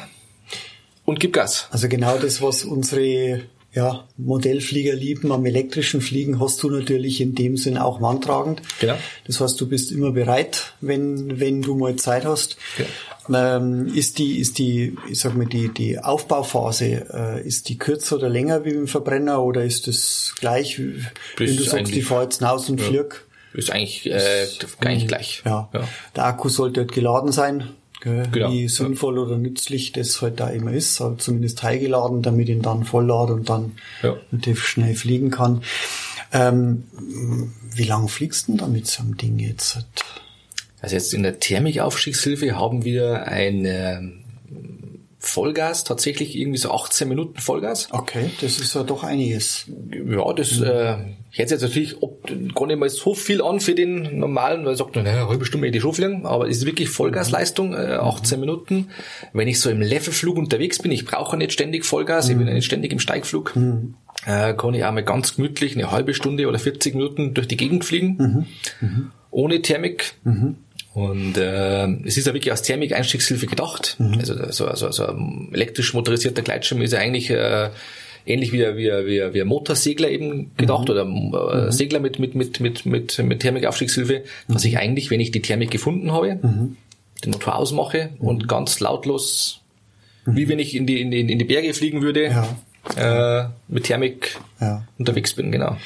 und 1.04 1.20
gib 1.20 1.34
Gas. 1.34 1.68
Also 1.70 1.88
genau 1.88 2.16
das, 2.16 2.40
was 2.40 2.64
unsere 2.64 3.42
ja, 3.76 4.04
Modellflieger 4.16 4.94
lieben. 4.94 5.30
Am 5.30 5.44
elektrischen 5.44 6.00
Fliegen 6.00 6.40
hast 6.40 6.62
du 6.62 6.70
natürlich 6.70 7.20
in 7.20 7.34
dem 7.34 7.58
Sinn 7.58 7.76
auch 7.76 8.00
wandtragend. 8.00 8.62
Genau. 8.80 8.96
Das 9.26 9.38
heißt, 9.38 9.60
du 9.60 9.68
bist 9.68 9.92
immer 9.92 10.12
bereit, 10.12 10.72
wenn, 10.80 11.38
wenn 11.38 11.60
du 11.60 11.74
mal 11.76 11.94
Zeit 11.96 12.24
hast. 12.24 12.56
Ja. 12.78 13.56
Ähm, 13.58 13.92
ist 13.94 14.18
die, 14.18 14.38
ist 14.38 14.58
die, 14.58 14.96
ich 15.10 15.20
sag 15.20 15.36
mal, 15.36 15.44
die, 15.44 15.68
die 15.68 15.98
Aufbauphase, 15.98 17.06
äh, 17.12 17.46
ist 17.46 17.68
die 17.68 17.76
kürzer 17.76 18.16
oder 18.16 18.30
länger 18.30 18.64
wie 18.64 18.70
im 18.70 18.88
Verbrenner 18.88 19.42
oder 19.42 19.62
ist 19.62 19.88
das 19.88 20.34
gleich, 20.40 20.80
wenn 21.36 21.56
du 21.56 21.62
sagst, 21.62 21.94
die 21.94 22.02
fahrt 22.02 22.24
jetzt 22.24 22.38
hinaus 22.38 22.70
und 22.70 22.80
ja. 22.80 22.86
flieg? 22.86 23.26
Ist 23.52 23.70
eigentlich, 23.70 24.06
äh, 24.06 24.44
ist, 24.44 24.66
eigentlich 24.80 25.06
gleich. 25.06 25.42
Ja. 25.44 25.68
ja. 25.74 25.88
Der 26.14 26.24
Akku 26.24 26.48
sollte 26.48 26.80
halt 26.80 26.92
geladen 26.92 27.30
sein 27.30 27.75
Gell? 28.06 28.28
Genau. 28.30 28.52
Wie 28.52 28.68
sinnvoll 28.68 29.18
oder 29.18 29.36
nützlich 29.36 29.90
das 29.90 30.22
halt 30.22 30.38
da 30.38 30.48
immer 30.48 30.70
ist, 30.70 31.00
halt 31.00 31.20
zumindest 31.20 31.58
teilgeladen, 31.58 32.22
damit 32.22 32.48
ich 32.48 32.54
ihn 32.54 32.62
dann 32.62 32.84
volllade 32.84 33.34
und 33.34 33.48
dann 33.48 33.72
ja. 34.00 34.16
natürlich 34.30 34.60
schnell 34.60 34.94
fliegen 34.94 35.32
kann. 35.32 35.62
Ähm, 36.32 36.84
wie 37.74 37.82
lange 37.82 38.06
fliegst 38.06 38.46
du 38.46 38.52
denn 38.52 38.58
damit 38.58 38.86
so 38.86 39.02
einem 39.02 39.16
Ding 39.16 39.40
jetzt? 39.40 39.84
Also 40.80 40.94
jetzt 40.94 41.14
in 41.14 41.24
der 41.24 41.40
Thermikaufstiegshilfe 41.40 42.54
haben 42.56 42.84
wir 42.84 43.26
eine 43.26 44.12
Vollgas, 45.28 45.84
tatsächlich 45.84 46.36
irgendwie 46.36 46.58
so 46.58 46.70
18 46.70 47.08
Minuten 47.08 47.40
Vollgas. 47.40 47.88
Okay, 47.90 48.30
das 48.40 48.58
ist 48.58 48.74
ja 48.74 48.82
doch 48.82 49.02
einiges. 49.02 49.66
Ja, 49.90 50.32
das 50.32 50.60
äh, 50.60 50.96
hört 51.36 51.50
jetzt 51.50 51.62
natürlich 51.62 52.02
ob, 52.02 52.26
gar 52.54 52.66
nicht 52.66 52.78
mal 52.78 52.88
so 52.88 53.14
viel 53.14 53.42
an 53.42 53.60
für 53.60 53.74
den 53.74 54.18
normalen, 54.18 54.64
weil 54.64 54.72
er 54.72 54.76
sagt, 54.76 54.96
naja, 54.96 55.12
eine 55.12 55.28
halbe 55.28 55.44
Stunde 55.44 55.66
hätte 55.66 55.78
ich 55.78 55.82
schon 55.82 55.94
fliegen, 55.94 56.26
aber 56.26 56.48
es 56.48 56.58
ist 56.58 56.66
wirklich 56.66 56.88
Vollgasleistung, 56.88 57.74
äh, 57.74 57.98
18 58.00 58.40
Minuten. 58.40 58.88
Wenn 59.32 59.48
ich 59.48 59.60
so 59.60 59.70
im 59.70 59.80
Levelflug 59.80 60.36
unterwegs 60.36 60.78
bin, 60.78 60.90
ich 60.90 61.04
brauche 61.04 61.36
nicht 61.36 61.52
ständig 61.52 61.84
Vollgas, 61.84 62.26
mhm. 62.26 62.32
ich 62.32 62.44
bin 62.44 62.54
nicht 62.54 62.64
ständig 62.64 62.92
im 62.92 62.98
Steigflug, 62.98 63.54
mhm. 63.56 63.94
äh, 64.24 64.54
kann 64.54 64.74
ich 64.74 64.84
auch 64.84 64.92
mal 64.92 65.04
ganz 65.04 65.36
gemütlich 65.36 65.76
eine 65.76 65.90
halbe 65.90 66.14
Stunde 66.14 66.48
oder 66.48 66.58
40 66.58 66.94
Minuten 66.94 67.34
durch 67.34 67.48
die 67.48 67.56
Gegend 67.56 67.84
fliegen, 67.84 68.16
mhm. 68.80 68.86
mhm. 68.86 69.12
ohne 69.30 69.62
Thermik. 69.62 70.14
Mhm. 70.96 71.02
Und 71.02 71.38
äh, 71.38 71.86
es 72.06 72.16
ist 72.16 72.26
ja 72.26 72.34
wirklich 72.34 72.50
als 72.50 72.62
Thermik-Einstiegshilfe 72.62 73.46
gedacht. 73.46 73.96
Mhm. 73.98 74.18
Also 74.18 74.34
so, 74.50 74.74
so, 74.74 74.90
so 74.90 75.06
ein 75.06 75.50
elektrisch 75.52 75.94
motorisierter 75.94 76.42
Gleitschirm 76.42 76.82
ist 76.82 76.92
ja 76.92 76.98
eigentlich 76.98 77.30
äh, 77.30 77.70
ähnlich 78.24 78.52
wie, 78.52 78.60
wie, 78.60 78.90
wie, 79.06 79.34
wie 79.34 79.40
ein 79.40 79.46
Motorsegler 79.46 80.08
eben 80.10 80.50
gedacht 80.56 80.88
mhm. 80.88 81.32
oder 81.32 81.66
äh, 81.68 81.72
Segler 81.72 82.00
mit, 82.00 82.18
mit, 82.18 82.34
mit, 82.34 82.60
mit, 82.60 82.86
mit, 82.86 83.18
mit 83.18 83.40
Thermikaufstiegshilfe, 83.40 84.24
mhm. 84.48 84.52
dass 84.52 84.64
ich 84.64 84.78
eigentlich, 84.78 85.10
wenn 85.10 85.20
ich 85.20 85.30
die 85.30 85.42
Thermik 85.42 85.70
gefunden 85.70 86.12
habe, 86.12 86.38
mhm. 86.42 86.76
den 87.24 87.30
Motor 87.30 87.56
ausmache 87.56 88.10
und 88.18 88.42
mhm. 88.42 88.46
ganz 88.48 88.80
lautlos, 88.80 89.60
wie 90.24 90.48
wenn 90.48 90.58
ich 90.58 90.74
in 90.74 90.86
die, 90.86 91.00
in 91.00 91.12
die, 91.12 91.20
in 91.20 91.38
die 91.38 91.44
Berge 91.44 91.72
fliegen 91.72 92.02
würde, 92.02 92.24
ja. 92.96 93.44
äh, 93.44 93.48
mit 93.68 93.84
Thermik 93.84 94.38
ja. 94.60 94.84
unterwegs 94.98 95.34
bin, 95.34 95.52
genau. 95.52 95.76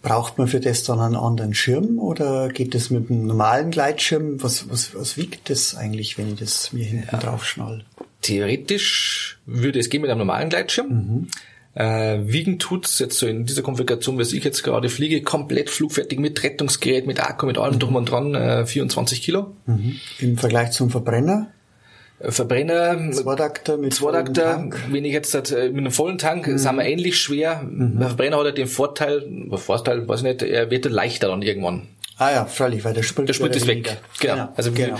Braucht 0.00 0.38
man 0.38 0.46
für 0.46 0.60
das 0.60 0.84
dann 0.84 1.00
einen 1.00 1.16
anderen 1.16 1.54
Schirm 1.54 1.98
oder 1.98 2.48
geht 2.48 2.74
das 2.74 2.90
mit 2.90 3.10
einem 3.10 3.26
normalen 3.26 3.72
Gleitschirm? 3.72 4.42
Was, 4.42 4.70
was, 4.70 4.94
was 4.94 5.16
wiegt 5.16 5.50
das 5.50 5.74
eigentlich, 5.74 6.18
wenn 6.18 6.34
ich 6.34 6.38
das 6.38 6.72
mir 6.72 6.84
hinten 6.84 7.08
ja. 7.10 7.18
drauf 7.18 7.44
schnall? 7.44 7.84
Theoretisch 8.22 9.38
würde 9.44 9.80
es 9.80 9.90
gehen 9.90 10.02
mit 10.02 10.10
einem 10.10 10.18
normalen 10.18 10.50
Gleitschirm. 10.50 10.88
Mhm. 10.88 11.26
Äh, 11.74 12.20
wiegen 12.26 12.58
tut's 12.58 12.98
jetzt 12.98 13.18
so 13.18 13.26
in 13.26 13.44
dieser 13.44 13.62
Konfiguration, 13.62 14.18
was 14.18 14.32
ich 14.32 14.42
jetzt 14.44 14.62
gerade 14.62 14.88
fliege, 14.88 15.22
komplett 15.22 15.70
flugfertig 15.70 16.18
mit 16.18 16.42
Rettungsgerät, 16.42 17.06
mit 17.06 17.20
Akku, 17.20 17.46
mit 17.46 17.58
allem 17.58 17.78
drum 17.78 17.96
und 17.96 18.10
dran, 18.10 18.34
äh, 18.34 18.66
24 18.66 19.22
Kilo. 19.22 19.54
Mhm. 19.66 19.96
Im 20.18 20.38
Vergleich 20.38 20.72
zum 20.72 20.90
Verbrenner? 20.90 21.48
Verbrenner, 22.20 23.12
Zweitakter 23.12 23.76
mit 23.76 23.94
Zweitakter, 23.94 24.68
wenn 24.90 25.04
ich 25.04 25.12
jetzt 25.12 25.34
äh, 25.52 25.68
mit 25.68 25.78
einem 25.78 25.92
vollen 25.92 26.18
Tank, 26.18 26.48
mhm. 26.48 26.58
sind 26.58 26.76
wir 26.76 26.84
ähnlich 26.84 27.18
schwer. 27.20 27.62
Mhm. 27.62 27.98
Der 27.98 28.08
Verbrenner 28.08 28.38
hat 28.38 28.46
ja 28.46 28.52
den 28.52 28.66
Vorteil, 28.66 29.24
Vorteil, 29.54 30.08
weiß 30.08 30.20
ich 30.20 30.24
nicht, 30.24 30.42
er 30.42 30.70
wird 30.70 30.84
leichter 30.86 31.28
dann 31.28 31.42
irgendwann. 31.42 31.86
Ah 32.20 32.32
ja, 32.32 32.44
freilich, 32.46 32.84
weil 32.84 32.94
der 32.94 33.04
Sprit, 33.04 33.28
der 33.28 33.32
Sprit 33.32 33.54
ist 33.54 33.68
weg. 33.68 33.96
Genau. 34.18 34.34
genau. 34.34 34.48
Also 34.56 34.72
genau. 34.72 34.98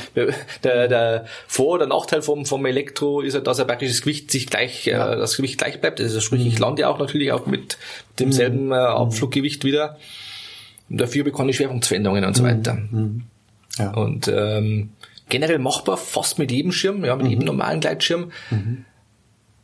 Der, 0.62 0.86
der 0.86 1.24
Vor- 1.48 1.74
oder 1.74 1.86
Nachteil 1.88 2.22
vom, 2.22 2.46
vom 2.46 2.64
Elektro 2.64 3.22
ist 3.22 3.34
ja, 3.34 3.40
dass 3.40 3.58
er 3.58 3.64
praktisch 3.64 3.88
das 3.88 4.02
Gewicht 4.02 4.30
sich 4.30 4.46
gleich, 4.46 4.86
äh, 4.86 4.92
ja. 4.92 5.14
äh, 5.14 5.16
das 5.16 5.36
Gewicht 5.36 5.58
gleich 5.58 5.80
bleibt. 5.80 6.00
Also 6.00 6.20
sprich, 6.20 6.46
ich 6.46 6.54
mhm. 6.54 6.60
lande 6.60 6.88
auch 6.88 7.00
natürlich 7.00 7.32
auch 7.32 7.46
mit 7.46 7.76
demselben 8.20 8.66
mhm. 8.66 8.72
äh, 8.72 8.76
Abfluggewicht 8.76 9.64
wieder. 9.64 9.98
Und 10.88 11.00
dafür 11.00 11.24
bekomme 11.24 11.50
ich 11.50 11.56
Schwerpunktveränderungen 11.56 12.24
und 12.24 12.36
so 12.36 12.44
mhm. 12.44 12.46
weiter. 12.46 12.74
Mhm. 12.74 13.24
Ja. 13.78 13.94
Und 13.94 14.28
ähm, 14.32 14.90
generell 15.28 15.58
machbar, 15.58 15.96
fast 15.96 16.38
mit 16.38 16.50
jedem 16.50 16.72
Schirm, 16.72 17.04
ja, 17.04 17.16
mit 17.16 17.24
mhm. 17.24 17.30
jedem 17.30 17.44
normalen 17.44 17.80
Gleitschirm. 17.80 18.32
Mhm. 18.50 18.84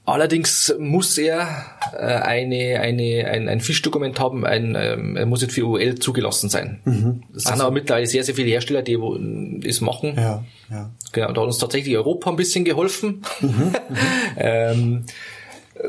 Allerdings 0.07 0.75
muss 0.79 1.17
er 1.17 1.65
äh, 1.95 2.05
eine, 2.05 2.81
eine, 2.81 3.27
ein, 3.27 3.49
ein 3.49 3.61
Fischdokument 3.61 4.21
haben, 4.21 4.45
ein, 4.45 4.77
ähm, 4.79 5.17
er 5.17 5.25
muss 5.25 5.41
jetzt 5.41 5.55
für 5.55 5.65
UL 5.65 5.95
zugelassen 5.95 6.51
sein. 6.51 6.81
Mhm. 6.85 7.23
Es 7.35 7.45
sind 7.45 7.53
also. 7.53 7.65
aber 7.65 7.73
mittlerweile 7.73 8.07
sehr, 8.07 8.23
sehr 8.23 8.35
viele 8.35 8.51
Hersteller, 8.51 8.83
die 8.83 9.01
wo, 9.01 9.17
das 9.17 9.81
machen. 9.81 10.15
Ja, 10.17 10.45
ja. 10.71 10.91
Genau, 11.12 11.33
da 11.33 11.41
hat 11.41 11.47
uns 11.47 11.57
tatsächlich 11.57 11.97
Europa 11.97 12.29
ein 12.29 12.37
bisschen 12.37 12.67
geholfen. 12.67 13.23
Mhm, 13.41 13.49
mhm. 13.49 13.75
ähm, 14.37 15.05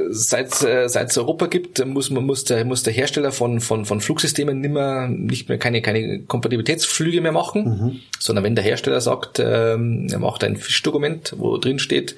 seit 0.09 0.63
äh, 0.63 0.89
seit 0.89 1.11
es 1.11 1.17
Europa 1.17 1.45
gibt, 1.45 1.85
muss 1.85 2.09
man 2.09 2.25
muss 2.25 2.43
der 2.43 2.65
muss 2.65 2.83
der 2.83 2.93
Hersteller 2.93 3.31
von 3.31 3.59
von 3.59 3.85
von 3.85 4.01
Flugsystemen 4.01 4.59
nimmer 4.59 5.07
nicht 5.07 5.47
mehr 5.47 5.59
keine 5.59 5.81
keine 5.81 6.21
Kompatibilitätsflüge 6.21 7.21
mehr 7.21 7.31
machen, 7.31 7.63
mhm. 7.63 7.99
sondern 8.19 8.43
wenn 8.43 8.55
der 8.55 8.63
Hersteller 8.63 9.01
sagt, 9.01 9.39
ähm, 9.39 10.07
er 10.11 10.19
macht 10.19 10.43
ein 10.43 10.57
Fischdokument, 10.57 11.35
wo 11.37 11.57
drin 11.57 11.77
steht, 11.77 12.15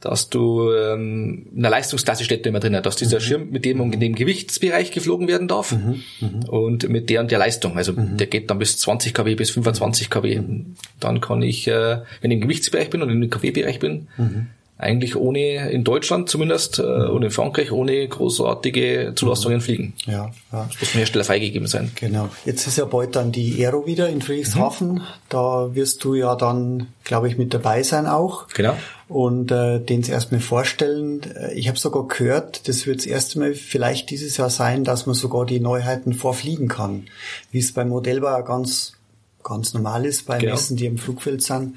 dass 0.00 0.30
du 0.30 0.72
ähm, 0.72 1.46
in 1.54 1.60
der 1.60 1.70
Leistungsklasse 1.70 2.24
steht 2.24 2.46
immer 2.46 2.60
drin, 2.60 2.78
dass 2.82 2.96
dieser 2.96 3.18
mhm. 3.18 3.22
Schirm 3.22 3.50
mit 3.50 3.66
dem 3.66 3.82
und 3.82 4.00
dem 4.00 4.14
Gewichtsbereich 4.14 4.90
geflogen 4.90 5.28
werden 5.28 5.46
darf 5.46 5.72
mhm. 5.72 6.02
Mhm. 6.20 6.48
und 6.48 6.88
mit 6.88 7.10
der 7.10 7.20
und 7.20 7.30
der 7.30 7.38
Leistung. 7.38 7.76
Also 7.76 7.92
mhm. 7.92 8.16
der 8.16 8.28
geht 8.28 8.48
dann 8.48 8.58
bis 8.58 8.78
20 8.78 9.12
kW, 9.12 9.34
bis 9.34 9.50
25 9.50 10.08
kW. 10.08 10.40
Mhm. 10.40 10.76
Dann 11.00 11.20
kann 11.20 11.42
ich, 11.42 11.68
äh, 11.68 11.98
wenn 12.22 12.30
ich 12.30 12.36
im 12.36 12.40
Gewichtsbereich 12.40 12.88
bin 12.88 13.02
und 13.02 13.10
im 13.10 13.28
kW-Bereich 13.28 13.78
bin, 13.78 14.08
mhm 14.16 14.46
eigentlich 14.80 15.14
ohne, 15.14 15.70
in 15.70 15.84
Deutschland 15.84 16.30
zumindest 16.30 16.78
äh, 16.78 16.82
und 16.82 17.22
in 17.22 17.30
Frankreich 17.30 17.70
ohne 17.70 18.08
großartige 18.08 19.12
Zulassungen 19.14 19.60
fliegen. 19.60 19.92
Ja, 20.06 20.30
ja. 20.52 20.68
Das 20.70 20.80
muss 20.80 20.88
vom 20.90 20.98
Hersteller 20.98 21.24
freigegeben 21.24 21.68
sein. 21.68 21.92
Genau. 21.96 22.30
Jetzt 22.46 22.66
ist 22.66 22.78
ja 22.78 22.86
bald 22.86 23.14
dann 23.14 23.30
die 23.30 23.64
Aero 23.64 23.86
wieder 23.86 24.08
in 24.08 24.22
Friedrichshafen. 24.22 24.94
Mhm. 24.94 25.02
Da 25.28 25.74
wirst 25.74 26.02
du 26.02 26.14
ja 26.14 26.34
dann, 26.34 26.88
glaube 27.04 27.28
ich, 27.28 27.36
mit 27.36 27.52
dabei 27.52 27.82
sein 27.82 28.06
auch. 28.06 28.48
Genau. 28.48 28.74
Und 29.08 29.50
äh, 29.50 29.80
den 29.80 30.02
erstmal 30.02 30.40
vorstellen. 30.40 31.20
Ich 31.54 31.68
habe 31.68 31.78
sogar 31.78 32.06
gehört, 32.08 32.68
das 32.68 32.86
wird 32.86 33.00
das 33.00 33.06
erste 33.06 33.38
Mal 33.38 33.54
vielleicht 33.54 34.08
dieses 34.10 34.36
Jahr 34.36 34.50
sein, 34.50 34.84
dass 34.84 35.04
man 35.04 35.14
sogar 35.14 35.44
die 35.44 35.60
Neuheiten 35.60 36.14
vorfliegen 36.14 36.68
kann. 36.68 37.06
Wie 37.50 37.58
es 37.58 37.72
beim 37.72 37.90
Modellbau 37.90 38.42
ganz, 38.44 38.94
ganz 39.42 39.74
normal 39.74 40.06
ist, 40.06 40.26
bei 40.26 40.38
genau. 40.38 40.52
Messen, 40.52 40.76
die 40.76 40.86
im 40.86 40.96
Flugfeld 40.96 41.42
sind. 41.42 41.76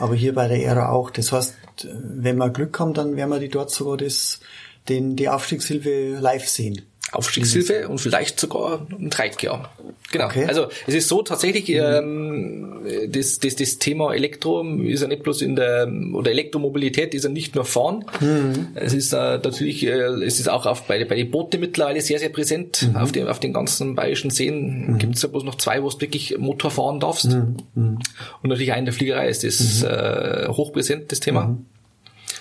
Aber 0.00 0.14
hier 0.14 0.34
bei 0.34 0.48
der 0.48 0.56
Aero 0.56 0.86
auch. 0.86 1.10
Das 1.10 1.30
heißt, 1.30 1.54
wenn 1.84 2.38
wir 2.38 2.48
Glück 2.48 2.80
haben, 2.80 2.94
dann 2.94 3.16
werden 3.16 3.30
wir 3.30 3.38
die 3.38 3.50
dort 3.50 3.70
sogar 3.70 3.98
das, 3.98 4.40
den, 4.88 5.14
die 5.14 5.28
Aufstiegshilfe 5.28 6.18
live 6.18 6.48
sehen. 6.48 6.89
Aufstiegshilfe 7.12 7.88
und 7.88 7.98
vielleicht 7.98 8.38
sogar 8.38 8.86
ein 8.90 9.10
Dreitjahr. 9.10 9.72
Genau. 10.12 10.26
Okay. 10.26 10.44
Also 10.46 10.68
es 10.86 10.94
ist 10.94 11.08
so 11.08 11.22
tatsächlich, 11.22 11.68
mhm. 11.68 11.76
ähm, 11.76 12.80
das, 13.08 13.38
das, 13.38 13.56
das 13.56 13.78
Thema 13.78 14.12
Elektro 14.12 14.62
ist 14.62 15.02
ja 15.02 15.08
nicht 15.08 15.22
bloß 15.22 15.42
in 15.42 15.56
der 15.56 15.90
oder 16.12 16.30
Elektromobilität 16.30 17.14
ist 17.14 17.24
ja 17.24 17.30
nicht 17.30 17.54
nur 17.54 17.64
Fahren. 17.64 18.04
Mhm. 18.20 18.68
Es 18.74 18.92
ist 18.92 19.12
äh, 19.12 19.16
natürlich, 19.16 19.86
äh, 19.86 19.90
es 19.90 20.40
ist 20.40 20.48
auch 20.48 20.66
auf, 20.66 20.82
bei, 20.82 21.04
bei 21.04 21.16
den 21.16 21.30
Booten 21.30 21.60
mittlerweile 21.60 22.00
sehr, 22.00 22.18
sehr 22.18 22.30
präsent. 22.30 22.88
Mhm. 22.88 22.96
Auf, 22.96 23.12
den, 23.12 23.28
auf 23.28 23.40
den 23.40 23.52
ganzen 23.52 23.94
bayerischen 23.94 24.30
Seen 24.30 24.92
mhm. 24.92 24.98
gibt 24.98 25.16
es 25.16 25.22
ja 25.22 25.28
bloß 25.28 25.44
noch 25.44 25.56
zwei, 25.56 25.82
wo 25.82 25.88
du 25.88 26.00
wirklich 26.00 26.38
Motor 26.38 26.70
fahren 26.70 27.00
darfst. 27.00 27.26
Mhm. 27.30 27.56
Mhm. 27.74 27.98
Und 28.42 28.50
natürlich 28.50 28.72
auch 28.72 28.78
in 28.78 28.84
der 28.84 28.94
Fliegerei 28.94 29.28
ist 29.28 29.44
das 29.44 29.82
äh, 29.82 30.48
hochpräsent, 30.48 31.12
das 31.12 31.20
Thema. 31.20 31.56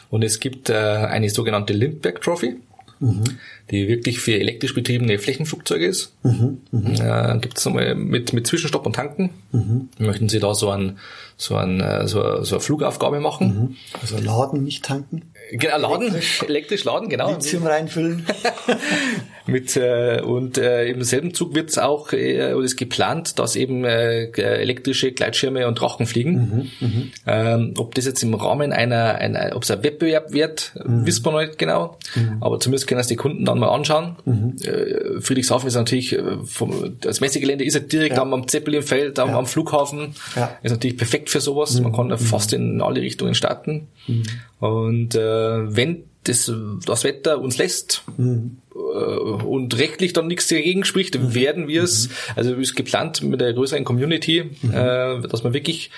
Und 0.10 0.24
es 0.24 0.40
gibt 0.40 0.70
äh, 0.70 0.74
eine 0.74 1.30
sogenannte 1.30 1.74
Lindbergh 1.74 2.20
Trophy. 2.20 2.56
Mhm. 3.00 3.24
die 3.72 3.88
wirklich 3.88 4.20
für 4.20 4.34
elektrisch 4.34 4.74
betriebene 4.74 5.20
Flächenflugzeuge 5.20 5.86
ist. 5.86 6.16
Mhm. 6.24 6.58
Mhm. 6.72 6.96
Äh, 7.00 7.40
Gibt 7.40 7.58
es 7.58 7.66
nochmal 7.66 7.96
mit, 7.96 8.34
mit 8.34 8.46
Zwischenstopp 8.46 8.86
und 8.86 8.96
Tanken. 8.96 9.30
Mhm. 9.52 9.90
Möchten 10.00 10.28
Sie 10.28 10.40
da 10.40 10.54
so, 10.54 10.70
ein, 10.70 10.98
so, 11.38 11.56
ein, 11.56 11.80
äh, 11.80 12.08
so, 12.08 12.44
so 12.44 12.56
eine 12.56 12.62
Flugaufgabe 12.62 13.20
machen? 13.20 13.48
Mhm. 13.48 13.76
Also 14.02 14.18
laden, 14.18 14.64
nicht 14.64 14.84
tanken? 14.84 15.32
Genau, 15.52 15.78
laden, 15.78 16.08
elektrisch, 16.08 16.44
elektrisch 16.44 16.84
laden, 16.84 17.10
genau. 17.10 17.32
Lithium 17.32 17.66
reinfüllen. 17.66 18.26
Mit, 19.48 19.76
äh, 19.78 20.22
und 20.22 20.60
äh, 20.60 20.86
im 20.86 21.04
selben 21.04 21.34
Zug 21.34 21.56
wird 21.56 21.72
es 21.72 21.80
auch, 21.80 22.14
äh, 22.14 22.54
oder 22.54 22.64
ist 22.64 22.78
geplant, 22.78 23.40
dass 23.40 23.56
eben 23.56 23.84
äh, 23.84 24.26
elektrische 24.32 25.12
Gleitschirme 25.12 25.68
und 25.68 25.76
Drachen 25.76 26.06
fliegen. 26.06 26.70
Mhm, 26.80 26.88
mhm, 26.88 27.12
ähm, 27.26 27.74
ob 27.78 27.96
das 27.96 28.06
jetzt 28.06 28.22
im 28.22 28.36
Rahmen 28.36 28.72
einer, 28.74 29.16
einer 29.16 29.56
ob 29.56 29.64
es 29.64 29.72
ein 29.72 29.82
Wettbewerb 29.82 30.34
wird, 30.34 30.74
mhm. 30.86 31.06
wissen 31.08 31.26
wir 31.26 31.32
noch 31.32 31.40
nicht 31.40 31.58
genau. 31.58 31.98
Mhm. 32.16 32.38
Aber 32.42 32.60
zumindest 32.60 32.88
können 32.88 33.00
das 33.00 33.08
die 33.08 33.16
Kunden 33.16 33.46
dann 33.46 33.58
mal 33.58 33.70
anschauen. 33.70 34.18
Mhm. 34.26 34.56
Äh, 34.64 35.20
Friedrichshafen 35.22 35.68
ist 35.68 35.76
natürlich, 35.76 36.14
äh, 36.14 36.22
vom, 36.46 36.98
das 37.02 37.20
Messegelände 37.20 37.64
ist 37.64 37.74
ja 37.74 37.80
direkt 37.80 38.18
ja. 38.18 38.22
am, 38.22 38.48
Zeppelinfeld, 38.48 39.18
am, 39.18 39.30
ja. 39.30 39.38
am 39.38 39.48
Flughafen. 39.48 40.14
Ja. 40.36 40.58
Ist 40.62 40.72
natürlich 40.72 40.98
perfekt 40.98 41.30
für 41.30 41.42
sowas. 41.42 41.80
Man 41.82 41.94
kann 41.94 42.10
da 42.10 42.18
fast 42.18 42.54
in 42.54 42.82
alle 42.82 43.02
Richtungen 43.02 43.34
starten. 43.34 43.88
Und 44.60 45.16
äh, 45.16 45.76
wenn 45.76 46.04
das, 46.24 46.52
das 46.86 47.04
Wetter 47.04 47.40
uns 47.40 47.58
lässt 47.58 48.04
mhm. 48.18 48.58
äh, 48.76 48.78
und 48.78 49.78
rechtlich 49.78 50.14
dann 50.14 50.28
nichts 50.28 50.48
dagegen 50.48 50.84
spricht, 50.84 51.18
mhm. 51.20 51.34
werden 51.34 51.68
wir 51.68 51.84
es, 51.84 52.10
mhm. 52.10 52.14
also 52.36 52.54
ist 52.56 52.76
geplant 52.76 53.24
mit 53.24 53.40
der 53.40 53.54
größeren 53.54 53.86
Community, 53.86 54.52
mhm. 54.62 54.72
äh, 54.72 55.28
dass 55.28 55.44
man 55.44 55.54
wirklich 55.54 55.92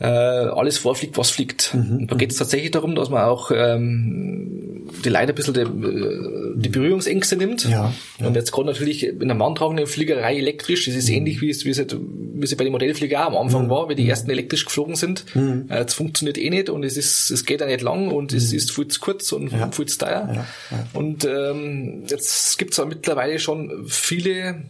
äh, 0.00 0.06
alles 0.06 0.78
vorfliegt, 0.78 1.18
was 1.18 1.30
fliegt. 1.30 1.74
Mhm. 1.74 2.06
da 2.06 2.16
geht 2.16 2.32
es 2.32 2.38
tatsächlich 2.38 2.70
darum, 2.70 2.94
dass 2.94 3.10
man 3.10 3.22
auch 3.22 3.50
ähm, 3.54 4.88
die 5.04 5.10
Leute 5.10 5.28
ein 5.28 5.34
bisschen 5.34 5.52
die, 5.54 5.60
äh, 5.60 6.54
die 6.56 6.70
Berührungsängste 6.70 7.36
nimmt. 7.36 7.64
Ja, 7.64 7.92
ja. 8.18 8.26
Und 8.26 8.34
jetzt 8.34 8.50
gerade 8.50 8.68
natürlich 8.68 9.06
in 9.06 9.28
der 9.28 9.34
manntragenden 9.34 9.86
Fliegerei 9.86 10.38
elektrisch, 10.38 10.86
das 10.86 10.94
ist 10.94 11.10
mhm. 11.10 11.16
ähnlich 11.16 11.42
wie 11.42 11.50
es, 11.50 11.66
wie 11.66 11.70
es, 11.70 11.78
wie 11.78 12.44
es 12.44 12.56
bei 12.56 12.64
den 12.64 12.72
Modellflieger 12.72 13.26
auch 13.26 13.32
am 13.32 13.36
Anfang 13.36 13.66
mhm. 13.66 13.70
war, 13.70 13.88
wie 13.90 13.94
die 13.94 14.04
mhm. 14.04 14.08
ersten 14.08 14.30
elektrisch 14.30 14.64
geflogen 14.64 14.96
sind. 14.96 15.26
Mhm. 15.34 15.66
Äh, 15.68 15.84
es 15.84 15.92
funktioniert 15.92 16.38
eh 16.38 16.48
nicht 16.48 16.70
und 16.70 16.82
es 16.82 16.96
ist, 16.96 17.30
es 17.30 17.44
geht 17.44 17.60
ja 17.60 17.66
nicht 17.66 17.82
lang 17.82 18.08
und 18.08 18.32
es 18.32 18.52
mhm. 18.52 18.56
ist 18.56 18.72
viel 18.72 18.88
zu 18.88 19.00
kurz 19.00 19.30
und 19.32 19.52
ja. 19.52 19.70
viel 19.70 19.86
zu 19.86 19.98
teuer. 19.98 20.30
Ja, 20.34 20.46
und 20.94 21.26
ähm, 21.26 22.04
jetzt 22.08 22.58
gibt 22.58 22.72
es 22.72 22.82
mittlerweile 22.86 23.38
schon 23.38 23.84
viele, 23.86 24.62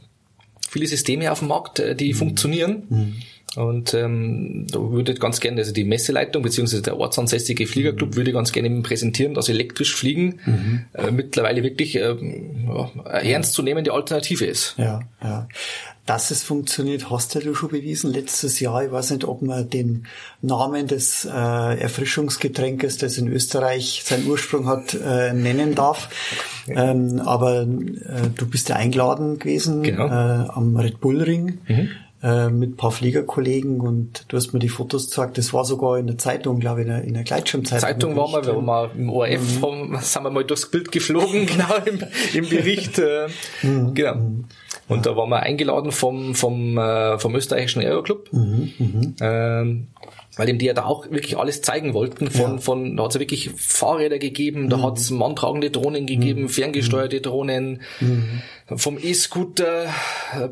viele 0.68 0.88
Systeme 0.88 1.30
auf 1.30 1.38
dem 1.38 1.48
Markt, 1.48 1.78
äh, 1.78 1.94
die 1.94 2.14
funktionieren. 2.14 3.22
Und 3.56 3.94
ähm, 3.94 4.66
da 4.70 4.78
würde 4.78 5.12
ich 5.12 5.18
ganz 5.18 5.40
gerne, 5.40 5.60
also 5.60 5.72
die 5.72 5.82
Messeleitung 5.84 6.42
beziehungsweise 6.42 6.82
der 6.82 6.96
ortsansässige 6.98 7.66
Fliegerclub 7.66 8.10
mhm. 8.10 8.16
würde 8.16 8.32
ganz 8.32 8.52
gerne 8.52 8.70
präsentieren, 8.82 9.34
dass 9.34 9.48
elektrisch 9.48 9.94
Fliegen 9.94 10.38
mhm. 10.46 10.84
äh, 10.92 11.10
mittlerweile 11.10 11.64
wirklich 11.64 11.96
ähm, 11.96 12.68
ja, 12.68 12.90
ernstzunehmende 13.04 13.92
Alternative 13.92 14.44
ist. 14.44 14.74
Ja, 14.78 15.00
ja. 15.22 15.48
Dass 16.06 16.30
es 16.30 16.42
funktioniert, 16.42 17.10
hast 17.10 17.34
du 17.34 17.54
schon 17.54 17.68
bewiesen 17.70 18.12
letztes 18.12 18.58
Jahr. 18.60 18.84
Ich 18.84 18.90
weiß 18.90 19.10
nicht, 19.10 19.24
ob 19.24 19.42
man 19.42 19.68
den 19.68 20.06
Namen 20.42 20.86
des 20.86 21.24
äh, 21.24 21.28
Erfrischungsgetränkes, 21.30 22.98
das 22.98 23.18
in 23.18 23.28
Österreich 23.28 24.02
seinen 24.04 24.26
Ursprung 24.28 24.66
hat, 24.66 24.94
äh, 24.94 25.32
nennen 25.32 25.74
darf. 25.74 26.08
Ähm, 26.68 27.20
aber 27.24 27.62
äh, 27.62 27.66
du 28.36 28.48
bist 28.48 28.68
ja 28.68 28.76
eingeladen 28.76 29.38
gewesen 29.38 29.82
genau. 29.82 30.06
äh, 30.06 30.48
am 30.48 30.76
Red 30.76 31.00
Bull 31.00 31.22
Ring. 31.22 31.58
Mhm 31.66 31.88
äh, 32.22 32.48
mit 32.50 32.70
ein 32.70 32.76
paar 32.76 32.92
Fliegerkollegen 32.92 33.80
und 33.80 34.26
du 34.28 34.36
hast 34.36 34.52
mir 34.52 34.58
die 34.58 34.68
Fotos 34.68 35.06
gezeigt. 35.06 35.38
Das 35.38 35.52
war 35.52 35.64
sogar 35.64 35.98
in 35.98 36.06
der 36.06 36.18
Zeitung, 36.18 36.60
glaube 36.60 36.80
ich, 36.80 36.86
in 36.86 36.92
der, 36.92 37.04
in 37.04 37.14
der 37.14 37.24
Gleitschirmzeitung. 37.24 37.80
Zeitung 37.80 38.16
waren 38.16 38.32
wir, 38.32 38.54
wir 38.54 38.66
waren 38.66 38.90
im 38.98 39.10
ORF, 39.10 39.60
mhm. 39.60 39.62
haben, 39.62 39.98
sind 40.02 40.22
wir 40.22 40.30
mal 40.30 40.44
durchs 40.44 40.70
Bild 40.70 40.92
geflogen, 40.92 41.46
genau 41.46 41.76
im, 41.84 42.02
im 42.34 42.48
Bericht. 42.48 42.98
Äh, 42.98 43.28
mhm. 43.62 43.94
Genau. 43.94 44.14
Mhm. 44.16 44.44
Und 44.90 45.06
da 45.06 45.16
waren 45.16 45.30
wir 45.30 45.40
eingeladen 45.40 45.92
vom, 45.92 46.34
vom, 46.34 46.76
äh, 46.76 47.18
vom 47.18 47.34
österreichischen 47.34 47.82
Aeroclub. 47.82 48.32
Mhm. 48.32 48.72
Mhm. 48.78 49.14
Ähm, 49.20 49.86
weil 50.36 50.48
ihm 50.48 50.58
die 50.58 50.66
ja 50.66 50.74
da 50.74 50.84
auch 50.84 51.10
wirklich 51.10 51.36
alles 51.36 51.60
zeigen 51.60 51.92
wollten. 51.92 52.30
Von, 52.30 52.52
ja. 52.52 52.58
von, 52.58 52.96
da 52.96 53.04
hat 53.04 53.10
es 53.10 53.14
ja 53.14 53.20
wirklich 53.20 53.50
Fahrräder 53.56 54.18
gegeben, 54.18 54.70
da 54.70 54.78
mhm. 54.78 54.82
hat 54.84 54.98
es 54.98 55.10
manntragende 55.10 55.70
Drohnen 55.70 56.06
gegeben, 56.06 56.42
mhm. 56.42 56.48
ferngesteuerte 56.48 57.20
Drohnen, 57.20 57.82
mhm. 58.00 58.40
vom 58.76 58.98
E-Scooter 58.98 59.86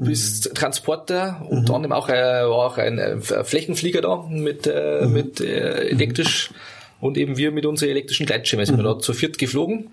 bis 0.00 0.48
mhm. 0.48 0.54
Transporter, 0.54 1.46
unter 1.48 1.72
mhm. 1.72 1.76
anderem 1.76 1.92
auch, 1.92 2.08
äh, 2.08 2.12
war 2.12 2.66
auch 2.66 2.78
ein 2.78 2.98
äh, 2.98 3.20
Flächenflieger 3.20 4.00
da 4.02 4.26
mit, 4.28 4.66
äh, 4.66 5.06
mhm. 5.06 5.12
mit 5.12 5.40
äh, 5.40 5.88
elektrisch 5.88 6.50
und 7.00 7.16
eben 7.16 7.36
wir 7.36 7.52
mit 7.52 7.64
unseren 7.64 7.90
elektrischen 7.90 8.26
Gleitschirmen 8.26 8.66
sind 8.66 8.76
wir 8.76 8.82
da 8.82 8.98
zu 8.98 9.12
viert 9.12 9.38
geflogen. 9.38 9.90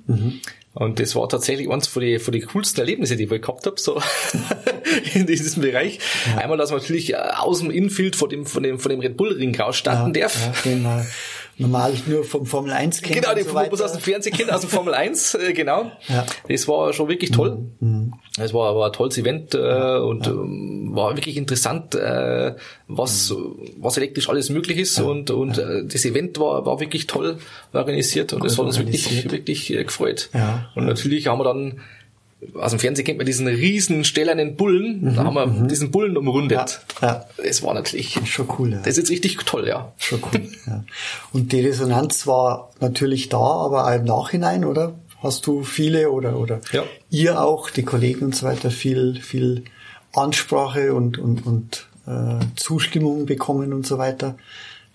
Und 0.76 1.00
das 1.00 1.16
war 1.16 1.28
tatsächlich 1.30 1.70
eins 1.70 1.88
von 1.88 2.02
den, 2.02 2.20
von 2.20 2.34
den 2.34 2.46
coolsten 2.48 2.82
Erlebnisse, 2.82 3.16
die 3.16 3.24
ich 3.24 3.30
gehabt 3.42 3.66
habe, 3.66 3.80
so 3.80 4.02
in 5.14 5.26
diesem 5.26 5.62
Bereich. 5.62 6.00
Ja. 6.30 6.42
Einmal, 6.42 6.58
dass 6.58 6.70
man 6.70 6.82
natürlich 6.82 7.14
äh, 7.14 7.16
aus 7.16 7.60
dem 7.60 7.72
Infield 7.72 8.18
von 8.18 8.30
dem, 8.30 8.46
von 8.46 8.62
dem, 8.62 8.78
von 8.78 8.90
dem 8.90 9.00
Red 9.00 9.16
Bull 9.16 9.34
Ring 9.34 9.56
raus 9.60 9.78
starten 9.78 10.14
ja, 10.14 10.24
darf. 10.24 10.38
Ja, 10.66 10.72
genau 10.72 11.02
normal 11.58 11.94
nur 12.08 12.24
vom 12.24 12.46
Formel 12.46 12.74
1 12.74 13.02
kennen. 13.02 13.22
Genau, 13.22 13.34
die 13.34 13.44
so 13.44 13.84
aus 13.84 13.92
dem 13.94 14.02
Fernsehen 14.02 14.36
kennen, 14.36 14.50
aus 14.50 14.62
dem 14.62 14.70
Formel 14.70 14.94
1, 14.94 15.36
äh, 15.36 15.54
genau. 15.54 15.92
Ja. 16.08 16.26
Das 16.50 16.68
war 16.68 16.92
schon 16.94 17.08
wirklich 17.08 17.32
toll. 17.32 17.70
Mhm. 17.80 18.14
Es 18.38 18.54
war, 18.54 18.76
war 18.76 18.88
ein 18.88 18.94
tolles 18.94 19.18
Event 19.18 19.56
äh, 19.56 19.98
und 19.98 20.26
ja. 20.26 20.34
Ähm, 20.34 20.90
war 20.94 21.16
wirklich 21.16 21.38
interessant, 21.38 21.96
äh, 21.96 22.54
was, 22.88 23.32
mhm. 23.32 23.72
was 23.80 23.96
elektrisch 23.98 24.28
alles 24.28 24.50
möglich 24.50 24.78
ist 24.78 24.98
ja. 24.98 25.06
und, 25.06 25.32
und 25.32 25.58
ja. 25.58 25.70
Äh, 25.70 25.86
das 25.86 26.04
Event 26.04 26.38
war, 26.40 26.66
war 26.66 26.80
wirklich 26.80 27.08
toll 27.08 27.38
organisiert 27.72 28.34
und 28.34 28.44
es 28.44 28.58
hat 28.58 28.66
uns 28.66 28.78
wirklich, 28.78 29.32
wirklich 29.32 29.74
äh, 29.74 29.84
gefreut. 29.84 30.30
Ja. 30.34 30.70
Und 30.76 30.86
natürlich 30.86 31.28
haben 31.28 31.40
wir 31.40 31.46
dann 31.46 31.80
aus 32.54 32.72
dem 32.72 32.80
Fernsehen 32.80 33.06
kennt 33.06 33.18
man 33.18 33.26
diesen 33.26 33.48
riesen 33.48 34.04
stählernen 34.04 34.56
Bullen. 34.56 35.02
Mhm, 35.02 35.16
da 35.16 35.24
haben 35.24 35.34
wir 35.34 35.48
mhm. 35.48 35.68
diesen 35.68 35.92
Bullen 35.92 36.18
umrundet. 36.18 36.82
Ja, 37.02 37.08
ja. 37.08 37.26
Das 37.44 37.64
war 37.64 37.74
natürlich 37.74 38.20
schon 38.26 38.48
cool. 38.60 38.74
Ja. 38.74 38.78
Das 38.80 38.90
ist 38.90 38.98
jetzt 38.98 39.12
richtig 39.12 39.38
toll, 39.46 39.68
ja. 39.68 39.94
Schon 39.98 40.22
cool. 40.32 40.42
ja. 40.68 40.84
Und 41.34 41.52
die 41.52 41.62
Resonanz 41.62 42.28
war 42.28 42.72
natürlich 42.80 43.30
da, 43.30 43.38
aber 43.38 43.88
auch 43.88 43.96
im 43.96 44.04
Nachhinein, 44.04 44.66
oder? 44.66 44.94
Hast 45.22 45.48
du 45.48 45.64
viele 45.64 46.12
oder 46.12 46.38
oder 46.38 46.62
ja. 46.72 46.84
ihr 47.10 47.42
auch, 47.42 47.70
die 47.70 47.84
Kollegen 47.84 48.26
und 48.26 48.36
so 48.36 48.46
weiter, 48.46 48.72
viel 48.72 49.22
viel 49.22 49.64
Ansprache 50.14 50.94
und 50.94 51.18
und 51.18 51.46
und 51.46 51.88
äh, 52.08 52.40
Zustimmung 52.56 53.26
bekommen 53.26 53.74
und 53.74 53.86
so 53.86 53.98
weiter? 53.98 54.36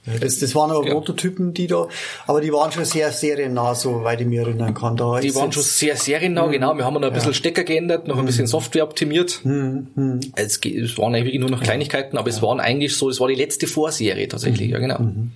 Das, 0.06 0.38
das 0.38 0.54
waren 0.54 0.70
aber 0.70 0.86
ja. 0.86 0.94
Prototypen, 0.94 1.52
die 1.52 1.66
da, 1.66 1.86
aber 2.26 2.40
die 2.40 2.50
waren 2.52 2.72
schon 2.72 2.86
sehr 2.86 3.12
seriennah, 3.12 3.74
so 3.74 4.02
weit 4.02 4.22
ich 4.22 4.26
mich 4.26 4.38
erinnern 4.38 4.72
kann. 4.72 4.96
Da 4.96 5.20
die 5.20 5.34
waren 5.34 5.52
schon 5.52 5.62
sehr 5.62 5.94
seriennah, 5.94 6.46
mhm. 6.46 6.52
genau. 6.52 6.76
Wir 6.76 6.86
haben 6.86 6.94
noch 6.94 7.02
ein 7.02 7.12
bisschen 7.12 7.32
ja. 7.32 7.34
Stecker 7.34 7.64
geändert, 7.64 8.08
noch 8.08 8.18
ein 8.18 8.24
bisschen 8.24 8.44
mhm. 8.44 8.48
Software 8.48 8.84
optimiert. 8.84 9.40
Mhm. 9.44 9.88
mhm. 9.94 10.20
Es, 10.36 10.58
es 10.64 10.96
waren 10.96 11.14
eigentlich 11.14 11.38
nur 11.38 11.50
noch 11.50 11.62
Kleinigkeiten, 11.62 12.16
aber 12.16 12.30
es 12.30 12.40
waren 12.40 12.60
eigentlich 12.60 12.96
so, 12.96 13.10
es 13.10 13.20
war 13.20 13.28
die 13.28 13.34
letzte 13.34 13.66
Vorserie 13.66 14.26
tatsächlich, 14.26 14.68
mhm. 14.68 14.72
ja 14.72 14.78
genau. 14.78 14.98
Mhm. 15.00 15.32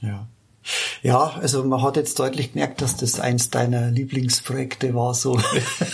Ja. 0.00 0.26
Ja, 1.02 1.34
also 1.40 1.62
man 1.64 1.82
hat 1.82 1.96
jetzt 1.96 2.18
deutlich 2.18 2.52
gemerkt, 2.52 2.80
dass 2.80 2.96
das 2.96 3.20
eins 3.20 3.50
deiner 3.50 3.90
Lieblingsprojekte 3.90 4.94
war, 4.94 5.14
so 5.14 5.38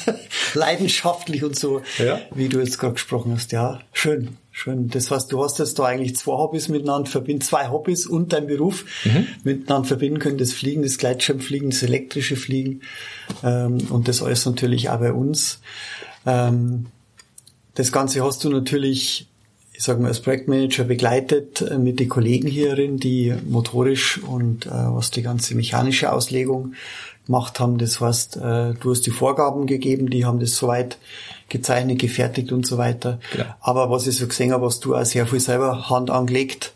leidenschaftlich 0.54 1.42
und 1.42 1.56
so, 1.56 1.82
ja. 1.98 2.20
wie 2.34 2.48
du 2.48 2.60
jetzt 2.60 2.78
gerade 2.78 2.94
gesprochen 2.94 3.32
hast. 3.32 3.50
Ja, 3.50 3.80
schön, 3.92 4.36
schön. 4.52 4.88
Das 4.88 5.10
heißt, 5.10 5.32
du 5.32 5.42
hast 5.42 5.58
jetzt 5.58 5.78
da 5.78 5.84
eigentlich 5.84 6.16
zwei 6.16 6.32
Hobbys 6.32 6.68
miteinander 6.68 7.10
verbinden, 7.10 7.42
zwei 7.42 7.68
Hobbys 7.68 8.06
und 8.06 8.32
dein 8.32 8.46
Beruf 8.46 8.84
mhm. 9.04 9.26
miteinander 9.42 9.88
verbinden 9.88 10.20
können. 10.20 10.38
Das 10.38 10.52
Fliegen, 10.52 10.82
das 10.82 10.98
Gleitschirmfliegen, 10.98 11.70
das 11.70 11.82
elektrische 11.82 12.36
Fliegen 12.36 12.82
ähm, 13.42 13.78
und 13.90 14.06
das 14.06 14.22
alles 14.22 14.46
natürlich 14.46 14.90
auch 14.90 15.00
bei 15.00 15.12
uns. 15.12 15.60
Ähm, 16.26 16.86
das 17.74 17.90
Ganze 17.90 18.24
hast 18.24 18.44
du 18.44 18.50
natürlich 18.50 19.26
ich 19.80 19.86
sage 19.86 20.02
mal, 20.02 20.08
als 20.08 20.20
Projektmanager 20.20 20.84
begleitet 20.84 21.62
äh, 21.62 21.78
mit 21.78 22.00
den 22.00 22.10
Kollegen 22.10 22.48
hierin, 22.48 22.98
die 22.98 23.34
motorisch 23.48 24.22
und 24.22 24.66
äh, 24.66 24.70
was 24.70 25.10
die 25.10 25.22
ganze 25.22 25.54
mechanische 25.54 26.12
Auslegung 26.12 26.74
gemacht 27.24 27.58
haben. 27.60 27.78
Das 27.78 27.98
heißt, 27.98 28.36
äh, 28.36 28.74
du 28.74 28.90
hast 28.90 29.06
die 29.06 29.10
Vorgaben 29.10 29.66
gegeben, 29.66 30.10
die 30.10 30.26
haben 30.26 30.38
das 30.38 30.54
soweit 30.54 30.98
gezeichnet, 31.48 31.98
gefertigt 31.98 32.52
und 32.52 32.66
so 32.66 32.76
weiter. 32.76 33.20
Ja. 33.38 33.56
Aber 33.62 33.88
was 33.88 34.06
ich 34.06 34.18
so 34.18 34.26
gesehen 34.26 34.52
habe, 34.52 34.66
hast 34.66 34.84
du 34.84 34.94
auch 34.94 35.04
sehr 35.06 35.26
viel 35.26 35.40
selber 35.40 35.88
Hand 35.88 36.10
angelegt, 36.10 36.74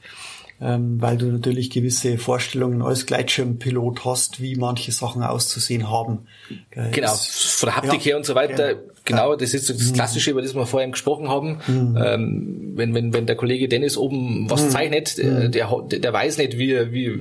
ähm, 0.60 1.00
weil 1.00 1.16
du 1.16 1.26
natürlich 1.26 1.70
gewisse 1.70 2.18
Vorstellungen 2.18 2.82
als 2.82 3.06
Gleitschirmpilot 3.06 4.04
hast, 4.04 4.40
wie 4.40 4.56
manche 4.56 4.92
Sachen 4.92 5.22
auszusehen 5.22 5.90
haben. 5.90 6.26
Genau, 6.70 7.14
von 7.14 7.66
der 7.66 7.76
Haptik 7.76 8.00
ja, 8.00 8.12
her 8.12 8.16
und 8.16 8.26
so 8.26 8.34
weiter. 8.34 8.74
Genau. 8.74 8.94
Genau, 9.04 9.36
das 9.36 9.52
ist 9.52 9.68
das 9.68 9.78
mhm. 9.78 9.92
Klassische, 9.92 10.30
über 10.30 10.40
das 10.40 10.54
wir 10.54 10.66
vorhin 10.66 10.92
gesprochen 10.92 11.28
haben. 11.28 11.58
Mhm. 11.66 11.98
Ähm, 12.02 12.72
wenn, 12.74 12.94
wenn, 12.94 13.12
wenn 13.12 13.26
der 13.26 13.36
Kollege 13.36 13.68
Dennis 13.68 13.98
oben 13.98 14.48
was 14.48 14.64
mhm. 14.64 14.70
zeichnet, 14.70 15.18
mhm. 15.18 15.52
der, 15.52 15.68
der, 15.90 15.98
der 15.98 16.12
weiß 16.12 16.38
nicht, 16.38 16.56
wie, 16.56 16.92
wie, 16.92 17.20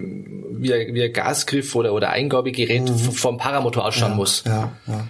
wie, 0.52 0.94
wie 0.94 1.04
ein 1.04 1.14
Gasgriff 1.14 1.76
oder, 1.76 1.94
oder 1.94 2.12
Eingabegerät 2.12 2.84
mhm. 2.84 2.98
vom 2.98 3.38
Paramotor 3.38 3.86
ausschauen 3.86 4.12
ja, 4.12 4.16
muss. 4.16 4.44
Ja, 4.46 4.72
ja. 4.88 5.08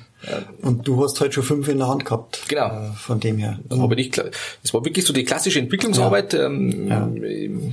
Und 0.62 0.88
du 0.88 1.04
hast 1.04 1.20
halt 1.20 1.34
schon 1.34 1.44
fünf 1.44 1.68
in 1.68 1.78
der 1.78 1.88
Hand 1.88 2.06
gehabt. 2.06 2.44
Genau. 2.48 2.68
Äh, 2.68 2.92
von 2.96 3.20
dem 3.20 3.38
her. 3.38 3.60
Aber 3.70 3.96
nicht, 3.96 4.18
das 4.18 4.74
war 4.74 4.86
wirklich 4.86 5.06
so 5.06 5.14
die 5.14 5.24
klassische 5.24 5.60
Entwicklungsarbeit. 5.60 6.34
Ja. 6.34 6.46
Ähm, 6.46 6.88
ja. 6.88 7.10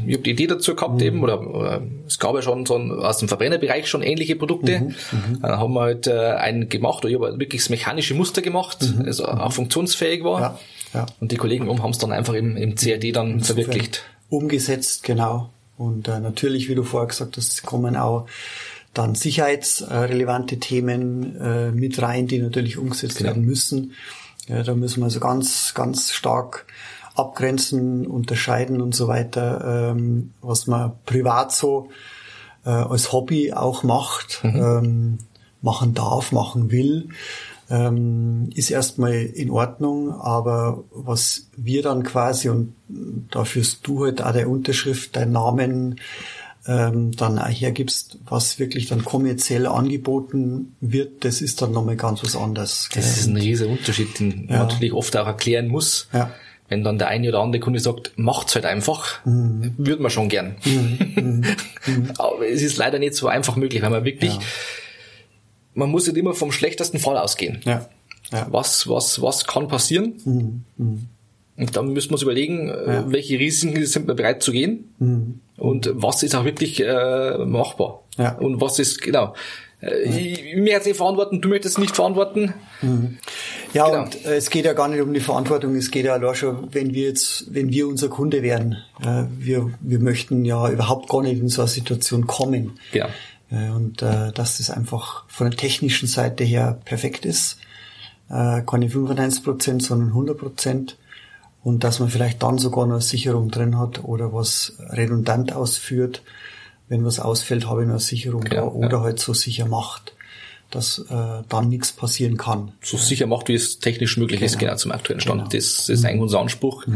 Ich 0.07 0.15
habe 0.15 0.23
die 0.23 0.31
Idee 0.31 0.47
dazu 0.47 0.75
gehabt 0.75 0.95
mhm. 0.95 1.01
eben, 1.01 1.23
oder, 1.23 1.41
oder, 1.41 1.83
es 2.07 2.19
gab 2.19 2.35
ja 2.35 2.43
schon 2.43 2.67
so 2.67 2.77
ein, 2.77 2.91
aus 2.91 3.19
dem 3.19 3.29
Verbrennerbereich 3.29 3.89
schon 3.89 4.03
ähnliche 4.03 4.37
Produkte. 4.37 4.81
Mhm. 4.81 4.87
Mhm. 4.87 5.43
Dann 5.43 5.59
haben 5.59 5.75
wir 5.75 5.81
halt 5.81 6.07
äh, 6.07 6.13
einen 6.13 6.69
gemacht, 6.69 7.05
oder 7.05 7.09
ich 7.09 7.15
habe 7.15 7.27
halt 7.27 7.39
wirklich 7.39 7.63
das 7.63 7.71
mechanische 7.71 8.15
Muster 8.15 8.43
gemacht, 8.43 8.79
mhm. 8.83 9.05
also 9.07 9.27
auch 9.27 9.53
funktionsfähig 9.53 10.25
war. 10.25 10.41
Ja. 10.41 10.59
Ja. 10.93 11.07
Und 11.21 11.31
die 11.33 11.37
Kollegen 11.37 11.69
um 11.69 11.83
haben 11.83 11.91
es 11.91 11.99
dann 11.99 12.13
einfach 12.13 12.35
im, 12.35 12.57
im 12.57 12.75
CAD 12.75 13.15
dann 13.15 13.33
Insofern 13.33 13.65
verwirklicht. 13.65 14.05
Umgesetzt, 14.29 15.05
genau. 15.05 15.51
Und 15.77 16.09
äh, 16.09 16.21
natürlich, 16.21 16.69
wie 16.69 16.75
du 16.75 16.83
vorher 16.83 17.09
gesagt 17.09 17.37
hast, 17.37 17.63
kommen 17.63 17.97
auch 17.97 18.27
dann 18.95 19.15
sicherheitsrelevante 19.15 20.59
Themen 20.59 21.37
äh, 21.41 21.71
mit 21.71 22.01
rein, 22.03 22.27
die 22.27 22.41
natürlich 22.41 22.77
umgesetzt 22.77 23.19
genau. 23.19 23.31
werden 23.31 23.45
müssen. 23.45 23.93
Ja, 24.49 24.63
da 24.63 24.75
müssen 24.75 25.01
wir 25.01 25.05
also 25.05 25.21
ganz, 25.21 25.75
ganz 25.75 26.13
stark 26.13 26.67
abgrenzen, 27.15 28.07
unterscheiden 28.07 28.81
und 28.81 28.95
so 28.95 29.07
weiter, 29.07 29.93
ähm, 29.93 30.33
was 30.41 30.67
man 30.67 30.93
privat 31.07 31.53
so 31.53 31.89
äh, 32.65 32.71
als 32.71 33.13
Hobby 33.13 33.53
auch 33.53 33.83
macht, 33.83 34.41
mhm. 34.43 34.57
ähm, 34.57 35.19
machen 35.63 35.95
darf, 35.95 36.33
machen 36.33 36.71
will, 36.71 37.09
ähm, 37.69 38.51
ist 38.55 38.71
erstmal 38.71 39.13
in 39.13 39.51
Ordnung, 39.51 40.13
aber 40.13 40.83
was 40.93 41.47
wir 41.57 41.83
dann 41.83 42.03
quasi, 42.03 42.49
und 42.49 42.75
da 43.31 43.45
führst 43.45 43.87
du 43.87 44.05
halt 44.05 44.23
auch 44.23 44.33
der 44.33 44.49
Unterschrift, 44.49 45.15
dein 45.15 45.33
Namen, 45.33 46.01
ähm, 46.67 47.13
dann 47.13 47.39
auch 47.39 47.49
hergibst, 47.49 48.19
was 48.27 48.59
wirklich 48.59 48.87
dann 48.87 49.05
kommerziell 49.05 49.67
angeboten 49.67 50.77
wird, 50.81 51.25
das 51.25 51.41
ist 51.41 51.63
dann 51.63 51.73
nochmal 51.73 51.97
ganz 51.97 52.23
was 52.23 52.37
anderes. 52.37 52.89
Das 52.95 53.19
ist 53.19 53.27
ein 53.27 53.37
riesiger 53.37 53.71
Unterschied, 53.71 54.19
den 54.19 54.47
ja. 54.49 54.59
man 54.59 54.69
natürlich 54.69 54.93
oft 54.93 55.17
auch 55.17 55.27
erklären 55.27 55.69
muss. 55.69 56.09
Ja. 56.13 56.31
Wenn 56.69 56.85
dann 56.85 56.99
der 56.99 57.09
eine 57.09 57.29
oder 57.29 57.41
andere 57.41 57.61
Kunde 57.61 57.81
sagt, 57.81 58.13
macht's 58.17 58.55
halt 58.55 58.65
einfach, 58.65 59.25
mhm. 59.25 59.75
würde 59.77 60.03
man 60.03 60.11
schon 60.11 60.29
gern. 60.29 60.57
Mhm. 60.65 60.99
Mhm. 61.17 61.45
mhm. 61.87 62.11
Aber 62.19 62.47
es 62.47 62.63
ist 62.63 62.77
leider 62.77 62.99
nicht 62.99 63.15
so 63.15 63.27
einfach 63.27 63.57
möglich, 63.57 63.83
weil 63.83 63.91
man 63.91 64.05
wirklich, 64.05 64.35
ja. 64.35 64.41
man 65.75 65.91
muss 65.91 66.07
nicht 66.07 66.17
immer 66.17 66.35
vom 66.35 66.53
schlechtesten 66.53 66.99
Fall 66.99 67.17
ausgehen. 67.17 67.61
Ja. 67.65 67.89
Ja. 68.31 68.47
Was, 68.51 68.89
was, 68.89 69.21
was 69.21 69.47
kann 69.47 69.67
passieren? 69.67 70.15
Mhm. 70.77 71.09
Und 71.57 71.77
dann 71.77 71.93
müssen 71.93 72.11
wir 72.11 72.15
uns 72.15 72.23
überlegen, 72.23 72.69
ja. 72.69 73.11
welche 73.11 73.39
Risiken 73.39 73.85
sind 73.85 74.07
wir 74.07 74.15
bereit 74.15 74.43
zu 74.43 74.53
gehen. 74.53 74.91
Und 75.61 75.91
was 75.95 76.23
ist 76.23 76.35
auch 76.35 76.45
wirklich 76.45 76.83
äh, 76.83 77.39
machbar. 77.45 78.03
Ja. 78.17 78.37
Und 78.37 78.61
was 78.61 78.79
ist, 78.79 79.03
genau. 79.03 79.35
Äh, 79.81 80.03
ich 80.03 80.57
möchte 80.57 80.91
es 80.91 80.97
verantworten, 80.97 81.41
du 81.41 81.49
möchtest 81.49 81.77
es 81.77 81.81
nicht 81.81 81.95
verantworten. 81.95 82.55
Mhm. 82.83 83.19
Ja, 83.73 83.87
genau. 83.89 84.03
und 84.05 84.25
äh, 84.25 84.37
es 84.37 84.51
geht 84.51 84.65
ja 84.65 84.73
gar 84.73 84.89
nicht 84.89 85.01
um 85.01 85.13
die 85.13 85.21
Verantwortung, 85.21 85.77
es 85.77 85.91
geht 85.91 86.07
ja 86.07 86.15
allein 86.15 86.35
schon, 86.35 86.69
wenn 86.73 86.95
wir 86.95 87.09
jetzt, 87.09 87.55
wenn 87.55 87.71
wir 87.71 87.87
unser 87.89 88.09
Kunde 88.09 88.43
werden, 88.43 88.79
äh, 89.03 89.25
wir, 89.39 89.71
wir 89.81 89.99
möchten 89.99 90.45
ja 90.45 90.71
überhaupt 90.71 91.09
gar 91.09 91.23
nicht 91.23 91.39
in 91.39 91.49
so 91.49 91.63
eine 91.63 91.69
Situation 91.69 92.27
kommen. 92.27 92.79
Genau. 92.93 93.09
Äh, 93.51 93.71
und 93.71 94.03
äh, 94.03 94.33
dass 94.33 94.59
das 94.59 94.71
einfach 94.71 95.25
von 95.29 95.51
der 95.51 95.59
technischen 95.59 96.09
Seite 96.09 96.45
her 96.45 96.79
perfekt 96.85 97.27
ist. 97.27 97.59
Äh, 98.31 98.63
keine 98.63 98.89
95 98.89 99.45
Prozent, 99.45 99.83
sondern 99.83 100.09
100 100.09 100.39
Prozent 100.39 100.97
und 101.63 101.85
dass 101.85 102.01
man 102.01 102.09
vielleicht 102.09 102.43
dann 102.43 102.59
sogar 102.59 102.87
noch 102.87 102.95
eine 102.95 103.03
Sicherung 103.03 103.51
drin 103.51 103.79
hat 103.79 104.03
oder 104.05 104.33
was 104.33 104.75
redundant 104.91 105.53
ausführt. 105.53 106.23
Wenn 106.89 107.05
was 107.05 107.21
ausfällt, 107.21 107.69
habe 107.69 107.83
ich 107.83 107.87
noch 107.87 107.95
eine 107.95 108.01
Sicherung 108.01 108.43
ja, 108.45 108.61
da 108.61 108.63
oder 108.65 108.99
ja. 108.99 109.03
halt 109.03 109.21
so 109.21 109.33
sicher 109.33 109.67
macht. 109.67 110.15
dass 110.71 110.99
äh, 111.11 111.43
dann 111.49 111.69
nichts 111.69 111.93
passieren 111.93 112.37
kann. 112.37 112.73
So 112.81 112.97
sicher 112.97 113.27
macht, 113.27 113.49
wie 113.49 113.55
es 113.55 113.81
technisch 113.81 114.17
möglich 114.17 114.41
ist, 114.41 114.59
genau 114.59 114.77
zum 114.77 114.93
aktuellen 114.93 115.21
Stand. 115.21 115.41
Genau. 115.41 115.51
Das 115.51 115.89
ist 115.89 116.05
eigentlich 116.05 116.21
unser 116.23 116.41
Anspruch. 116.41 116.87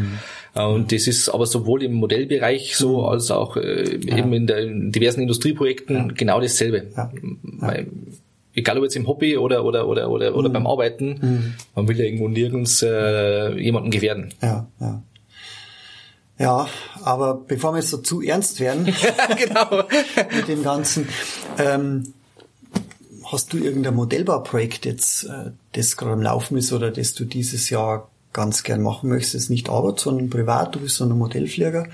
Äh, 0.54 0.62
Und 0.62 0.92
das 0.92 1.06
ist 1.08 1.28
aber 1.28 1.46
sowohl 1.46 1.82
im 1.82 1.94
Modellbereich 1.94 2.76
so, 2.76 3.04
als 3.04 3.30
auch 3.30 3.56
äh, 3.56 3.94
eben 3.96 4.32
in, 4.32 4.46
der, 4.46 4.58
in 4.58 4.92
diversen 4.92 5.22
Industrieprojekten 5.22 6.14
genau 6.14 6.40
dasselbe. 6.40 6.86
Ja. 6.96 7.10
Weil, 7.42 7.88
egal 8.54 8.78
ob 8.78 8.84
jetzt 8.84 8.96
im 8.96 9.06
Hobby 9.06 9.36
oder 9.36 9.64
oder 9.64 9.86
oder 9.86 10.10
oder, 10.10 10.34
oder 10.34 10.48
beim 10.48 10.66
Arbeiten, 10.66 11.56
man 11.74 11.88
will 11.88 11.98
ja 11.98 12.04
irgendwo 12.04 12.28
nirgends 12.28 12.82
äh, 12.82 13.58
jemanden 13.58 13.90
gefährden. 13.90 14.32
Ja, 14.42 14.66
ja. 14.80 15.02
Ja, 16.36 16.68
aber 17.02 17.34
bevor 17.34 17.72
wir 17.72 17.78
jetzt 17.78 17.90
so 17.90 17.98
zu 17.98 18.20
ernst 18.20 18.58
werden 18.58 18.86
genau. 19.38 19.84
mit 20.34 20.48
dem 20.48 20.64
Ganzen, 20.64 21.08
ähm, 21.58 22.12
hast 23.30 23.52
du 23.52 23.58
irgendein 23.58 23.94
Modellbauprojekt 23.94 24.84
jetzt, 24.84 25.24
äh, 25.24 25.52
das 25.72 25.96
gerade 25.96 26.14
am 26.14 26.22
Laufen 26.22 26.56
ist 26.56 26.72
oder 26.72 26.90
das 26.90 27.14
du 27.14 27.24
dieses 27.24 27.70
Jahr 27.70 28.10
ganz 28.32 28.64
gern 28.64 28.82
machen 28.82 29.10
möchtest? 29.10 29.48
Nicht 29.48 29.68
Arbeit, 29.68 30.00
sondern 30.00 30.28
privat, 30.28 30.74
du 30.74 30.80
bist 30.80 30.96
so 30.96 31.04
ein 31.04 31.16
Modellflieger. 31.16 31.86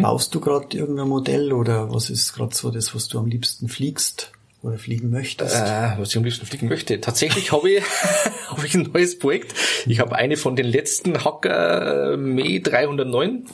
Baust 0.00 0.34
du 0.34 0.40
gerade 0.40 0.76
irgendein 0.76 1.08
Modell 1.08 1.52
oder 1.52 1.92
was 1.92 2.08
ist 2.08 2.32
gerade 2.32 2.54
so 2.54 2.70
das, 2.70 2.94
was 2.94 3.08
du 3.08 3.18
am 3.18 3.26
liebsten 3.26 3.68
fliegst 3.68 4.32
oder 4.64 4.78
fliegen 4.78 5.10
möchtest? 5.10 5.54
Äh, 5.56 5.92
was 5.98 6.10
ich 6.10 6.16
am 6.16 6.24
liebsten 6.24 6.46
fliegen 6.46 6.68
möchte. 6.68 7.00
Tatsächlich 7.00 7.52
habe 7.52 7.70
ich, 7.70 7.84
habe 8.48 8.66
ich 8.66 8.74
ein 8.74 8.90
neues 8.92 9.18
Projekt. 9.18 9.54
Ich 9.86 10.00
habe 10.00 10.16
eine 10.16 10.36
von 10.36 10.56
den 10.56 10.66
letzten 10.66 11.24
Hacker 11.24 12.16
Me 12.16 12.60
309. 12.60 13.44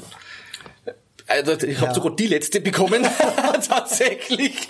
Also 1.27 1.53
ich 1.65 1.77
habe 1.79 1.87
Ja. 1.89 1.95
sogar 1.95 2.17
die 2.17 2.27
letzte 2.27 2.61
bekommen. 2.61 3.03
Tatsächlich. 3.69 4.69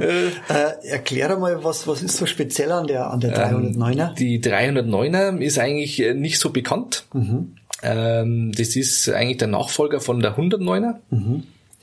Äh, 0.00 0.88
erklär 0.88 1.30
einmal, 1.30 1.62
was, 1.62 1.86
was 1.86 2.02
ist 2.02 2.16
so 2.16 2.26
speziell 2.26 2.72
an 2.72 2.86
der, 2.86 3.10
an 3.10 3.20
der 3.20 3.32
309er? 3.36 4.14
Die 4.14 4.40
309er 4.42 5.38
ist 5.38 5.58
eigentlich 5.58 6.00
äh, 6.02 6.14
nicht 6.14 6.38
so 6.40 6.50
bekannt. 6.50 7.04
Ähm, 7.82 8.52
das 8.56 8.74
ist 8.76 9.08
eigentlich 9.08 9.36
der 9.38 9.48
Nachfolger 9.48 10.00
von 10.00 10.20
der 10.20 10.36
109er. 10.36 10.94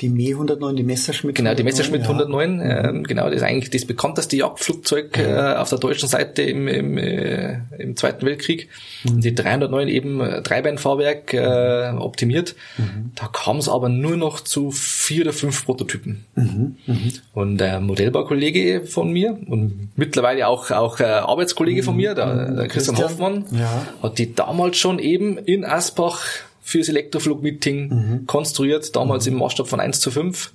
Die 0.02 0.10
Me 0.10 0.30
109, 0.30 0.76
die 0.76 0.84
Messerschmitt 0.84 1.36
Genau, 1.36 1.54
die 1.54 1.64
Messerschmitt 1.64 2.02
ja. 2.02 2.10
109, 2.10 2.62
ähm, 2.64 3.04
genau, 3.04 3.26
das 3.26 3.36
ist 3.38 3.44
eigentlich 3.44 3.70
das 3.70 3.86
bekannteste 3.86 4.36
Jagdflugzeug 4.36 5.18
äh, 5.18 5.56
auf 5.56 5.70
der 5.70 5.80
deutschen 5.80 6.10
Seite 6.10 6.42
im, 6.42 6.68
im, 6.68 6.98
äh, 6.98 7.60
im 7.78 7.96
Zweiten 7.96 8.26
Weltkrieg. 8.26 8.70
Die 9.04 9.34
309 9.34 9.88
eben 9.88 10.20
äh, 10.20 10.42
Dreibeinfahrwerk 10.42 11.34
äh, 11.34 11.94
optimiert. 11.98 12.56
Da 13.16 13.28
kam 13.28 13.58
es 13.58 13.70
aber 13.70 13.90
nur 13.90 14.18
noch 14.18 14.40
zu 14.42 14.72
vier 14.72 15.24
oder 15.24 15.34
fünf 15.34 15.66
Prototypen. 15.66 16.26
Und 17.34 17.58
der 17.58 17.80
Modellbaukollege 17.80 18.82
von 18.86 19.12
mir 19.12 19.38
und 19.48 19.90
mittlerweile 19.96 20.48
auch 20.48 20.72
auch 20.72 21.00
äh, 21.00 21.04
Arbeitskollege 21.04 21.84
von 21.84 21.96
mir, 21.96 22.16
der, 22.16 22.52
der 22.52 22.68
Christian, 22.68 22.96
Christian, 22.96 22.98
Hoffmann, 22.98 23.46
ja. 23.52 23.88
hat 24.02 24.18
die 24.18 24.34
damals 24.34 24.78
schon 24.78 25.00
eben 25.00 25.38
in 25.38 25.66
Asbach 25.66 26.26
fürs 26.64 26.90
Elektroflugmeeting 26.90 27.90
Mhm. 27.90 28.26
konstruiert, 28.28 28.96
damals 28.96 29.28
im 29.28 29.36
Maßstab 29.36 29.68
von 29.68 29.80
1 29.80 30.00
zu 30.00 30.10
5. 30.12 30.52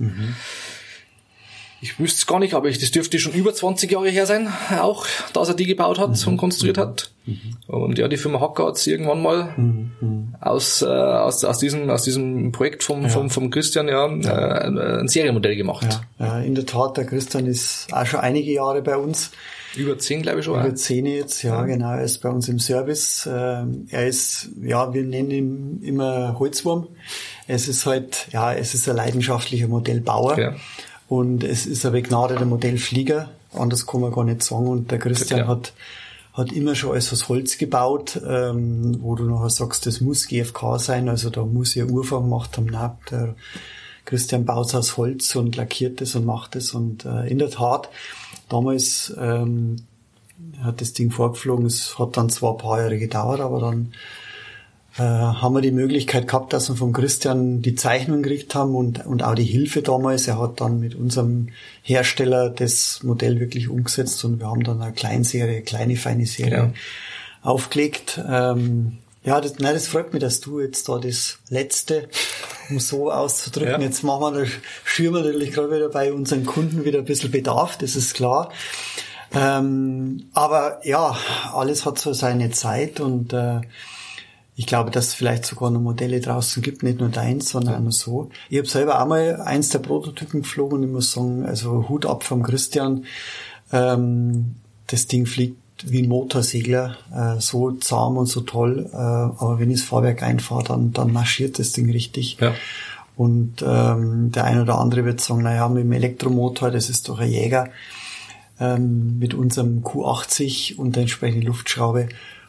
Ich 1.80 2.00
wüsste 2.00 2.18
es 2.18 2.26
gar 2.26 2.40
nicht, 2.40 2.54
aber 2.54 2.68
ich, 2.68 2.78
das 2.80 2.90
dürfte 2.90 3.20
schon 3.20 3.32
über 3.34 3.54
20 3.54 3.92
Jahre 3.92 4.10
her 4.10 4.26
sein, 4.26 4.48
auch, 4.80 5.06
dass 5.32 5.46
er 5.48 5.54
die 5.54 5.64
gebaut 5.66 6.00
hat 6.00 6.10
Mhm. 6.26 6.32
und 6.32 6.36
konstruiert 6.36 6.76
hat. 6.76 7.12
Und 7.68 7.98
ja, 7.98 8.08
die 8.08 8.16
Firma 8.16 8.40
Hacker 8.40 8.66
hat 8.66 8.76
es 8.78 8.86
irgendwann 8.88 9.22
mal 9.22 9.54
Mhm. 9.56 10.34
aus, 10.40 10.82
äh, 10.82 10.86
aus, 10.86 11.44
aus, 11.44 11.58
diesem, 11.58 11.88
aus 11.88 12.02
diesem 12.02 12.50
Projekt 12.50 12.82
vom, 12.82 13.08
vom, 13.08 13.30
vom 13.30 13.50
Christian 13.50 13.86
ja, 13.86 14.06
Äh, 14.08 15.00
ein 15.00 15.06
Serienmodell 15.08 15.54
gemacht. 15.54 16.00
Ja, 16.18 16.26
ja, 16.26 16.40
in 16.40 16.56
der 16.56 16.66
Tat, 16.66 16.96
der 16.96 17.04
Christian 17.06 17.46
ist 17.46 17.86
auch 17.92 18.06
schon 18.06 18.20
einige 18.20 18.50
Jahre 18.52 18.82
bei 18.82 18.96
uns. 18.96 19.30
Über 19.76 19.98
10, 19.98 20.22
glaube 20.22 20.38
ich 20.40 20.44
schon. 20.44 20.58
Über 20.58 20.74
zehn 20.74 21.06
jetzt, 21.06 21.42
ja, 21.42 21.62
genau. 21.64 21.92
Er 21.92 22.02
ist 22.02 22.18
bei 22.22 22.28
uns 22.30 22.48
im 22.48 22.58
Service. 22.58 23.28
Ähm, 23.30 23.86
Er 23.90 24.06
ist, 24.06 24.48
ja, 24.62 24.92
wir 24.94 25.02
nennen 25.04 25.30
ihn 25.30 25.80
immer 25.82 26.38
Holzwurm. 26.38 26.86
Es 27.46 27.68
ist 27.68 27.86
halt, 27.86 28.28
ja, 28.32 28.52
es 28.54 28.74
ist 28.74 28.88
ein 28.88 28.96
leidenschaftlicher 28.96 29.68
Modellbauer. 29.68 30.38
Ja. 30.38 30.54
Und 31.08 31.44
es 31.44 31.66
ist 31.66 31.84
ein 31.86 31.92
begnadeter 31.92 32.44
Modellflieger. 32.44 33.30
Anders 33.52 33.86
kann 33.86 34.00
man 34.00 34.12
gar 34.12 34.24
nicht 34.24 34.42
sagen. 34.42 34.66
Und 34.66 34.90
der 34.90 34.98
Christian 34.98 35.40
Ja. 35.40 35.46
hat, 35.46 35.72
hat 36.34 36.52
immer 36.52 36.74
schon 36.74 36.92
alles 36.92 37.12
aus 37.12 37.28
Holz 37.28 37.56
gebaut, 37.58 38.20
ähm, 38.26 38.98
wo 39.00 39.14
du 39.14 39.24
nachher 39.24 39.50
sagst, 39.50 39.86
das 39.86 40.00
muss 40.00 40.26
GFK 40.28 40.78
sein. 40.78 41.08
Also 41.08 41.30
da 41.30 41.44
muss 41.44 41.74
ja 41.74 41.84
Urfang 41.84 42.22
gemacht 42.24 42.56
haben. 42.56 42.66
Nein, 42.66 42.90
der 43.10 43.34
Christian 44.04 44.44
baut 44.44 44.74
aus 44.74 44.96
Holz 44.96 45.34
und 45.36 45.56
lackiert 45.56 46.00
es 46.00 46.14
und 46.14 46.24
macht 46.26 46.56
es. 46.56 46.72
Und 46.72 47.04
äh, 47.04 47.26
in 47.28 47.38
der 47.38 47.50
Tat, 47.50 47.88
damals 48.48 49.14
ähm, 49.18 49.76
hat 50.62 50.80
das 50.80 50.92
Ding 50.92 51.10
vorgeflogen. 51.10 51.66
Es 51.66 51.98
hat 51.98 52.16
dann 52.16 52.30
zwar 52.30 52.52
ein 52.52 52.58
paar 52.58 52.80
Jahre 52.80 52.98
gedauert, 52.98 53.40
aber 53.40 53.60
dann 53.60 53.92
äh, 54.96 55.02
haben 55.02 55.54
wir 55.54 55.60
die 55.60 55.70
Möglichkeit 55.70 56.26
gehabt, 56.26 56.52
dass 56.52 56.68
wir 56.68 56.76
von 56.76 56.92
Christian 56.92 57.62
die 57.62 57.74
Zeichnung 57.74 58.22
gekriegt 58.22 58.54
haben 58.54 58.74
und, 58.74 59.06
und 59.06 59.22
auch 59.22 59.34
die 59.34 59.44
Hilfe 59.44 59.82
damals. 59.82 60.26
Er 60.28 60.40
hat 60.40 60.60
dann 60.60 60.80
mit 60.80 60.94
unserem 60.94 61.48
Hersteller 61.82 62.50
das 62.50 63.02
Modell 63.02 63.38
wirklich 63.40 63.68
umgesetzt 63.68 64.24
und 64.24 64.40
wir 64.40 64.48
haben 64.48 64.64
dann 64.64 64.82
eine 64.82 64.92
Kleinserie, 64.92 65.62
kleine, 65.62 65.96
feine 65.96 66.26
Serie 66.26 66.52
Ja. 66.56 66.72
aufgelegt. 67.42 68.20
Ähm, 68.28 68.98
ja, 69.24 69.40
das, 69.40 69.58
nein, 69.58 69.74
das 69.74 69.88
freut 69.88 70.12
mich, 70.12 70.22
dass 70.22 70.40
du 70.40 70.60
jetzt 70.60 70.88
da 70.88 70.98
das 70.98 71.38
Letzte, 71.50 72.08
um 72.70 72.78
so 72.80 73.10
auszudrücken, 73.10 73.80
Ja. 73.80 73.80
jetzt 73.80 74.02
machen 74.02 74.34
wir, 74.36 74.46
schüren 74.84 75.14
wir 75.14 75.22
natürlich 75.22 75.52
gerade 75.52 75.70
wieder 75.74 75.88
bei 75.88 76.12
unseren 76.12 76.44
Kunden 76.44 76.84
wieder 76.84 76.98
ein 76.98 77.04
bisschen 77.04 77.30
Bedarf, 77.30 77.78
das 77.78 77.96
ist 77.96 78.14
klar. 78.14 78.50
Ähm, 79.32 80.28
aber 80.32 80.80
ja, 80.84 81.16
alles 81.52 81.84
hat 81.84 81.98
so 81.98 82.12
seine 82.12 82.50
Zeit 82.50 83.00
und 83.00 83.32
äh, 83.32 83.60
ich 84.56 84.66
glaube, 84.66 84.90
dass 84.90 85.08
es 85.08 85.14
vielleicht 85.14 85.44
sogar 85.46 85.70
noch 85.70 85.80
Modelle 85.80 86.20
draußen 86.20 86.62
gibt, 86.62 86.82
nicht 86.82 86.98
nur 86.98 87.10
deins, 87.10 87.50
sondern 87.50 87.76
auch 87.76 87.80
nur 87.80 87.92
so. 87.92 88.30
Ich 88.48 88.58
habe 88.58 88.66
selber 88.66 89.00
auch 89.00 89.06
mal 89.06 89.40
eins 89.42 89.68
der 89.68 89.78
Prototypen 89.78 90.42
geflogen 90.42 90.78
und 90.78 90.84
ich 90.84 90.90
muss 90.90 91.12
sagen, 91.12 91.44
also 91.46 91.88
Hut 91.88 92.06
ab 92.06 92.24
vom 92.24 92.42
Christian. 92.42 93.04
Ähm, 93.70 94.56
das 94.88 95.06
Ding 95.06 95.26
fliegt 95.26 95.58
wie 95.84 96.02
ein 96.02 96.08
Motorsegler, 96.08 96.96
äh, 97.14 97.40
so 97.40 97.72
zahm 97.72 98.16
und 98.16 98.26
so 98.26 98.40
toll. 98.40 98.88
Äh, 98.92 98.96
aber 98.96 99.58
wenn 99.58 99.70
ich 99.70 99.80
das 99.80 99.88
Fahrwerk 99.88 100.22
einfahre, 100.22 100.64
dann, 100.64 100.92
dann 100.92 101.12
marschiert 101.12 101.58
das 101.58 101.72
Ding 101.72 101.90
richtig. 101.90 102.38
Ja. 102.40 102.54
Und 103.16 103.64
ähm, 103.66 104.30
der 104.30 104.44
eine 104.44 104.62
oder 104.62 104.78
andere 104.78 105.04
wird 105.04 105.20
sagen, 105.20 105.42
naja, 105.42 105.68
mit 105.68 105.82
dem 105.82 105.92
Elektromotor, 105.92 106.70
das 106.70 106.88
ist 106.88 107.08
doch 107.08 107.18
ein 107.18 107.30
Jäger. 107.30 107.70
Ähm, 108.60 109.18
mit 109.18 109.34
unserem 109.34 109.82
Q80 109.82 110.76
und 110.76 110.96
der 110.96 111.02
entsprechenden 111.02 111.46
Luftschraube 111.46 112.08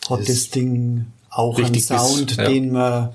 hat 0.10 0.20
Das 0.20 0.28
das, 0.28 0.50
Ding 0.50 1.08
auch 1.30 1.58
einen 1.58 1.80
Sound, 1.80 2.38
ja. 2.38 2.48
den 2.48 2.72
man, 2.72 3.10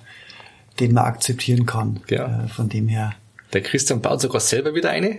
den 0.81 0.95
man 0.95 1.05
akzeptieren 1.05 1.67
kann. 1.67 2.01
Ja. 2.09 2.45
Äh, 2.45 2.49
von 2.49 2.69
dem 2.69 2.89
her. 2.89 3.15
Der 3.53 3.63
Christian 3.63 4.01
baut 4.01 4.21
sogar 4.21 4.41
selber 4.41 4.75
wieder 4.75 4.91
eine. 4.91 5.19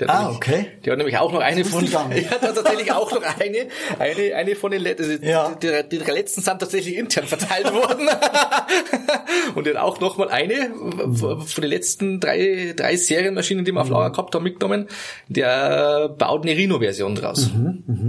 Der 0.00 0.08
Ah, 0.10 0.20
nämlich- 0.22 0.36
okay. 0.36 0.66
Der 0.84 0.92
hat 0.92 0.98
nämlich 0.98 1.18
auch 1.18 1.32
noch 1.32 1.40
eine 1.40 1.64
von, 1.64 1.82
nicht. 1.82 1.94
hat 2.30 2.40
tatsächlich 2.40 2.92
auch 2.92 3.10
noch 3.10 3.22
eine, 3.22 3.66
eine, 3.98 4.34
eine 4.36 4.54
von 4.56 4.70
den 4.70 4.82
letzten, 4.82 5.10
also 5.10 5.24
Ja. 5.24 5.54
die, 5.60 5.66
die, 5.66 5.88
die 5.88 6.04
drei 6.04 6.12
letzten 6.12 6.40
sind 6.40 6.58
tatsächlich 6.60 6.96
intern 6.96 7.26
verteilt 7.26 7.72
worden. 7.72 8.08
Und 9.54 9.66
hat 9.66 9.76
auch 9.76 9.98
noch 10.00 10.16
mal 10.18 10.28
eine 10.28 10.70
von 11.12 11.62
den 11.62 11.70
letzten 11.70 12.20
drei, 12.20 12.74
drei 12.76 12.96
Serienmaschinen, 12.96 13.64
die 13.64 13.72
wir 13.72 13.78
Mhm. 13.78 13.78
auf 13.78 13.88
Lager 13.90 14.10
gehabt 14.10 14.34
haben, 14.34 14.44
mitgenommen. 14.44 14.86
Der 15.28 16.08
baut 16.10 16.42
eine 16.44 16.52
Rhino-Version 16.56 17.14
draus. 17.14 17.50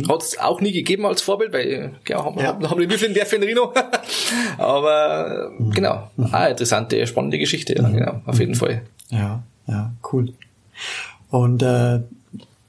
Hat 0.08 0.22
es 0.24 0.38
auch 0.40 0.62
nie 0.62 0.72
gegeben 0.72 1.06
als 1.06 1.22
Vorbild, 1.22 1.54
weil, 1.54 1.94
ja, 2.08 2.24
haben, 2.24 2.36
Mhm, 2.36 2.42
Ja. 2.42 2.70
haben, 2.70 2.80
wir 2.80 3.00
für, 3.00 3.14
wer 3.16 3.26
für 3.26 3.36
ein 3.38 3.44
Rhino. 3.44 3.74
Aber, 4.58 5.52
Mhm. 5.58 5.72
genau. 5.72 6.10
Ah, 6.32 6.46
interessante, 6.48 7.06
spannende 7.08 7.40
Geschichte, 7.40 7.76
ja, 7.76 7.88
genau, 7.90 8.22
auf 8.26 8.40
jeden 8.40 8.56
Fall. 8.56 8.84
Ja, 9.10 9.42
ja, 9.68 9.92
cool. 10.14 10.34
Und 11.30 11.62
äh, 11.62 12.02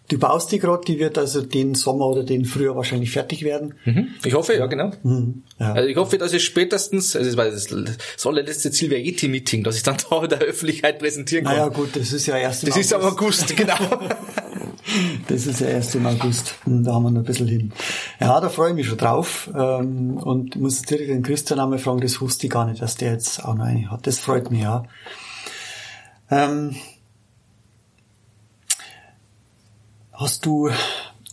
du 0.08 0.18
baust 0.18 0.52
die 0.52 0.58
gerade, 0.58 0.84
die 0.84 0.98
wird 0.98 1.16
also 1.18 1.40
den 1.40 1.74
Sommer 1.74 2.06
oder 2.06 2.24
den 2.24 2.44
Frühjahr 2.44 2.76
wahrscheinlich 2.76 3.10
fertig 3.10 3.42
werden. 3.42 3.74
Mhm. 3.84 4.08
Ich 4.24 4.34
hoffe, 4.34 4.54
ja, 4.54 4.66
genau. 4.66 4.90
Ja. 5.58 5.72
Also 5.72 5.88
ich 5.88 5.96
hoffe, 5.96 6.18
dass 6.18 6.32
es 6.32 6.42
spätestens, 6.42 7.16
also 7.16 7.34
das, 7.34 7.66
das, 7.66 7.96
das 8.16 8.26
allerletzte 8.26 8.70
Ziel 8.70 8.90
wäre 8.90 9.02
ET-Meeting, 9.02 9.62
dass 9.64 9.76
ich 9.76 9.82
dann 9.82 9.96
da 10.10 10.26
der 10.26 10.38
Öffentlichkeit 10.40 10.98
präsentieren 10.98 11.44
kann. 11.44 11.56
Naja 11.56 11.68
gut, 11.68 11.96
das 11.96 12.12
ist 12.12 12.26
ja 12.26 12.36
erst 12.36 12.64
im 12.64 12.70
das 12.70 12.78
ist 12.78 12.92
am 12.92 13.02
August, 13.02 13.56
genau. 13.56 13.76
Das 15.28 15.46
ist 15.46 15.60
ja 15.60 15.68
erst 15.68 15.94
im 15.94 16.04
August. 16.06 16.54
Hm, 16.64 16.82
Da 16.82 16.94
haben 16.94 17.04
wir 17.04 17.10
noch 17.12 17.20
ein 17.20 17.24
bisschen 17.24 17.46
hin. 17.46 17.72
Ja, 18.18 18.40
da 18.40 18.48
freue 18.48 18.70
ich 18.70 18.74
mich 18.74 18.86
schon 18.88 18.98
drauf. 18.98 19.48
Ähm, 19.54 20.16
Und 20.16 20.56
ich 20.56 20.60
muss 20.60 20.82
direkt 20.82 21.10
den 21.10 21.22
Christian 21.22 21.60
einmal 21.60 21.78
fragen, 21.78 22.00
das 22.00 22.20
wusste 22.20 22.46
ich 22.46 22.52
gar 22.52 22.66
nicht, 22.66 22.82
dass 22.82 22.96
der 22.96 23.12
jetzt 23.12 23.44
auch 23.44 23.54
noch 23.54 23.66
eine 23.66 23.90
hat. 23.90 24.06
Das 24.06 24.18
freut 24.18 24.50
mich 24.50 24.62
ja. 24.62 24.84
Ähm, 26.30 26.74
Hast 30.20 30.44
du 30.44 30.68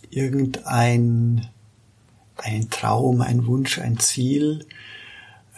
irgendein 0.08 1.46
einen 2.38 2.70
Traum, 2.70 3.20
einen 3.20 3.46
Wunsch, 3.46 3.78
ein 3.78 3.98
Ziel? 3.98 4.64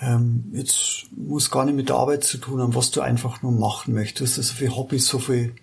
Ähm, 0.00 0.50
jetzt 0.52 1.04
muss 1.16 1.52
gar 1.52 1.64
nicht 1.64 1.76
mit 1.76 1.90
der 1.90 1.96
Arbeit 1.96 2.24
zu 2.24 2.38
tun 2.38 2.60
haben, 2.60 2.74
was 2.74 2.90
du 2.90 3.02
einfach 3.02 3.40
nur 3.42 3.52
machen 3.52 3.94
möchtest. 3.94 4.36
Also 4.36 4.52
für 4.54 4.74
Hobbys, 4.74 5.06
so 5.06 5.20
viel 5.20 5.54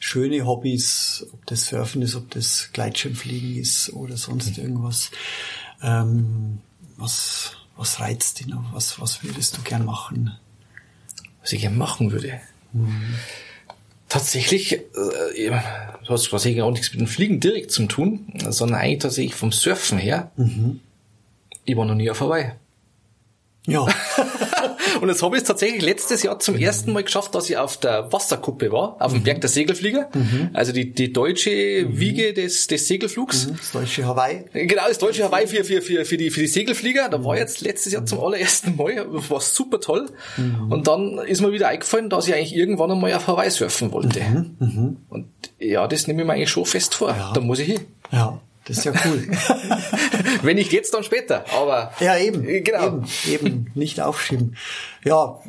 schöne 0.00 0.44
Hobbys, 0.46 1.24
ob 1.32 1.46
das 1.46 1.66
Surfen 1.66 2.02
ist, 2.02 2.16
ob 2.16 2.28
das 2.30 2.70
Gleitschirmfliegen 2.72 3.54
ist 3.56 3.92
oder 3.92 4.16
sonst 4.16 4.56
Mhm. 4.58 4.64
irgendwas. 4.64 5.12
Ähm, 5.80 6.58
was, 6.96 7.52
was 7.76 8.00
reizt 8.00 8.40
dich 8.40 8.48
noch? 8.48 8.72
Was, 8.72 8.98
was 9.00 9.22
würdest 9.22 9.56
du 9.56 9.62
gern 9.62 9.84
machen? 9.84 10.36
was 11.40 11.52
ich 11.52 11.60
gerne 11.60 11.76
machen 11.76 12.10
würde. 12.10 12.40
Tatsächlich, 14.12 14.74
äh, 14.74 15.50
du 16.04 16.10
hast 16.10 16.28
quasi 16.28 16.60
auch 16.60 16.70
nichts 16.70 16.90
mit 16.92 17.00
dem 17.00 17.06
Fliegen 17.06 17.40
direkt 17.40 17.70
zu 17.70 17.86
tun, 17.86 18.26
sondern 18.50 18.78
eigentlich 18.78 18.98
tatsächlich 18.98 19.34
vom 19.34 19.52
Surfen 19.52 19.96
her. 19.96 20.30
Ich 21.64 21.74
war 21.78 21.86
noch 21.86 21.94
nie 21.94 22.10
auf 22.10 22.20
Hawaii. 22.20 22.52
Ja, 23.66 23.86
Und 25.02 25.08
jetzt 25.08 25.20
habe 25.20 25.34
ich 25.34 25.42
es 25.42 25.48
tatsächlich 25.48 25.82
letztes 25.82 26.22
Jahr 26.22 26.38
zum 26.38 26.54
ersten 26.56 26.92
Mal 26.92 27.02
geschafft, 27.02 27.34
dass 27.34 27.50
ich 27.50 27.56
auf 27.56 27.76
der 27.76 28.12
Wasserkuppe 28.12 28.70
war, 28.70 28.98
auf 29.00 29.10
dem 29.12 29.24
Berg 29.24 29.40
der 29.40 29.50
Segelflieger. 29.50 30.08
Also 30.52 30.70
die, 30.70 30.92
die 30.94 31.12
deutsche 31.12 31.50
Wiege 31.50 32.32
des, 32.32 32.68
des 32.68 32.86
Segelflugs. 32.86 33.48
das 33.50 33.72
deutsche 33.72 34.06
Hawaii. 34.06 34.44
Genau, 34.52 34.82
das 34.86 34.98
deutsche 34.98 35.24
Hawaii 35.24 35.48
für, 35.48 35.64
für, 35.64 35.82
für, 35.82 36.04
für, 36.04 36.16
die, 36.16 36.30
für 36.30 36.38
die 36.38 36.46
Segelflieger. 36.46 37.08
Da 37.08 37.24
war 37.24 37.34
ich 37.34 37.40
jetzt 37.40 37.62
letztes 37.62 37.92
Jahr 37.92 38.06
zum 38.06 38.20
allerersten 38.20 38.76
Mal. 38.76 39.04
War 39.28 39.40
super 39.40 39.80
toll. 39.80 40.08
Und 40.70 40.86
dann 40.86 41.18
ist 41.18 41.40
mir 41.40 41.50
wieder 41.50 41.66
eingefallen, 41.66 42.08
dass 42.08 42.28
ich 42.28 42.34
eigentlich 42.34 42.54
irgendwann 42.54 42.92
einmal 42.92 43.12
auf 43.14 43.26
Hawaii 43.26 43.50
surfen 43.50 43.90
wollte. 43.90 44.20
Und 45.08 45.26
ja, 45.58 45.88
das 45.88 46.06
nehme 46.06 46.22
ich 46.22 46.26
mir 46.28 46.34
eigentlich 46.34 46.50
schon 46.50 46.64
fest 46.64 46.94
vor. 46.94 47.32
Da 47.34 47.40
muss 47.40 47.58
ich 47.58 47.66
hin. 47.66 47.80
Ja, 48.12 48.40
das 48.66 48.78
ist 48.78 48.84
ja 48.84 48.92
cool. 49.04 49.26
Wenn 50.42 50.54
nicht 50.56 50.72
jetzt, 50.72 50.94
dann 50.94 51.02
später. 51.02 51.44
Aber 51.52 51.92
Ja, 51.98 52.16
eben. 52.16 52.44
Genau. 52.62 53.02
Eben, 53.26 53.46
eben. 53.46 53.66
Nicht 53.74 54.00
aufschieben. 54.00 54.56
Ja, 55.04 55.40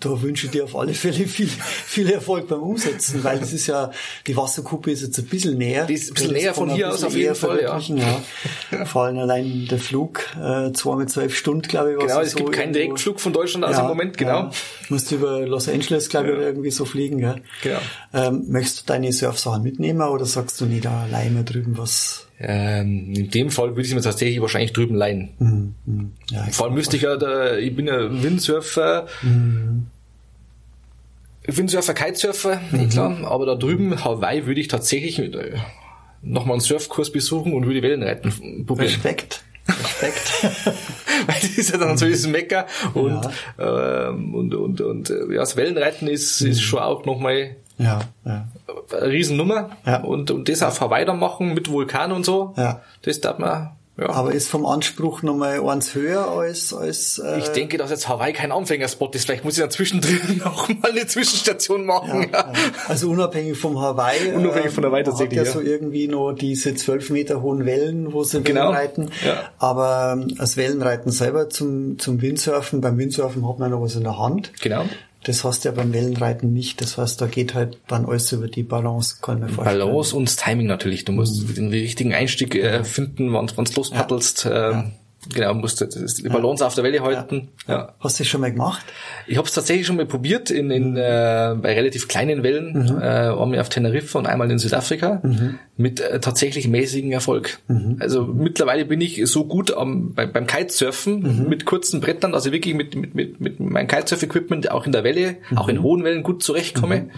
da 0.00 0.22
wünsche 0.22 0.46
ich 0.46 0.52
dir 0.52 0.64
auf 0.64 0.76
alle 0.76 0.92
Fälle 0.92 1.26
viel, 1.26 1.48
viel 1.48 2.10
Erfolg 2.10 2.46
beim 2.48 2.60
Umsetzen, 2.60 3.24
weil 3.24 3.38
es 3.38 3.52
ist 3.54 3.66
ja, 3.66 3.90
die 4.26 4.36
Wasserkuppe 4.36 4.90
ist 4.90 5.00
jetzt 5.02 5.18
ein 5.18 5.24
bisschen 5.24 5.56
näher. 5.56 5.86
Die 5.86 5.94
ist 5.94 6.10
ein 6.10 6.14
bisschen 6.14 6.34
Das 6.34 6.42
näher 6.42 6.54
von 6.54 6.70
hier 6.70 6.90
aus 6.92 7.02
auf 7.02 7.16
jeden 7.16 7.34
Fall, 7.34 7.62
ja. 7.62 7.78
ja. 7.78 8.84
Vor 8.84 9.04
allem 9.04 9.18
allein 9.18 9.66
der 9.70 9.78
Flug, 9.78 10.24
äh, 10.36 10.72
zweimal 10.72 11.08
zwölf 11.08 11.34
Stunden, 11.36 11.62
glaube 11.68 11.92
ich, 11.92 11.96
was 11.96 12.06
Genau, 12.06 12.20
es 12.20 12.28
es 12.28 12.34
gibt 12.36 12.48
so 12.48 12.52
keinen 12.52 12.74
irgendwo- 12.74 12.78
Direktflug 12.78 13.20
von 13.20 13.32
Deutschland 13.32 13.64
aus 13.64 13.78
im 13.78 13.86
Moment, 13.86 14.18
genau. 14.18 14.30
Ja. 14.40 14.50
Musst 14.90 15.10
über 15.10 15.40
Los 15.46 15.68
Angeles, 15.68 16.08
glaube 16.10 16.28
ich, 16.32 16.38
irgendwie 16.38 16.70
so 16.70 16.84
fliegen, 16.84 17.18
gell? 17.18 17.36
Genau. 17.62 17.78
Ähm, 18.12 18.44
möchtest 18.48 18.80
du 18.82 18.92
deine 18.92 19.10
Surfsachen 19.12 19.62
mitnehmen 19.62 20.02
oder 20.02 20.26
sagst 20.26 20.60
du 20.60 20.66
nie 20.66 20.80
da 20.80 21.04
alleine 21.04 21.44
drüben 21.44 21.78
was? 21.78 22.24
ähm, 22.40 23.12
in 23.16 23.30
dem 23.30 23.50
Fall 23.50 23.70
würde 23.74 23.82
ich 23.88 23.92
mir 23.94 24.00
tatsächlich 24.00 24.40
wahrscheinlich 24.40 24.72
drüben 24.72 24.94
leihen. 24.94 25.30
Hm, 25.38 25.74
hm, 25.86 26.12
ja, 26.30 26.44
Vor 26.52 26.66
allem 26.66 26.74
müsste 26.76 26.96
ich 26.96 27.02
ja, 27.02 27.16
da, 27.16 27.56
ich 27.56 27.74
bin 27.74 27.88
ja 27.88 28.22
Windsurfer, 28.22 28.97
Windsurfer, 31.46 31.94
Kitesurfer, 31.94 32.60
eh 32.72 32.86
klar, 32.88 33.16
aber 33.24 33.46
da 33.46 33.54
drüben 33.54 34.04
Hawaii 34.04 34.46
würde 34.46 34.60
ich 34.60 34.68
tatsächlich 34.68 35.18
äh, 35.18 35.56
nochmal 36.22 36.54
einen 36.54 36.60
Surfkurs 36.60 37.10
besuchen 37.10 37.54
und 37.54 37.66
würde 37.66 37.82
Wellenreiten 37.82 38.66
probieren. 38.66 38.88
Respekt. 38.88 39.42
Respekt. 39.68 40.42
Weil 41.26 41.36
das 41.40 41.58
ist 41.58 41.70
ja 41.72 41.78
dann 41.78 41.96
so 41.98 42.06
dieses 42.06 42.26
Mecker 42.26 42.66
und, 42.94 43.28
ähm, 43.58 44.34
und, 44.34 44.54
und, 44.54 44.80
und 44.80 45.10
äh, 45.10 45.32
ja, 45.32 45.40
das 45.40 45.56
Wellenreiten 45.56 46.08
ist, 46.08 46.40
ist 46.40 46.60
schon 46.62 46.80
auch 46.80 47.04
nochmal 47.04 47.56
ja, 47.78 48.00
ja. 48.24 48.48
eine 48.92 49.10
Riesennummer. 49.10 49.70
Ja. 49.86 50.02
Und, 50.02 50.30
und 50.30 50.48
das 50.48 50.62
auf 50.62 50.80
Hawaii 50.80 51.04
dann 51.04 51.18
machen 51.18 51.54
mit 51.54 51.70
Vulkan 51.70 52.12
und 52.12 52.24
so, 52.24 52.54
Ja. 52.56 52.82
das 53.02 53.20
darf 53.20 53.38
man, 53.38 53.70
ja. 53.98 54.10
Aber 54.10 54.32
ist 54.32 54.48
vom 54.48 54.64
Anspruch 54.64 55.22
nochmal 55.22 55.60
eins 55.68 55.94
höher 55.94 56.28
als, 56.28 56.72
als 56.72 57.18
äh, 57.18 57.38
ich 57.38 57.48
denke, 57.48 57.78
dass 57.78 57.90
jetzt 57.90 58.08
Hawaii 58.08 58.32
kein 58.32 58.52
Anfängerspot 58.52 59.14
ist. 59.16 59.24
Vielleicht 59.24 59.44
muss 59.44 59.54
ich 59.54 59.60
dann 59.60 59.70
zwischendrin 59.70 60.38
noch 60.44 60.68
mal 60.68 60.92
eine 60.92 61.06
Zwischenstation 61.06 61.84
machen. 61.84 62.28
Ja, 62.32 62.38
ja. 62.38 62.52
Also 62.86 63.10
unabhängig 63.10 63.58
vom 63.58 63.80
Hawaii. 63.80 64.32
Unabhängig 64.34 64.70
von 64.72 64.84
Hawaii 64.84 65.02
man 65.02 65.04
tatsächlich, 65.04 65.40
Hat 65.40 65.46
ja, 65.46 65.52
so 65.52 65.60
irgendwie 65.60 66.06
noch 66.06 66.32
diese 66.32 66.74
zwölf 66.76 67.10
Meter 67.10 67.42
hohen 67.42 67.66
Wellen, 67.66 68.12
wo 68.12 68.22
sie 68.22 68.40
Genau. 68.42 68.66
Wellenreiten. 68.66 69.10
Ja. 69.26 69.50
Aber 69.58 70.16
ähm, 70.16 70.36
das 70.36 70.56
Wellenreiten 70.56 71.10
selber 71.10 71.48
zum, 71.50 71.98
zum 71.98 72.22
Windsurfen, 72.22 72.80
beim 72.80 72.98
Windsurfen 72.98 73.48
hat 73.48 73.58
man 73.58 73.70
noch 73.70 73.80
was 73.82 73.96
in 73.96 74.04
der 74.04 74.18
Hand. 74.18 74.52
Genau. 74.60 74.84
Das 75.24 75.42
hast 75.44 75.64
du 75.64 75.68
ja 75.70 75.74
beim 75.74 75.92
Wellenreiten 75.92 76.52
nicht. 76.52 76.80
Das 76.80 76.96
heißt, 76.96 77.20
da 77.20 77.26
geht 77.26 77.54
halt 77.54 77.78
dann 77.88 78.06
alles 78.06 78.30
über 78.32 78.46
die 78.48 78.62
Balance, 78.62 79.16
kann 79.20 79.40
mir 79.40 79.48
vorstellen. 79.48 79.80
Balance 79.80 80.14
und 80.16 80.28
das 80.28 80.36
Timing 80.36 80.66
natürlich. 80.66 81.04
Du 81.04 81.12
musst 81.12 81.42
Mhm. 81.48 81.54
den 81.54 81.68
richtigen 81.70 82.14
Einstieg 82.14 82.54
äh, 82.54 82.84
finden, 82.84 83.32
wann 83.32 83.46
du 83.48 83.54
lospaddelst. 83.76 84.48
Ähm, 84.50 84.92
Genau, 85.30 85.52
musst 85.54 85.80
du 85.80 85.84
die 85.86 86.28
Balance 86.28 86.64
auf 86.66 86.74
der 86.74 86.84
Welle 86.84 87.02
halten. 87.02 87.48
Ja. 87.66 87.94
Hast 88.00 88.18
du 88.18 88.22
das 88.24 88.28
schon 88.30 88.40
mal 88.40 88.50
gemacht? 88.50 88.84
Ich 89.26 89.36
habe 89.36 89.46
es 89.46 89.52
tatsächlich 89.52 89.86
schon 89.86 89.96
mal 89.96 90.06
probiert 90.06 90.50
in, 90.50 90.70
in 90.70 90.96
äh, 90.96 91.54
bei 91.60 91.74
relativ 91.74 92.08
kleinen 92.08 92.42
Wellen, 92.42 92.72
Mhm. 92.72 92.98
äh, 93.02 93.28
einmal 93.28 93.60
auf 93.60 93.68
Teneriffa 93.68 94.18
und 94.18 94.26
einmal 94.26 94.50
in 94.50 94.58
Südafrika 94.58 95.20
mit 95.76 96.00
äh, 96.00 96.18
tatsächlich 96.20 96.66
mäßigen 96.68 97.12
Erfolg. 97.12 97.58
Mhm. 97.68 97.96
Also 98.00 98.24
mittlerweile 98.24 98.84
bin 98.86 99.00
ich 99.02 99.20
so 99.26 99.44
gut 99.44 99.72
am, 99.76 100.14
bei, 100.14 100.24
beim 100.26 100.46
Kitesurfen 100.46 101.42
Mhm. 101.42 101.48
mit 101.48 101.66
kurzen 101.66 102.00
Brettern, 102.00 102.34
ich 102.46 102.52
wirklich 102.52 102.74
mit 102.74 102.94
mit 102.96 103.14
mit, 103.14 103.40
mit 103.40 103.60
meinem 103.60 103.86
Kitesurf-Equipment 103.86 104.70
auch 104.70 104.86
in 104.86 104.92
der 104.92 105.04
Welle, 105.04 105.36
auch 105.56 105.64
Mhm. 105.66 105.70
in 105.76 105.82
hohen 105.82 106.04
Wellen 106.04 106.22
gut 106.22 106.42
zurechtkomme. 106.42 107.10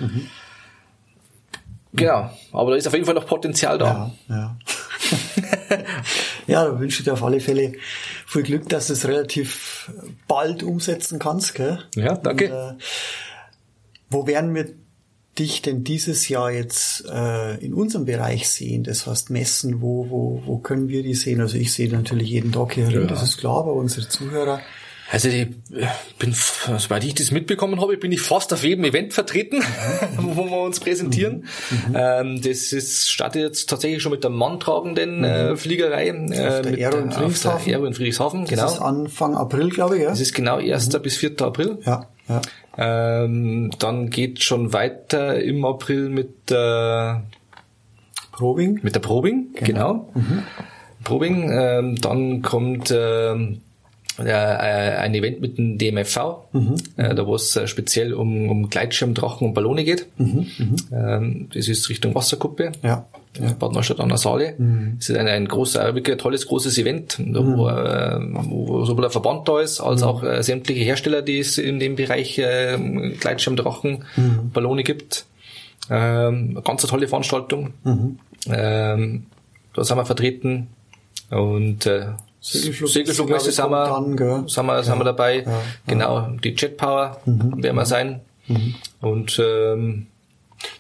Genau, 1.93 2.31
aber 2.53 2.71
da 2.71 2.77
ist 2.77 2.87
auf 2.87 2.93
jeden 2.95 3.05
Fall 3.05 3.15
noch 3.17 3.27
Potenzial 3.27 3.77
da. 3.77 4.13
Ja, 4.29 4.35
ja. 4.37 4.57
ja, 6.47 6.65
da 6.65 6.79
wünsche 6.79 7.01
ich 7.01 7.05
dir 7.05 7.13
auf 7.13 7.23
alle 7.23 7.41
Fälle 7.41 7.73
viel 8.27 8.43
Glück, 8.43 8.69
dass 8.69 8.89
du 8.89 8.93
es 8.93 9.07
relativ 9.07 9.91
bald 10.29 10.63
umsetzen 10.63 11.19
kannst. 11.19 11.55
Gell? 11.55 11.79
Ja, 11.95 12.15
danke. 12.17 12.45
Und, 12.47 12.81
äh, 12.81 12.85
wo 14.11 14.27
werden 14.27 14.55
wir 14.55 14.69
dich 15.39 15.63
denn 15.63 15.85
dieses 15.85 16.29
Jahr 16.29 16.51
jetzt 16.51 17.05
äh, 17.09 17.57
in 17.65 17.73
unserem 17.73 18.05
Bereich 18.05 18.49
sehen? 18.49 18.85
Das 18.85 19.07
heißt 19.07 19.31
Messen, 19.31 19.81
wo, 19.81 20.11
wo, 20.11 20.43
wo 20.45 20.59
können 20.59 20.89
wir 20.89 21.03
die 21.03 21.15
sehen? 21.15 21.41
Also 21.41 21.57
ich 21.57 21.73
sehe 21.73 21.89
natürlich 21.91 22.29
jeden 22.29 22.53
Tag 22.53 22.75
hier 22.75 22.91
Ja. 22.91 23.05
das 23.07 23.23
ist 23.23 23.39
klar, 23.39 23.59
aber 23.59 23.73
unsere 23.75 24.09
Zuhörer. 24.09 24.61
Also 25.13 25.29
ich 25.29 25.49
bin, 26.21 26.33
soweit 26.33 27.03
ich 27.05 27.15
das 27.17 27.33
mitbekommen 27.33 27.81
habe, 27.81 27.97
bin 27.97 28.13
ich 28.13 28.21
fast 28.21 28.53
auf 28.53 28.63
jedem 28.63 28.85
Event 28.85 29.13
vertreten, 29.13 29.59
Mhm. 29.59 30.37
wo 30.37 30.45
wir 30.47 30.61
uns 30.63 30.79
präsentieren. 30.79 31.47
Ähm, 31.95 32.41
das 32.41 32.73
ist, 32.73 33.11
startet 33.11 33.43
jetzt 33.43 33.69
tatsächlich 33.69 34.03
schon 34.03 34.13
mit 34.13 34.23
der 34.23 34.31
manntragenden 34.31 35.25
äh, 35.25 35.57
Fliegerei. 35.57 36.09
Äh, 36.09 36.13
Mhm. 36.13 36.31
der 36.31 36.65
mit 36.65 36.81
Aero 36.81 36.99
in 36.99 37.09
auf 37.09 37.15
Friedrichshafen. 37.17 37.65
Der 37.67 37.75
Aero 37.77 37.87
in 37.87 37.95
Friedrichshafen, 37.95 38.41
Das 38.43 38.51
genau. 38.51 38.67
ist 38.67 38.79
Anfang 38.79 39.35
April, 39.37 39.71
glaube 39.71 39.97
ich, 39.97 40.03
ja? 40.05 40.11
Das 40.11 40.21
ist 40.21 40.33
genau 40.33 40.59
1. 40.59 40.89
bis 41.03 41.17
4. 41.17 41.41
April. 41.43 41.79
ja, 41.85 42.07
ja. 42.29 42.41
Ähm, 42.79 43.71
dann 43.81 44.11
geht 44.11 44.45
schon 44.45 44.73
weiter 44.73 45.43
im 45.43 45.65
April 45.65 46.09
mit 46.09 46.51
der, 46.51 47.25
Probing. 48.33 48.79
mit 48.83 48.95
der 48.95 49.01
Probing, 49.01 49.49
genau. 49.55 50.09
Probing. 51.05 51.51
Ähm, 51.53 51.97
dann 52.01 52.43
kommt 52.43 52.91
äh, 52.93 53.35
ein 54.19 55.15
Event 55.15 55.41
mit 55.41 55.57
dem 55.57 55.79
DMFV, 55.79 56.17
äh, 56.97 57.15
da 57.15 57.27
wo 57.27 57.35
es 57.35 57.57
äh, 57.57 57.67
speziell 57.67 58.13
um, 58.13 58.51
um 58.51 58.69
Gleitschirmdrachen 58.69 59.49
und 59.49 59.55
Ballone 59.55 59.85
geht. 59.85 60.07
Ähm, 60.93 61.49
das 61.55 61.69
ist 61.69 61.89
Richtung 61.89 62.15
Wasserkuppe. 62.15 62.73
Ja. 62.83 63.07
Ja. 63.39 63.53
Bad 63.53 63.73
Neustadt 63.73 64.01
an 64.01 64.09
der 64.09 64.19
Saale. 64.19 64.57
Es 64.99 65.09
ist 65.09 65.17
ein, 65.17 65.29
ein 65.29 65.47
großer, 65.47 65.95
wirklich 65.95 66.17
ein 66.17 66.19
tolles, 66.19 66.49
großes 66.49 66.77
Event, 66.79 67.17
wo, 67.21 67.69
äh, 67.69 68.19
wo 68.21 68.85
sowohl 68.85 69.03
der 69.03 69.11
Verband 69.11 69.49
da 69.49 69.61
ist, 69.61 69.81
als 69.81 70.03
auch 70.03 70.25
äh, 70.25 70.43
sämtliche 70.43 70.83
Hersteller, 70.83 71.23
die 71.23 71.39
es 71.39 71.57
in 71.57 71.79
dem 71.79 71.95
Bereich 71.95 72.39
äh, 72.39 72.77
Gleitschirmdrachen, 73.21 74.05
Ballone 74.53 74.83
gibt. 74.83 75.27
Ähm, 75.89 76.51
eine 76.51 76.63
ganz 76.63 76.83
tolle 76.83 77.07
Veranstaltung. 77.07 77.73
Ähm, 78.49 79.27
da 79.75 79.85
sind 79.85 79.97
wir 79.97 80.05
vertreten 80.05 80.67
und 81.31 81.87
äh, 81.87 82.07
Segelflug- 82.43 82.89
Segelflugmesse 82.89 83.53
sind 83.53 83.71
wir, 83.71 83.85
dann, 83.87 84.17
gell? 84.17 84.45
sind 84.47 84.67
wir, 84.67 84.83
sind 84.83 84.99
wir 84.99 85.05
dabei. 85.05 85.41
ja, 85.41 85.51
ja. 85.51 85.63
Genau, 85.87 86.29
die 86.43 86.55
Jet 86.55 86.77
Power 86.77 87.21
werden 87.27 87.77
wir 87.77 87.87
sein. 87.87 88.21
Und 89.01 89.39
ähm, 89.45 90.07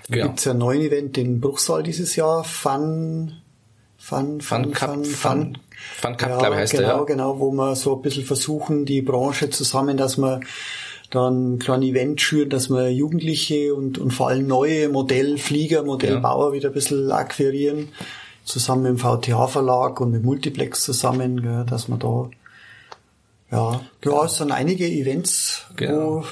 Da 0.08 0.16
ja. 0.16 0.26
gibt's 0.26 0.44
ja 0.44 0.50
einen 0.52 0.61
neuen 0.61 0.80
Event 0.80 1.16
in 1.18 1.40
Bruchsal 1.40 1.82
dieses 1.82 2.16
Jahr. 2.16 2.42
Fun, 2.44 3.32
Fun, 3.98 4.40
Fun 4.40 4.72
Cup, 4.72 5.06
Fun, 5.06 5.58
Fun 5.96 6.16
Cup, 6.16 6.38
glaube 6.38 6.54
ich, 6.54 6.61
heißt 6.62 6.72
genau, 6.72 6.86
der, 6.88 6.96
ja. 6.96 7.04
Genau, 7.04 7.38
wo 7.38 7.52
wir 7.52 7.76
so 7.76 7.94
ein 7.96 8.02
bisschen 8.02 8.24
versuchen, 8.24 8.86
die 8.86 9.02
Branche 9.02 9.50
zusammen, 9.50 9.96
dass 9.98 10.16
wir 10.18 10.40
dann 11.11 11.54
ein 11.54 11.58
kleines 11.58 11.88
Event 11.90 12.20
schüren, 12.20 12.48
dass 12.50 12.70
wir 12.70 12.90
Jugendliche 12.90 13.74
und, 13.74 13.98
und 13.98 14.12
vor 14.12 14.28
allem 14.28 14.46
neue 14.46 14.88
Modellflieger, 14.88 15.82
Modellbauer 15.82 16.52
wieder 16.52 16.70
ein 16.70 16.74
bisschen 16.74 17.11
akquirieren, 17.12 17.88
zusammen 18.51 18.82
mit 18.82 18.90
dem 18.92 18.98
VTH-Verlag 18.98 20.01
und 20.01 20.11
mit 20.12 20.24
Multiplex 20.24 20.82
zusammen, 20.84 21.42
gell, 21.42 21.64
dass 21.68 21.88
wir 21.88 21.96
da 21.96 22.28
ja, 23.53 23.80
ja, 24.05 24.24
es 24.26 24.36
sind 24.36 24.53
einige 24.53 24.86
Events, 24.86 25.66
Genau. 25.74 26.22
wo 26.22 26.24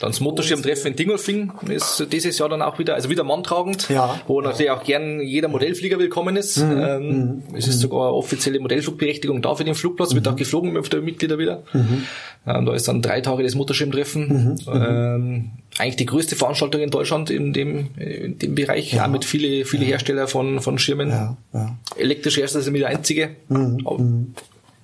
Dann 0.00 0.10
das 0.10 0.18
Motorschirmtreffen 0.18 0.90
in 0.90 0.96
Dingolfing 0.96 1.52
ist 1.68 2.04
dieses 2.12 2.36
Jahr 2.38 2.48
dann 2.48 2.62
auch 2.62 2.80
wieder, 2.80 2.94
also 2.94 3.10
wieder 3.10 3.22
manntragend, 3.22 3.88
Ja. 3.90 4.18
wo 4.26 4.40
natürlich 4.40 4.72
auch 4.72 4.82
gern 4.82 5.20
jeder 5.20 5.46
Modellflieger 5.46 6.00
willkommen 6.00 6.34
ist. 6.34 6.56
Ähm, 6.58 7.44
es 7.56 7.68
ist 7.68 7.78
sogar 7.78 8.08
eine 8.08 8.14
offizielle 8.16 8.58
Modellflugberechtigung 8.58 9.40
da 9.40 9.54
für 9.54 9.62
den 9.62 9.76
Flugplatz, 9.76 10.16
wird 10.16 10.26
auch 10.26 10.34
geflogen 10.34 10.72
mit 10.72 10.92
den 10.92 11.04
Mitgliedern 11.04 11.38
wieder. 11.38 11.62
Ähm, 11.74 12.66
da 12.66 12.74
ist 12.74 12.88
dann 12.88 13.02
drei 13.02 13.20
Tage 13.20 13.44
das 13.44 13.54
Motorschirmtreffen. 13.54 14.58
Ähm, 14.66 15.50
eigentlich 15.78 15.96
die 15.96 16.06
größte 16.06 16.36
Veranstaltung 16.36 16.80
in 16.80 16.90
Deutschland 16.90 17.30
in 17.30 17.52
dem, 17.52 17.88
in 17.96 18.38
dem 18.38 18.54
Bereich, 18.54 18.92
ja. 18.92 19.04
auch 19.04 19.08
mit 19.10 19.24
viele, 19.24 19.64
viele 19.64 19.82
ja. 19.84 19.90
Hersteller 19.90 20.28
von, 20.28 20.60
von 20.60 20.78
Schirmen. 20.78 21.10
Ja, 21.10 21.36
ja. 21.52 21.76
Elektrische 21.96 22.40
Hersteller 22.40 22.62
sind 22.62 22.74
wir 22.74 22.80
der 22.80 22.90
einzige. 22.90 23.30
Mhm. 23.48 23.80
Aber, 23.84 23.98
mhm. 23.98 24.34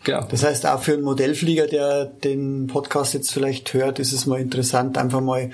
Genau. 0.02 0.26
Das 0.30 0.42
heißt, 0.42 0.66
auch 0.66 0.82
für 0.82 0.94
einen 0.94 1.02
Modellflieger, 1.02 1.66
der 1.66 2.06
den 2.06 2.68
Podcast 2.68 3.12
jetzt 3.12 3.32
vielleicht 3.32 3.74
hört, 3.74 3.98
ist 3.98 4.12
es 4.12 4.26
mal 4.26 4.40
interessant, 4.40 4.96
einfach 4.96 5.20
mal 5.20 5.50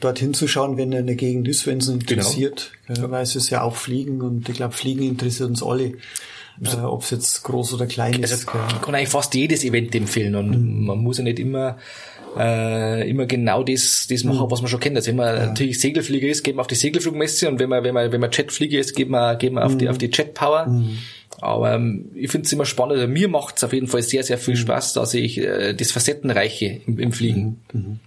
dorthin 0.00 0.34
zu 0.34 0.46
schauen, 0.46 0.76
wenn 0.76 0.92
er 0.92 1.00
in 1.00 1.06
der 1.06 1.16
Gegend 1.16 1.48
ist, 1.48 1.66
wenn 1.66 1.78
es 1.78 1.88
ihn 1.88 2.00
genau. 2.00 2.20
interessiert. 2.20 2.72
Genau. 2.86 3.10
Weil 3.10 3.22
es 3.22 3.34
ist 3.34 3.48
ja 3.48 3.62
auch 3.62 3.76
Fliegen 3.76 4.20
und 4.20 4.48
ich 4.48 4.56
glaube, 4.56 4.74
Fliegen 4.74 5.02
interessiert 5.02 5.48
uns 5.48 5.62
alle. 5.62 5.94
Äh, 6.62 6.76
Ob 6.82 7.02
es 7.02 7.10
jetzt 7.10 7.42
groß 7.42 7.74
oder 7.74 7.86
klein 7.86 8.22
also 8.22 8.34
ist. 8.34 8.46
Man 8.46 8.80
kann 8.80 8.94
eigentlich 8.94 9.08
fast 9.08 9.34
jedes 9.34 9.64
Event 9.64 9.94
empfehlen 9.94 10.34
und 10.34 10.50
mhm. 10.50 10.86
man 10.86 10.98
muss 10.98 11.18
ja 11.18 11.24
nicht 11.24 11.38
immer 11.38 11.78
äh, 12.38 13.08
immer 13.08 13.26
genau 13.26 13.62
das, 13.62 14.06
das 14.08 14.24
machen, 14.24 14.46
mhm. 14.46 14.50
was 14.50 14.62
man 14.62 14.68
schon 14.68 14.80
kennt. 14.80 14.96
Also 14.96 15.08
wenn 15.08 15.16
man 15.16 15.36
ja. 15.36 15.46
natürlich 15.46 15.80
Segelflieger 15.80 16.28
ist, 16.28 16.42
geht 16.42 16.56
man 16.56 16.62
auf 16.62 16.66
die 16.66 16.74
Segelflugmesse 16.74 17.48
und 17.48 17.58
wenn 17.58 17.68
man, 17.68 17.84
wenn 17.84 17.94
man, 17.94 18.12
wenn 18.12 18.20
man 18.20 18.30
Jetflieger 18.30 18.78
ist, 18.78 18.94
geht 18.94 19.08
man, 19.08 19.38
geht 19.38 19.52
man 19.52 19.62
auf 19.62 19.76
die, 19.76 19.84
mhm. 19.84 19.90
auf 19.90 19.98
die 19.98 20.10
Jetpower. 20.12 20.66
Mhm. 20.66 20.98
Aber 21.40 21.74
ähm, 21.74 22.10
ich 22.14 22.30
finde 22.30 22.46
es 22.46 22.52
immer 22.52 22.64
spannend. 22.64 22.94
Also 22.94 23.08
mir 23.08 23.28
macht 23.28 23.56
es 23.58 23.64
auf 23.64 23.72
jeden 23.72 23.88
Fall 23.88 24.02
sehr, 24.02 24.22
sehr 24.22 24.38
viel 24.38 24.54
mhm. 24.54 24.58
Spaß, 24.58 24.94
dass 24.94 25.14
ich 25.14 25.38
äh, 25.38 25.74
das 25.74 25.92
Facettenreiche 25.92 26.80
im, 26.86 26.98
im 26.98 27.12
Fliegen. 27.12 27.60
Mhm. 27.72 28.00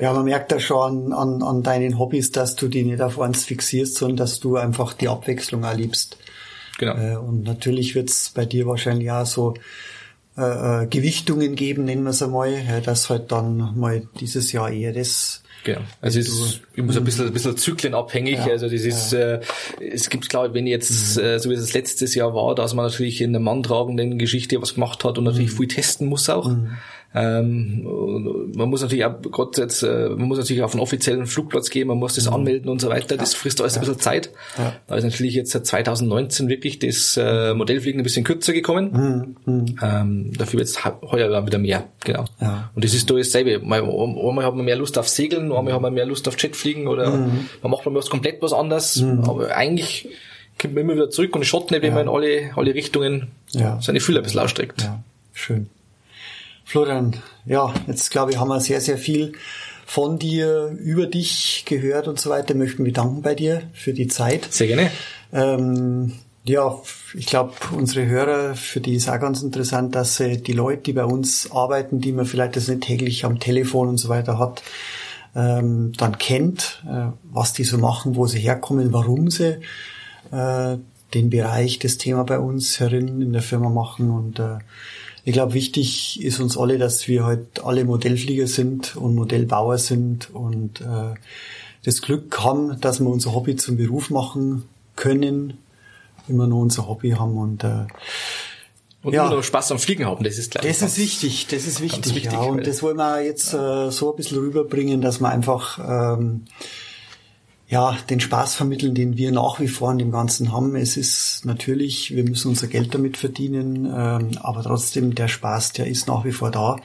Ja, 0.00 0.12
man 0.12 0.24
merkt 0.24 0.52
ja 0.52 0.60
schon 0.60 1.12
an, 1.12 1.42
an 1.42 1.62
deinen 1.62 1.98
Hobbys, 1.98 2.30
dass 2.30 2.56
du 2.56 2.68
die 2.68 2.84
nicht 2.84 3.00
auf 3.00 3.20
eins 3.20 3.44
fixierst, 3.44 3.96
sondern 3.96 4.16
dass 4.16 4.40
du 4.40 4.56
einfach 4.56 4.94
die 4.94 5.08
Abwechslung 5.08 5.64
erlebst. 5.64 6.16
Genau. 6.78 6.96
Äh, 6.96 7.16
und 7.16 7.42
natürlich 7.44 7.94
wird 7.94 8.10
es 8.10 8.30
bei 8.34 8.46
dir 8.46 8.66
wahrscheinlich 8.66 9.10
auch 9.10 9.26
so 9.26 9.54
äh, 10.36 10.82
äh, 10.82 10.86
Gewichtungen 10.86 11.54
geben, 11.54 11.84
nennen 11.84 12.02
wir 12.02 12.10
es 12.10 12.22
einmal, 12.22 12.52
ja, 12.52 12.80
dass 12.80 13.10
halt 13.10 13.30
dann 13.32 13.78
mal 13.78 14.02
dieses 14.20 14.52
Jahr 14.52 14.70
eher 14.70 14.92
das 14.92 15.42
Genau. 15.64 15.80
Also 16.02 16.20
es 16.20 16.28
ist 16.28 16.60
immer 16.74 16.92
so 16.92 17.00
ein 17.00 17.04
bisschen, 17.04 17.26
ein 17.26 17.32
bisschen 17.32 17.56
zyklenabhängig. 17.56 18.36
Ja, 18.36 18.52
also 18.52 18.68
das 18.68 18.82
ist, 18.82 19.12
ja. 19.12 19.36
äh, 19.36 19.40
es 19.80 20.10
gibt, 20.10 20.28
glaube 20.28 20.48
ich, 20.48 20.54
wenn 20.54 20.66
jetzt, 20.66 21.16
mhm. 21.16 21.22
äh, 21.22 21.38
so 21.38 21.48
wie 21.48 21.54
es 21.54 21.72
letztes 21.72 22.14
Jahr 22.14 22.34
war, 22.34 22.54
dass 22.54 22.74
man 22.74 22.84
natürlich 22.84 23.22
in 23.22 23.32
der 23.32 23.40
manntragenden 23.40 24.18
Geschichte 24.18 24.60
was 24.60 24.74
gemacht 24.74 25.04
hat 25.04 25.16
und 25.16 25.24
natürlich 25.24 25.52
mhm. 25.52 25.56
viel 25.56 25.68
testen 25.68 26.06
muss 26.06 26.28
auch. 26.28 26.48
Mhm. 26.48 26.76
Ähm, 27.14 28.50
man 28.56 28.68
muss 28.68 28.82
natürlich 28.82 29.04
auch 29.04 29.22
gerade 29.22 29.60
jetzt, 29.60 29.82
äh, 29.82 30.08
man 30.08 30.26
muss 30.26 30.38
natürlich 30.38 30.62
auf 30.62 30.72
einen 30.72 30.80
offiziellen 30.80 31.26
Flugplatz 31.26 31.70
gehen, 31.70 31.86
man 31.86 31.98
muss 31.98 32.14
das 32.14 32.26
mhm. 32.26 32.34
anmelden 32.34 32.68
und 32.68 32.80
so 32.80 32.88
weiter. 32.88 33.16
Das 33.16 33.34
frisst 33.34 33.60
alles 33.60 33.76
ja. 33.76 33.80
ein 33.80 33.86
bisschen 33.86 34.00
Zeit. 34.00 34.30
Ja. 34.58 34.74
Da 34.88 34.96
ist 34.96 35.04
natürlich 35.04 35.34
jetzt 35.34 35.52
seit 35.52 35.64
2019 35.64 36.48
wirklich 36.48 36.80
das 36.80 37.16
äh, 37.16 37.54
Modellfliegen 37.54 38.00
ein 38.00 38.04
bisschen 38.04 38.24
kürzer 38.24 38.52
gekommen. 38.52 39.36
Mhm. 39.46 39.52
mhm. 39.52 39.76
Ähm, 39.80 40.32
dafür 40.36 40.58
wird 40.58 40.68
es 40.68 40.84
heuer 40.84 41.46
wieder 41.46 41.58
mehr, 41.58 41.84
genau. 42.04 42.24
Ja. 42.40 42.70
Und 42.74 42.84
das 42.84 42.94
ist 42.94 43.08
da 43.08 43.14
dasselbe. 43.14 43.60
Mal, 43.60 43.82
einmal 43.82 44.44
hat 44.44 44.56
man 44.56 44.64
mehr 44.64 44.76
Lust 44.76 44.98
auf 44.98 45.08
Segeln, 45.08 45.52
einmal 45.52 45.72
hat 45.72 45.80
man 45.80 45.94
mehr 45.94 46.06
Lust 46.06 46.26
auf 46.26 46.40
Jetfliegen 46.40 46.88
oder 46.88 47.10
mhm. 47.10 47.48
man 47.62 47.70
macht 47.70 47.86
mal 47.86 47.94
was 47.94 48.10
komplett 48.10 48.42
was 48.42 48.52
anderes. 48.52 48.96
Mhm. 48.96 49.24
Aber 49.24 49.56
eigentlich 49.56 50.08
kommt 50.60 50.74
man 50.74 50.82
immer 50.82 50.94
wieder 50.94 51.10
zurück 51.10 51.36
und 51.36 51.44
schaut 51.46 51.70
nicht, 51.70 51.82
wenn 51.82 51.94
man 51.94 52.02
in 52.02 52.08
alle, 52.08 52.50
alle 52.56 52.74
Richtungen 52.74 53.28
seine 53.46 54.00
Fühler 54.00 54.20
ein 54.20 54.24
bisschen 54.24 54.40
ausstreckt. 54.40 54.82
Ja. 54.82 55.02
Schön. 55.32 55.68
Florian, 56.64 57.16
ja, 57.44 57.72
jetzt 57.86 58.10
glaube 58.10 58.32
ich, 58.32 58.38
haben 58.38 58.48
wir 58.48 58.60
sehr, 58.60 58.80
sehr 58.80 58.98
viel 58.98 59.32
von 59.86 60.18
dir, 60.18 60.76
über 60.78 61.06
dich 61.06 61.64
gehört 61.66 62.08
und 62.08 62.18
so 62.18 62.30
weiter. 62.30 62.54
Möchten 62.54 62.84
wir 62.84 62.92
danken 62.92 63.22
bei 63.22 63.34
dir 63.34 63.62
für 63.72 63.92
die 63.92 64.08
Zeit. 64.08 64.48
Sehr 64.50 64.66
gerne. 64.66 64.90
Ähm, 65.32 66.14
ja, 66.44 66.78
ich 67.14 67.26
glaube, 67.26 67.52
unsere 67.74 68.06
Hörer, 68.06 68.54
für 68.54 68.80
die 68.80 68.94
ist 68.94 69.08
auch 69.08 69.20
ganz 69.20 69.42
interessant, 69.42 69.94
dass 69.94 70.16
sie 70.16 70.42
die 70.42 70.52
Leute, 70.52 70.82
die 70.82 70.92
bei 70.92 71.04
uns 71.04 71.50
arbeiten, 71.50 72.00
die 72.00 72.12
man 72.12 72.26
vielleicht 72.26 72.56
das 72.56 72.68
nicht 72.68 72.82
täglich 72.82 73.24
am 73.24 73.40
Telefon 73.40 73.88
und 73.88 73.96
so 73.96 74.08
weiter 74.08 74.38
hat, 74.38 74.62
ähm, 75.34 75.92
dann 75.96 76.18
kennt, 76.18 76.82
äh, 76.86 77.06
was 77.24 77.54
die 77.54 77.64
so 77.64 77.78
machen, 77.78 78.16
wo 78.16 78.26
sie 78.26 78.40
herkommen, 78.40 78.92
warum 78.92 79.30
sie 79.30 79.58
äh, 80.30 80.76
den 81.14 81.30
Bereich, 81.30 81.78
das 81.78 81.96
Thema 81.96 82.24
bei 82.24 82.38
uns 82.38 82.78
herin 82.78 83.22
in 83.22 83.32
der 83.32 83.42
Firma 83.42 83.68
machen 83.70 84.10
und 84.10 84.38
äh, 84.38 84.58
ich 85.24 85.32
glaube, 85.32 85.54
wichtig 85.54 86.22
ist 86.22 86.38
uns 86.40 86.58
alle, 86.58 86.78
dass 86.78 87.08
wir 87.08 87.24
halt 87.24 87.64
alle 87.64 87.84
Modellflieger 87.84 88.46
sind 88.46 88.94
und 88.96 89.14
Modellbauer 89.14 89.78
sind 89.78 90.34
und 90.34 90.82
äh, 90.82 91.14
das 91.84 92.02
Glück 92.02 92.42
haben, 92.44 92.80
dass 92.80 93.00
wir 93.00 93.08
unser 93.08 93.34
Hobby 93.34 93.56
zum 93.56 93.76
Beruf 93.76 94.10
machen 94.10 94.64
können, 94.96 95.58
immer 96.28 96.46
nur 96.46 96.60
unser 96.60 96.88
Hobby 96.88 97.10
haben 97.12 97.36
und 97.36 97.64
äh, 97.64 97.86
und 99.02 99.12
ja. 99.12 99.28
nur 99.28 99.42
Spaß 99.42 99.72
am 99.72 99.78
Fliegen 99.78 100.06
haben, 100.06 100.24
das 100.24 100.38
ist 100.38 100.52
klar. 100.52 100.64
Das 100.64 100.80
ist 100.80 100.96
wichtig, 100.96 101.46
das 101.50 101.66
ist 101.66 101.82
wichtig. 101.82 102.14
wichtig 102.14 102.32
ja. 102.32 102.40
Und 102.40 102.66
das 102.66 102.82
wollen 102.82 102.96
wir 102.96 103.22
jetzt 103.22 103.52
äh, 103.52 103.90
so 103.90 104.10
ein 104.10 104.16
bisschen 104.16 104.38
rüberbringen, 104.38 105.02
dass 105.02 105.20
man 105.20 105.30
einfach 105.30 105.78
ähm, 105.78 106.46
ja, 107.68 107.96
den 108.10 108.20
Spaß 108.20 108.54
vermitteln, 108.54 108.94
den 108.94 109.16
wir 109.16 109.32
nach 109.32 109.58
wie 109.58 109.68
vor 109.68 109.90
an 109.90 109.98
dem 109.98 110.12
Ganzen 110.12 110.52
haben. 110.52 110.76
Es 110.76 110.96
ist 110.96 111.44
natürlich, 111.44 112.14
wir 112.14 112.24
müssen 112.24 112.48
unser 112.48 112.66
Geld 112.66 112.94
damit 112.94 113.16
verdienen, 113.16 113.86
ähm, 113.86 114.30
aber 114.42 114.62
trotzdem 114.62 115.14
der 115.14 115.28
Spaß, 115.28 115.72
der 115.72 115.86
ist 115.86 116.06
nach 116.06 116.24
wie 116.24 116.32
vor 116.32 116.50
da. 116.50 116.76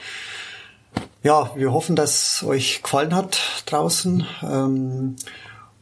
Ja, 1.21 1.51
wir 1.55 1.73
hoffen, 1.73 1.95
dass 1.95 2.43
euch 2.43 2.81
gefallen 2.81 3.13
hat 3.13 3.63
draußen 3.65 4.25
ähm, 4.41 5.17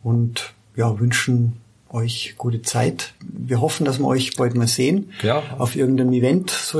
und 0.03 0.53
ja, 0.75 0.99
wünschen 0.99 1.57
euch 1.89 2.35
gute 2.37 2.61
Zeit. 2.63 3.13
Wir 3.21 3.61
hoffen, 3.61 3.85
dass 3.85 3.99
wir 3.99 4.07
euch 4.07 4.35
bald 4.35 4.55
mal 4.55 4.67
sehen. 4.67 5.11
Ja. 5.21 5.43
Auf 5.57 5.75
irgendeinem 5.75 6.13
Event, 6.13 6.49
so 6.49 6.79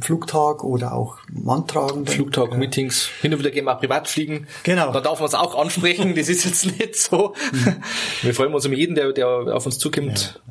Flugtag 0.00 0.64
oder 0.64 0.92
auch 0.92 1.18
Manntragen. 1.32 2.06
Flugtag, 2.06 2.52
ja. 2.52 2.56
Meetings. 2.56 3.08
Hin 3.22 3.32
und 3.32 3.38
wieder 3.38 3.50
gehen 3.50 3.64
wir 3.64 3.74
auch 3.74 3.80
privat 3.80 4.08
fliegen. 4.08 4.46
Genau. 4.64 4.92
Da 4.92 5.00
darf 5.00 5.18
man 5.18 5.28
es 5.28 5.34
auch 5.34 5.58
ansprechen. 5.58 6.14
Das 6.14 6.28
ist 6.28 6.44
jetzt 6.44 6.78
nicht 6.78 6.96
so. 6.96 7.34
Mhm. 7.52 7.76
Wir 8.22 8.34
freuen 8.34 8.54
uns 8.54 8.66
um 8.66 8.72
jeden, 8.72 8.94
der, 8.94 9.12
der 9.12 9.28
auf 9.28 9.64
uns 9.64 9.78
zukommt. 9.78 10.40
Ja. 10.44 10.50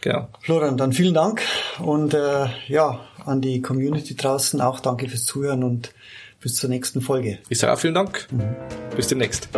Genau. 0.00 0.28
Florian, 0.40 0.76
dann 0.76 0.92
vielen 0.92 1.14
Dank 1.14 1.42
und 1.80 2.14
äh, 2.14 2.46
ja, 2.68 3.00
an 3.24 3.40
die 3.40 3.60
Community 3.60 4.14
draußen 4.14 4.60
auch 4.60 4.78
danke 4.78 5.08
fürs 5.08 5.24
Zuhören 5.24 5.64
und 5.64 5.92
bis 6.40 6.54
zur 6.54 6.70
nächsten 6.70 7.00
Folge. 7.00 7.38
Ich 7.48 7.58
sage 7.58 7.72
auch 7.72 7.78
vielen 7.78 7.94
Dank. 7.94 8.28
Mhm. 8.30 8.54
Bis 8.94 9.08
demnächst. 9.08 9.48